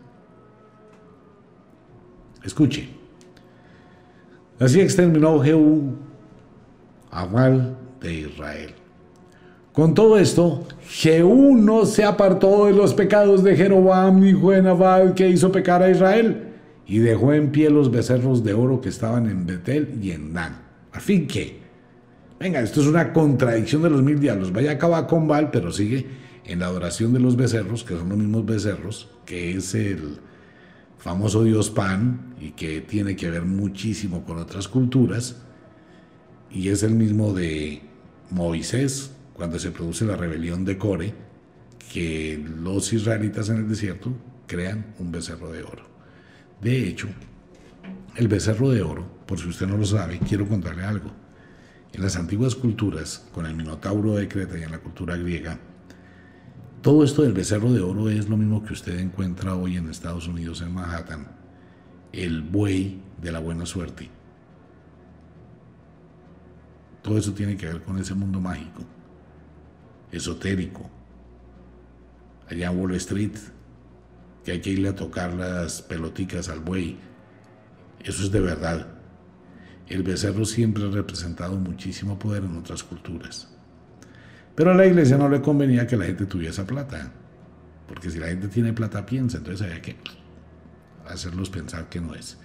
Escuche. 2.45 2.89
Así 4.59 4.81
exterminó 4.81 5.41
Jehú 5.41 5.97
a 7.11 7.27
de 8.01 8.13
Israel. 8.13 8.75
Con 9.79 9.95
todo 9.95 10.19
esto, 10.19 10.67
Jehú 10.89 11.57
no 11.57 11.87
se 11.87 12.03
apartó 12.03 12.67
de 12.67 12.73
los 12.73 12.95
pecados 12.95 13.45
de 13.45 13.55
Jeroboam, 13.55 14.25
hijo 14.25 14.51
de 14.51 14.61
Nabal, 14.61 15.15
que 15.15 15.29
hizo 15.29 15.53
pecar 15.53 15.85
a 15.85 15.89
Israel, 15.89 16.49
y 16.85 16.99
dejó 16.99 17.33
en 17.33 17.53
pie 17.53 17.71
los 17.71 17.89
becerros 17.89 18.43
de 18.43 18.55
oro 18.55 18.81
que 18.81 18.89
estaban 18.89 19.31
en 19.31 19.47
Betel 19.47 19.97
y 20.03 20.11
en 20.11 20.35
Dan. 20.35 20.61
A 20.91 20.99
fin 20.99 21.29
que, 21.29 21.61
venga, 22.41 22.59
esto 22.61 22.81
es 22.81 22.89
una 22.89 23.13
contradicción 23.13 23.83
de 23.83 23.91
los 23.91 24.03
mil 24.03 24.19
diablos. 24.19 24.53
Vaya 24.53 24.73
a 24.73 24.75
acabar 24.75 25.07
con 25.07 25.29
Baal, 25.29 25.53
pero 25.53 25.71
sigue 25.71 26.09
en 26.45 26.59
la 26.59 26.67
adoración 26.67 27.13
de 27.13 27.21
los 27.21 27.37
becerros, 27.37 27.85
que 27.85 27.95
son 27.95 28.09
los 28.09 28.19
mismos 28.19 28.45
becerros, 28.45 29.09
que 29.25 29.53
es 29.53 29.77
el, 29.77 30.19
famoso 30.99 31.45
dios 31.45 31.71
Pan 31.71 32.35
y 32.41 32.51
que 32.51 32.81
tiene 32.81 33.15
que 33.15 33.31
ver 33.31 33.45
muchísimo 33.45 34.25
con 34.25 34.39
otras 34.39 34.67
culturas, 34.67 35.37
y 36.51 36.71
es 36.71 36.83
el 36.83 36.97
mismo 36.97 37.33
de 37.33 37.81
Moisés, 38.29 39.13
cuando 39.39 39.57
se 39.61 39.71
produce 39.71 40.05
la 40.05 40.17
rebelión 40.17 40.65
de 40.65 40.77
Core, 40.77 41.15
que 41.93 42.45
los 42.61 42.93
israelitas 42.93 43.49
en 43.49 43.59
el 43.59 43.69
desierto 43.69 44.13
crean 44.49 44.95
un 44.99 45.13
becerro 45.13 45.53
de 45.53 45.63
oro. 45.63 45.85
De 46.61 46.89
hecho, 46.89 47.07
el 48.17 48.27
becerro 48.27 48.71
de 48.71 48.83
oro, 48.83 49.07
por 49.27 49.39
si 49.39 49.49
usted 49.49 49.69
no 49.69 49.77
lo 49.77 49.85
sabe, 49.85 50.19
quiero 50.19 50.49
contarle 50.49 50.83
algo. 50.83 51.13
En 51.93 52.03
las 52.03 52.17
antiguas 52.17 52.57
culturas, 52.57 53.29
con 53.33 53.47
el 53.47 53.55
Minotauro 53.55 54.17
de 54.17 54.27
Creta 54.27 54.59
y 54.59 54.65
en 54.65 54.73
la 54.73 54.81
cultura 54.81 55.17
griega, 55.17 55.61
todo 56.83 57.05
esto 57.05 57.23
del 57.23 57.33
becerro 57.33 57.73
de 57.73 57.81
oro 57.81 58.11
es 58.11 58.29
lo 58.29 58.37
mismo 58.37 58.65
que 58.65 58.73
usted 58.73 58.99
encuentra 58.99 59.55
hoy 59.55 59.77
en 59.77 59.89
Estados 59.89 60.27
Unidos, 60.27 60.63
en 60.63 60.75
Manhattan, 60.75 61.29
el 62.13 62.43
buey 62.43 63.01
de 63.23 63.31
la 63.31 63.39
buena 63.39 63.67
suerte. 63.67 64.11
Todo 67.03 67.19
eso 67.19 67.33
tiene 67.35 67.57
que 67.57 67.67
ver 67.67 67.83
con 67.83 67.99
ese 67.99 68.15
mundo 68.15 68.41
mágico, 68.41 68.85
esotérico. 70.13 70.89
Allá 72.51 72.71
en 72.71 72.79
Wall 72.79 72.95
Street, 72.95 73.37
que 74.45 74.53
hay 74.53 74.61
que 74.61 74.71
irle 74.71 74.89
a 74.89 74.95
tocar 74.95 75.35
las 75.35 75.83
peloticas 75.83 76.49
al 76.49 76.61
buey. 76.61 76.97
Eso 78.01 78.23
es 78.23 78.31
de 78.31 78.41
verdad. 78.41 78.87
El 79.89 80.03
becerro 80.03 80.45
siempre 80.45 80.85
ha 80.85 80.91
representado 80.91 81.57
muchísimo 81.57 82.19
poder 82.19 82.45
en 82.45 82.57
otras 82.57 82.83
culturas. 82.83 83.49
Pero 84.55 84.73
a 84.73 84.75
la 84.75 84.87
iglesia 84.87 85.17
no 85.17 85.29
le 85.29 85.41
convenía 85.41 85.87
que 85.87 85.97
la 85.97 86.07
gente 86.07 86.27
tuviese 86.27 86.65
plata. 86.65 87.13
Porque 87.87 88.11
si 88.11 88.19
la 88.19 88.29
gente 88.29 88.49
tiene 88.49 88.73
plata, 88.73 89.07
piensa. 89.07 89.39
Entonces 89.39 89.67
había 89.67 89.81
que 89.81 89.97
hacerlos 91.07 91.49
pensar 91.49 91.89
que 91.89 92.01
no 92.01 92.15
es. 92.15 92.39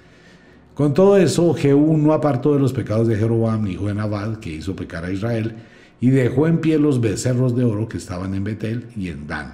Con 0.74 0.94
todo 0.94 1.18
eso, 1.18 1.54
Jehú 1.54 1.98
no 1.98 2.14
apartó 2.14 2.54
de 2.54 2.60
los 2.60 2.74
pecados 2.74 3.08
de 3.08 3.16
Jeroboam, 3.16 3.68
hijo 3.68 3.88
de 3.88 3.94
Nabal, 3.94 4.40
que 4.40 4.50
hizo 4.50 4.76
pecar 4.76 5.06
a 5.06 5.12
Israel, 5.12 5.56
y 6.04 6.10
dejó 6.10 6.48
en 6.48 6.58
pie 6.58 6.78
los 6.80 7.00
becerros 7.00 7.56
de 7.56 7.64
oro 7.64 7.88
que 7.88 7.96
estaban 7.96 8.36
en 8.36 8.44
Betel 8.44 8.88
y 8.98 9.08
en 9.08 9.26
Dan. 9.26 9.54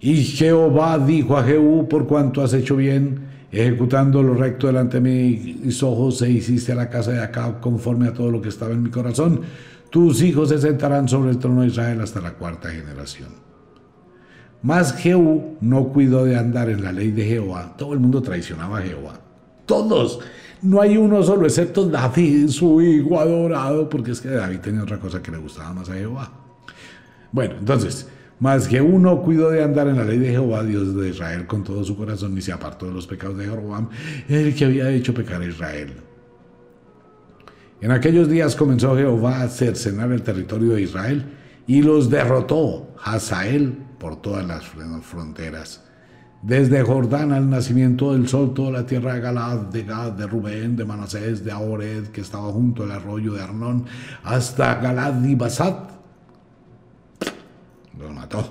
Y 0.00 0.24
Jehová 0.24 0.98
dijo 0.98 1.36
a 1.36 1.44
Jehú, 1.44 1.86
por 1.90 2.06
cuanto 2.06 2.40
has 2.40 2.54
hecho 2.54 2.74
bien, 2.74 3.20
ejecutando 3.52 4.22
lo 4.22 4.32
recto 4.32 4.66
delante 4.66 4.98
de 4.98 5.02
mis 5.02 5.82
ojos, 5.82 6.22
e 6.22 6.30
hiciste 6.30 6.72
a 6.72 6.74
la 6.74 6.88
casa 6.88 7.10
de 7.10 7.20
Acab 7.20 7.60
conforme 7.60 8.08
a 8.08 8.14
todo 8.14 8.30
lo 8.30 8.40
que 8.40 8.48
estaba 8.48 8.72
en 8.72 8.82
mi 8.82 8.88
corazón, 8.88 9.42
tus 9.90 10.22
hijos 10.22 10.48
se 10.48 10.58
sentarán 10.58 11.06
sobre 11.06 11.32
el 11.32 11.38
trono 11.38 11.60
de 11.60 11.66
Israel 11.66 12.00
hasta 12.00 12.22
la 12.22 12.32
cuarta 12.32 12.70
generación. 12.70 13.28
Mas 14.62 14.94
Jehú 14.94 15.58
no 15.60 15.88
cuidó 15.88 16.24
de 16.24 16.34
andar 16.34 16.70
en 16.70 16.82
la 16.82 16.92
ley 16.92 17.10
de 17.10 17.26
Jehová. 17.26 17.74
Todo 17.76 17.92
el 17.92 18.00
mundo 18.00 18.22
traicionaba 18.22 18.78
a 18.78 18.82
Jehová. 18.82 19.20
Todos. 19.66 20.20
No 20.62 20.80
hay 20.80 20.96
uno 20.96 21.22
solo, 21.22 21.46
excepto 21.46 21.86
David, 21.86 22.48
su 22.48 22.80
hijo 22.80 23.20
adorado, 23.20 23.88
porque 23.88 24.12
es 24.12 24.20
que 24.20 24.30
David 24.30 24.58
tenía 24.60 24.82
otra 24.82 24.98
cosa 24.98 25.22
que 25.22 25.30
le 25.30 25.38
gustaba 25.38 25.72
más 25.72 25.88
a 25.90 25.94
Jehová. 25.94 26.30
Bueno, 27.30 27.56
entonces, 27.58 28.08
mas 28.40 28.66
Jehú 28.66 28.98
no 28.98 29.22
cuidó 29.22 29.50
de 29.50 29.62
andar 29.62 29.88
en 29.88 29.96
la 29.96 30.04
ley 30.04 30.18
de 30.18 30.30
Jehová, 30.30 30.62
Dios 30.62 30.94
de 30.96 31.10
Israel, 31.10 31.46
con 31.46 31.62
todo 31.62 31.84
su 31.84 31.96
corazón, 31.96 32.34
ni 32.34 32.40
se 32.40 32.52
apartó 32.52 32.86
de 32.86 32.92
los 32.92 33.06
pecados 33.06 33.36
de 33.38 33.44
Jeroboam, 33.44 33.88
el 34.28 34.54
que 34.54 34.64
había 34.64 34.90
hecho 34.90 35.14
pecar 35.14 35.40
a 35.40 35.46
Israel. 35.46 35.92
En 37.80 37.90
aquellos 37.90 38.28
días 38.28 38.56
comenzó 38.56 38.96
Jehová 38.96 39.42
a 39.42 39.48
cercenar 39.48 40.10
el 40.12 40.22
territorio 40.22 40.74
de 40.74 40.82
Israel 40.82 41.24
y 41.66 41.82
los 41.82 42.08
derrotó 42.08 42.94
Hazael 43.02 43.76
por 43.98 44.20
todas 44.22 44.46
las 44.46 44.64
fronteras. 45.04 45.85
Desde 46.46 46.80
Jordán 46.82 47.32
al 47.32 47.50
nacimiento 47.50 48.12
del 48.12 48.28
sol, 48.28 48.54
toda 48.54 48.70
la 48.70 48.86
tierra 48.86 49.14
de 49.14 49.20
Galad, 49.20 49.62
de 49.62 49.82
Gad, 49.82 50.12
de 50.12 50.28
Rubén, 50.28 50.76
de 50.76 50.84
Manasés, 50.84 51.44
de 51.44 51.50
Aored, 51.50 52.04
que 52.12 52.20
estaba 52.20 52.52
junto 52.52 52.84
al 52.84 52.92
arroyo 52.92 53.32
de 53.32 53.42
Arnón, 53.42 53.84
hasta 54.22 54.76
Galad 54.76 55.24
y 55.24 55.34
Basat. 55.34 55.90
los 57.98 58.14
mató. 58.14 58.48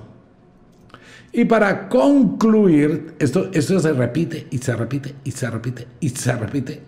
Y 1.31 1.45
para 1.45 1.87
concluir, 1.87 3.15
esto, 3.17 3.49
esto 3.53 3.79
se 3.79 3.93
repite 3.93 4.47
y 4.51 4.57
se 4.57 4.75
repite 4.75 5.15
y 5.23 5.31
se 5.31 5.49
repite 5.49 5.87
y 6.01 6.09
se 6.09 6.35
repite 6.35 6.81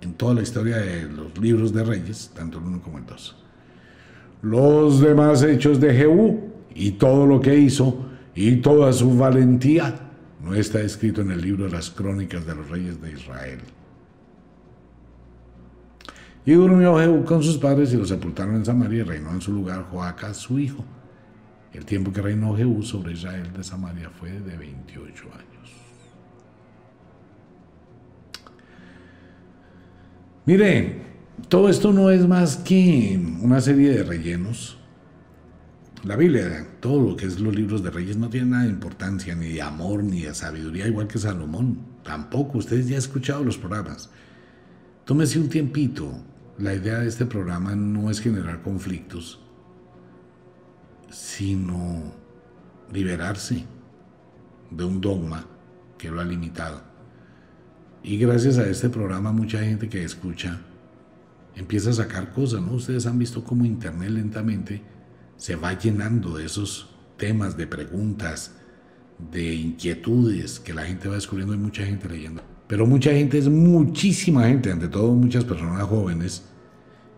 en 0.00 0.14
toda 0.14 0.32
la 0.32 0.40
historia 0.40 0.78
de 0.78 1.02
los 1.02 1.36
libros 1.36 1.74
de 1.74 1.84
reyes, 1.84 2.32
tanto 2.34 2.56
el 2.56 2.64
uno 2.64 2.80
como 2.80 2.96
el 2.96 3.04
dos. 3.04 3.36
Los 4.40 5.00
demás 5.02 5.42
hechos 5.42 5.78
de 5.78 5.92
Jehú 5.92 6.40
y 6.74 6.92
todo 6.92 7.26
lo 7.26 7.42
que 7.42 7.54
hizo 7.54 8.06
y 8.34 8.56
toda 8.56 8.94
su 8.94 9.14
valentía 9.14 10.03
no 10.44 10.54
está 10.54 10.80
escrito 10.80 11.22
en 11.22 11.30
el 11.30 11.40
libro 11.40 11.64
de 11.64 11.70
las 11.70 11.90
crónicas 11.90 12.46
de 12.46 12.54
los 12.54 12.68
reyes 12.68 13.00
de 13.00 13.12
Israel. 13.12 13.60
Y 16.46 16.52
durmió 16.52 16.98
Jehú 16.98 17.24
con 17.24 17.42
sus 17.42 17.56
padres 17.56 17.92
y 17.94 17.96
lo 17.96 18.04
sepultaron 18.04 18.56
en 18.56 18.64
Samaria 18.64 19.00
y 19.00 19.02
reinó 19.02 19.30
en 19.30 19.40
su 19.40 19.52
lugar 19.52 19.86
Joacas, 19.90 20.36
su 20.36 20.58
hijo. 20.58 20.84
El 21.72 21.86
tiempo 21.86 22.12
que 22.12 22.20
reinó 22.20 22.54
Jehú 22.54 22.82
sobre 22.82 23.14
Israel 23.14 23.50
de 23.56 23.64
Samaria 23.64 24.10
fue 24.10 24.30
de 24.30 24.56
28 24.56 25.24
años. 25.32 25.44
Mire, 30.44 31.02
todo 31.48 31.70
esto 31.70 31.92
no 31.92 32.10
es 32.10 32.28
más 32.28 32.58
que 32.58 33.18
una 33.40 33.62
serie 33.62 33.90
de 33.90 34.02
rellenos. 34.02 34.78
La 36.04 36.16
Biblia, 36.16 36.66
todo 36.80 37.00
lo 37.00 37.16
que 37.16 37.24
es 37.24 37.40
los 37.40 37.54
libros 37.54 37.82
de 37.82 37.90
reyes, 37.90 38.18
no 38.18 38.28
tiene 38.28 38.50
nada 38.50 38.64
de 38.64 38.68
importancia, 38.68 39.34
ni 39.34 39.48
de 39.48 39.62
amor, 39.62 40.04
ni 40.04 40.20
de 40.20 40.34
sabiduría, 40.34 40.86
igual 40.86 41.08
que 41.08 41.18
Salomón. 41.18 41.78
Tampoco, 42.02 42.58
ustedes 42.58 42.86
ya 42.88 42.96
han 42.96 42.98
escuchado 42.98 43.42
los 43.42 43.56
programas. 43.56 44.10
Tómese 45.06 45.38
un 45.38 45.48
tiempito, 45.48 46.12
la 46.58 46.74
idea 46.74 46.98
de 46.98 47.08
este 47.08 47.24
programa 47.24 47.74
no 47.74 48.10
es 48.10 48.20
generar 48.20 48.60
conflictos, 48.60 49.40
sino 51.10 52.12
liberarse 52.92 53.64
de 54.70 54.84
un 54.84 55.00
dogma 55.00 55.46
que 55.96 56.10
lo 56.10 56.20
ha 56.20 56.24
limitado. 56.24 56.82
Y 58.02 58.18
gracias 58.18 58.58
a 58.58 58.68
este 58.68 58.90
programa 58.90 59.32
mucha 59.32 59.60
gente 59.60 59.88
que 59.88 60.04
escucha 60.04 60.60
empieza 61.56 61.88
a 61.88 61.94
sacar 61.94 62.30
cosas, 62.34 62.60
¿no? 62.60 62.74
Ustedes 62.74 63.06
han 63.06 63.18
visto 63.18 63.42
cómo 63.42 63.64
Internet 63.64 64.10
lentamente 64.10 64.93
se 65.36 65.56
va 65.56 65.78
llenando 65.78 66.36
de 66.36 66.46
esos 66.46 66.90
temas, 67.16 67.56
de 67.56 67.66
preguntas, 67.66 68.52
de 69.18 69.54
inquietudes 69.54 70.60
que 70.60 70.74
la 70.74 70.84
gente 70.84 71.08
va 71.08 71.14
descubriendo 71.14 71.54
y 71.54 71.58
mucha 71.58 71.84
gente 71.84 72.08
leyendo. 72.08 72.42
Pero 72.66 72.86
mucha 72.86 73.12
gente 73.12 73.38
es 73.38 73.48
muchísima 73.48 74.44
gente, 74.44 74.72
ante 74.72 74.88
todo 74.88 75.12
muchas 75.12 75.44
personas 75.44 75.82
jóvenes 75.82 76.44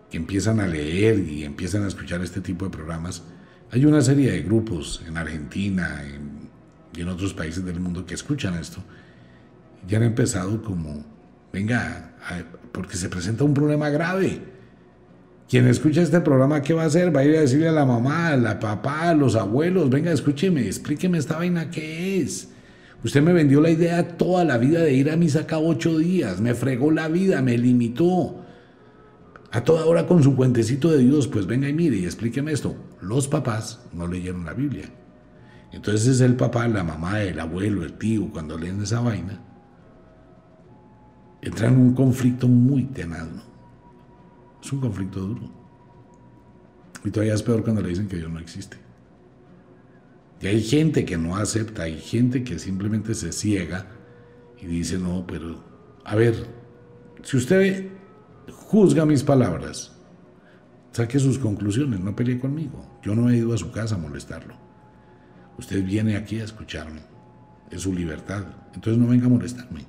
que 0.09 0.17
empiezan 0.17 0.59
a 0.59 0.67
leer 0.67 1.19
y 1.19 1.43
empiezan 1.43 1.83
a 1.83 1.87
escuchar 1.87 2.21
este 2.21 2.41
tipo 2.41 2.65
de 2.65 2.71
programas. 2.71 3.23
Hay 3.71 3.85
una 3.85 4.01
serie 4.01 4.31
de 4.31 4.41
grupos 4.41 5.03
en 5.07 5.17
Argentina 5.17 6.03
y 6.95 7.01
en 7.01 7.09
otros 7.09 7.33
países 7.33 7.63
del 7.65 7.79
mundo 7.79 8.05
que 8.05 8.13
escuchan 8.13 8.55
esto. 8.55 8.81
Ya 9.87 9.97
han 9.97 10.03
empezado 10.03 10.61
como, 10.61 11.05
venga, 11.51 12.15
porque 12.71 12.97
se 12.97 13.09
presenta 13.09 13.43
un 13.43 13.53
problema 13.53 13.89
grave. 13.89 14.56
Quien 15.49 15.65
escucha 15.67 16.01
este 16.01 16.19
programa, 16.19 16.61
¿qué 16.61 16.73
va 16.73 16.83
a 16.83 16.87
hacer? 16.87 17.15
Va 17.15 17.21
a 17.21 17.25
ir 17.25 17.37
a 17.37 17.41
decirle 17.41 17.69
a 17.69 17.71
la 17.71 17.85
mamá, 17.85 18.29
a 18.29 18.37
la 18.37 18.59
papá, 18.59 19.09
a 19.09 19.13
los 19.13 19.35
abuelos, 19.35 19.89
venga, 19.89 20.11
escúcheme, 20.11 20.65
explíqueme 20.65 21.17
esta 21.17 21.37
vaina, 21.37 21.71
¿qué 21.71 22.21
es? 22.21 22.49
Usted 23.01 23.21
me 23.21 23.31
vendió 23.31 23.61
la 23.61 23.69
idea 23.69 24.17
toda 24.17 24.43
la 24.43 24.57
vida 24.57 24.81
de 24.81 24.93
ir 24.93 25.09
a 25.09 25.15
misa 25.15 25.47
cada 25.47 25.61
ocho 25.61 25.97
días, 25.97 26.41
me 26.41 26.53
fregó 26.53 26.91
la 26.91 27.07
vida, 27.07 27.41
me 27.41 27.57
limitó. 27.57 28.43
A 29.51 29.63
toda 29.63 29.85
hora 29.85 30.05
con 30.05 30.21
su 30.21 30.35
cuentecito 30.35 30.91
de 30.91 30.97
Dios, 30.97 31.29
pues 31.29 31.47
venga 31.47 31.69
y 31.69 31.73
mire 31.73 31.95
y 31.95 32.03
explíqueme 32.03 32.51
esto. 32.51 32.75
Los 33.01 33.29
papás 33.29 33.79
no 33.93 34.05
leyeron 34.05 34.43
la 34.43 34.53
Biblia. 34.53 34.89
Entonces 35.71 36.07
es 36.07 36.21
el 36.21 36.35
papá, 36.35 36.67
la 36.67 36.83
mamá, 36.83 37.21
el 37.21 37.39
abuelo, 37.39 37.83
el 37.83 37.93
tío, 37.93 38.29
cuando 38.29 38.57
leen 38.57 38.81
esa 38.81 38.99
vaina, 38.99 39.41
entran 41.41 41.73
en 41.73 41.79
un 41.79 41.93
conflicto 41.93 42.49
muy 42.49 42.83
tenaz. 42.83 43.27
Es 44.63 44.71
un 44.71 44.79
conflicto 44.79 45.19
duro. 45.19 45.49
Y 47.03 47.11
todavía 47.11 47.35
es 47.35 47.43
peor 47.43 47.63
cuando 47.63 47.81
le 47.81 47.89
dicen 47.89 48.07
que 48.07 48.17
Dios 48.17 48.31
no 48.31 48.39
existe. 48.39 48.77
Y 50.41 50.47
hay 50.47 50.61
gente 50.61 51.05
que 51.05 51.17
no 51.17 51.35
acepta, 51.35 51.83
hay 51.83 51.97
gente 51.97 52.43
que 52.43 52.59
simplemente 52.59 53.15
se 53.15 53.31
ciega 53.31 53.87
y 54.59 54.65
dice, 54.67 54.97
no, 54.97 55.25
pero, 55.25 55.63
a 56.03 56.15
ver, 56.15 56.47
si 57.23 57.37
usted 57.37 57.87
juzga 58.51 59.05
mis 59.05 59.23
palabras, 59.23 59.95
saque 60.91 61.19
sus 61.19 61.39
conclusiones, 61.39 61.99
no 61.99 62.15
pelee 62.15 62.39
conmigo. 62.39 62.99
Yo 63.03 63.15
no 63.15 63.29
he 63.29 63.37
ido 63.37 63.53
a 63.53 63.57
su 63.57 63.71
casa 63.71 63.95
a 63.95 63.99
molestarlo. 63.99 64.55
Usted 65.57 65.83
viene 65.83 66.15
aquí 66.15 66.39
a 66.39 66.43
escucharme. 66.43 67.01
Es 67.71 67.81
su 67.81 67.93
libertad. 67.93 68.45
Entonces 68.73 69.01
no 69.01 69.07
venga 69.07 69.25
a 69.25 69.29
molestarme. 69.29 69.85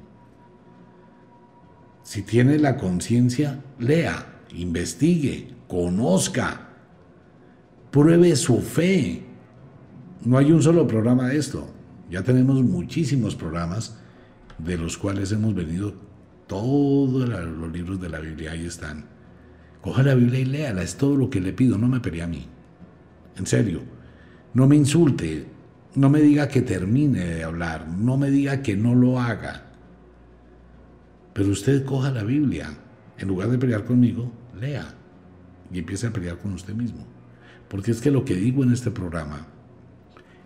Si 2.02 2.22
tiene 2.22 2.58
la 2.58 2.76
conciencia, 2.78 3.62
lea, 3.78 4.37
investigue, 4.54 5.54
conozca, 5.66 6.68
pruebe 7.90 8.36
su 8.36 8.60
fe 8.60 9.28
no 10.24 10.36
hay 10.36 10.52
un 10.52 10.62
solo 10.62 10.86
programa 10.86 11.28
de 11.28 11.38
esto. 11.38 11.68
Ya 12.10 12.22
tenemos 12.22 12.62
muchísimos 12.62 13.34
programas 13.34 13.98
de 14.58 14.76
los 14.76 14.98
cuales 14.98 15.30
hemos 15.32 15.54
venido 15.54 15.94
todos 16.46 17.28
los 17.28 17.72
libros 17.72 18.00
de 18.00 18.08
la 18.08 18.18
Biblia. 18.18 18.52
Ahí 18.52 18.66
están. 18.66 19.04
Coja 19.80 20.02
la 20.02 20.14
Biblia 20.14 20.40
y 20.40 20.44
léala. 20.44 20.82
Es 20.82 20.96
todo 20.96 21.16
lo 21.16 21.30
que 21.30 21.40
le 21.40 21.52
pido. 21.52 21.78
No 21.78 21.88
me 21.88 22.00
pelee 22.00 22.22
a 22.22 22.26
mí. 22.26 22.46
En 23.36 23.46
serio. 23.46 23.82
No 24.54 24.66
me 24.66 24.76
insulte. 24.76 25.46
No 25.94 26.10
me 26.10 26.20
diga 26.20 26.48
que 26.48 26.62
termine 26.62 27.24
de 27.24 27.44
hablar. 27.44 27.86
No 27.88 28.16
me 28.16 28.30
diga 28.30 28.62
que 28.62 28.76
no 28.76 28.94
lo 28.94 29.20
haga. 29.20 29.66
Pero 31.32 31.50
usted 31.50 31.84
coja 31.84 32.10
la 32.10 32.24
Biblia. 32.24 32.70
En 33.18 33.28
lugar 33.28 33.50
de 33.50 33.58
pelear 33.58 33.84
conmigo, 33.84 34.30
lea. 34.58 34.94
Y 35.72 35.78
empiece 35.78 36.06
a 36.06 36.12
pelear 36.12 36.38
con 36.38 36.54
usted 36.54 36.74
mismo. 36.74 37.06
Porque 37.68 37.90
es 37.90 38.00
que 38.00 38.10
lo 38.10 38.24
que 38.24 38.34
digo 38.34 38.62
en 38.62 38.72
este 38.72 38.90
programa 38.90 39.46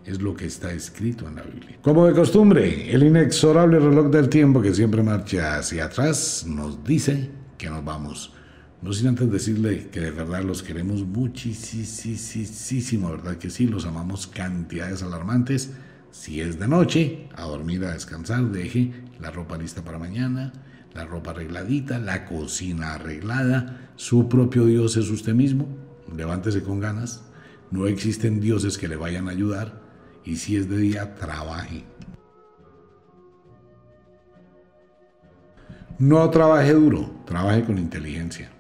es 0.05 0.21
lo 0.21 0.35
que 0.35 0.47
está 0.47 0.73
escrito 0.73 1.29
en 1.29 1.37
la 1.37 1.43
Biblia. 1.43 1.79
Como 1.83 2.07
de 2.07 2.13
costumbre, 2.13 2.93
el 2.93 3.05
inexorable 3.05 3.79
reloj 3.79 4.11
del 4.11 4.29
tiempo 4.29 4.61
que 4.61 4.75
siempre 4.75 5.03
marcha 5.03 5.59
hacia 5.59 5.85
atrás 5.85 6.45
nos 6.47 6.83
dice 6.83 7.31
que 7.57 7.71
nos 7.71 7.85
vamos. 7.85 8.33
No 8.81 8.93
sin 8.93 9.09
antes 9.09 9.31
decirle 9.31 9.89
que 9.93 10.01
de 10.01 10.11
verdad 10.11 10.43
los 10.43 10.65
queremos 10.65 11.05
muchísimo, 11.05 13.13
¿verdad? 13.13 13.37
Que 13.37 13.49
sí, 13.49 13.69
los 13.69 13.87
amamos 13.87 14.27
cantidades 14.27 15.05
alarmantes. 15.05 15.71
Si 16.11 16.41
es 16.41 16.59
de 16.59 16.67
noche, 16.67 17.29
a 17.37 17.45
dormir, 17.45 17.85
a 17.85 17.93
descansar, 17.93 18.51
deje 18.51 18.93
la 19.21 19.31
ropa 19.31 19.57
lista 19.57 19.85
para 19.85 19.99
mañana, 19.99 20.53
la 20.95 21.05
ropa 21.05 21.31
arregladita, 21.31 21.99
la 21.99 22.25
cocina 22.25 22.95
arreglada. 22.95 23.91
Su 23.97 24.29
propio 24.29 24.67
Dios 24.67 24.97
es 24.97 25.09
usted 25.11 25.35
mismo. 25.35 25.67
Levántese 26.15 26.63
con 26.63 26.81
ganas. 26.81 27.23
No 27.71 27.87
existen 27.87 28.41
dioses 28.41 28.77
que 28.77 28.89
le 28.89 28.97
vayan 28.97 29.29
a 29.29 29.33
ayudar 29.33 29.81
y 30.25 30.37
si 30.37 30.57
es 30.57 30.69
de 30.69 30.77
día, 30.77 31.15
trabaje. 31.15 31.85
No 35.99 36.29
trabaje 36.31 36.73
duro, 36.73 37.11
trabaje 37.25 37.65
con 37.65 37.79
inteligencia. 37.79 38.51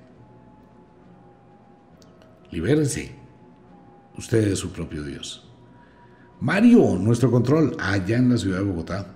Libérese. 2.51 3.14
Usted 4.16 4.53
es 4.53 4.59
su 4.59 4.72
propio 4.72 5.03
Dios. 5.03 5.49
Mario, 6.41 6.97
nuestro 6.99 7.30
control, 7.30 7.76
allá 7.80 8.16
en 8.18 8.30
la 8.30 8.37
ciudad 8.37 8.59
de 8.59 8.64
Bogotá. 8.64 9.07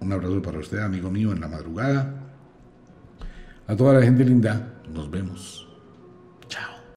Un 0.00 0.12
abrazo 0.12 0.42
para 0.42 0.58
usted, 0.58 0.78
amigo 0.78 1.10
mío, 1.10 1.32
en 1.32 1.40
la 1.40 1.48
madrugada. 1.48 2.19
A 3.70 3.76
toda 3.76 3.92
la 3.92 4.02
gente 4.02 4.24
linda, 4.24 4.66
nos 4.92 5.08
vemos. 5.08 5.69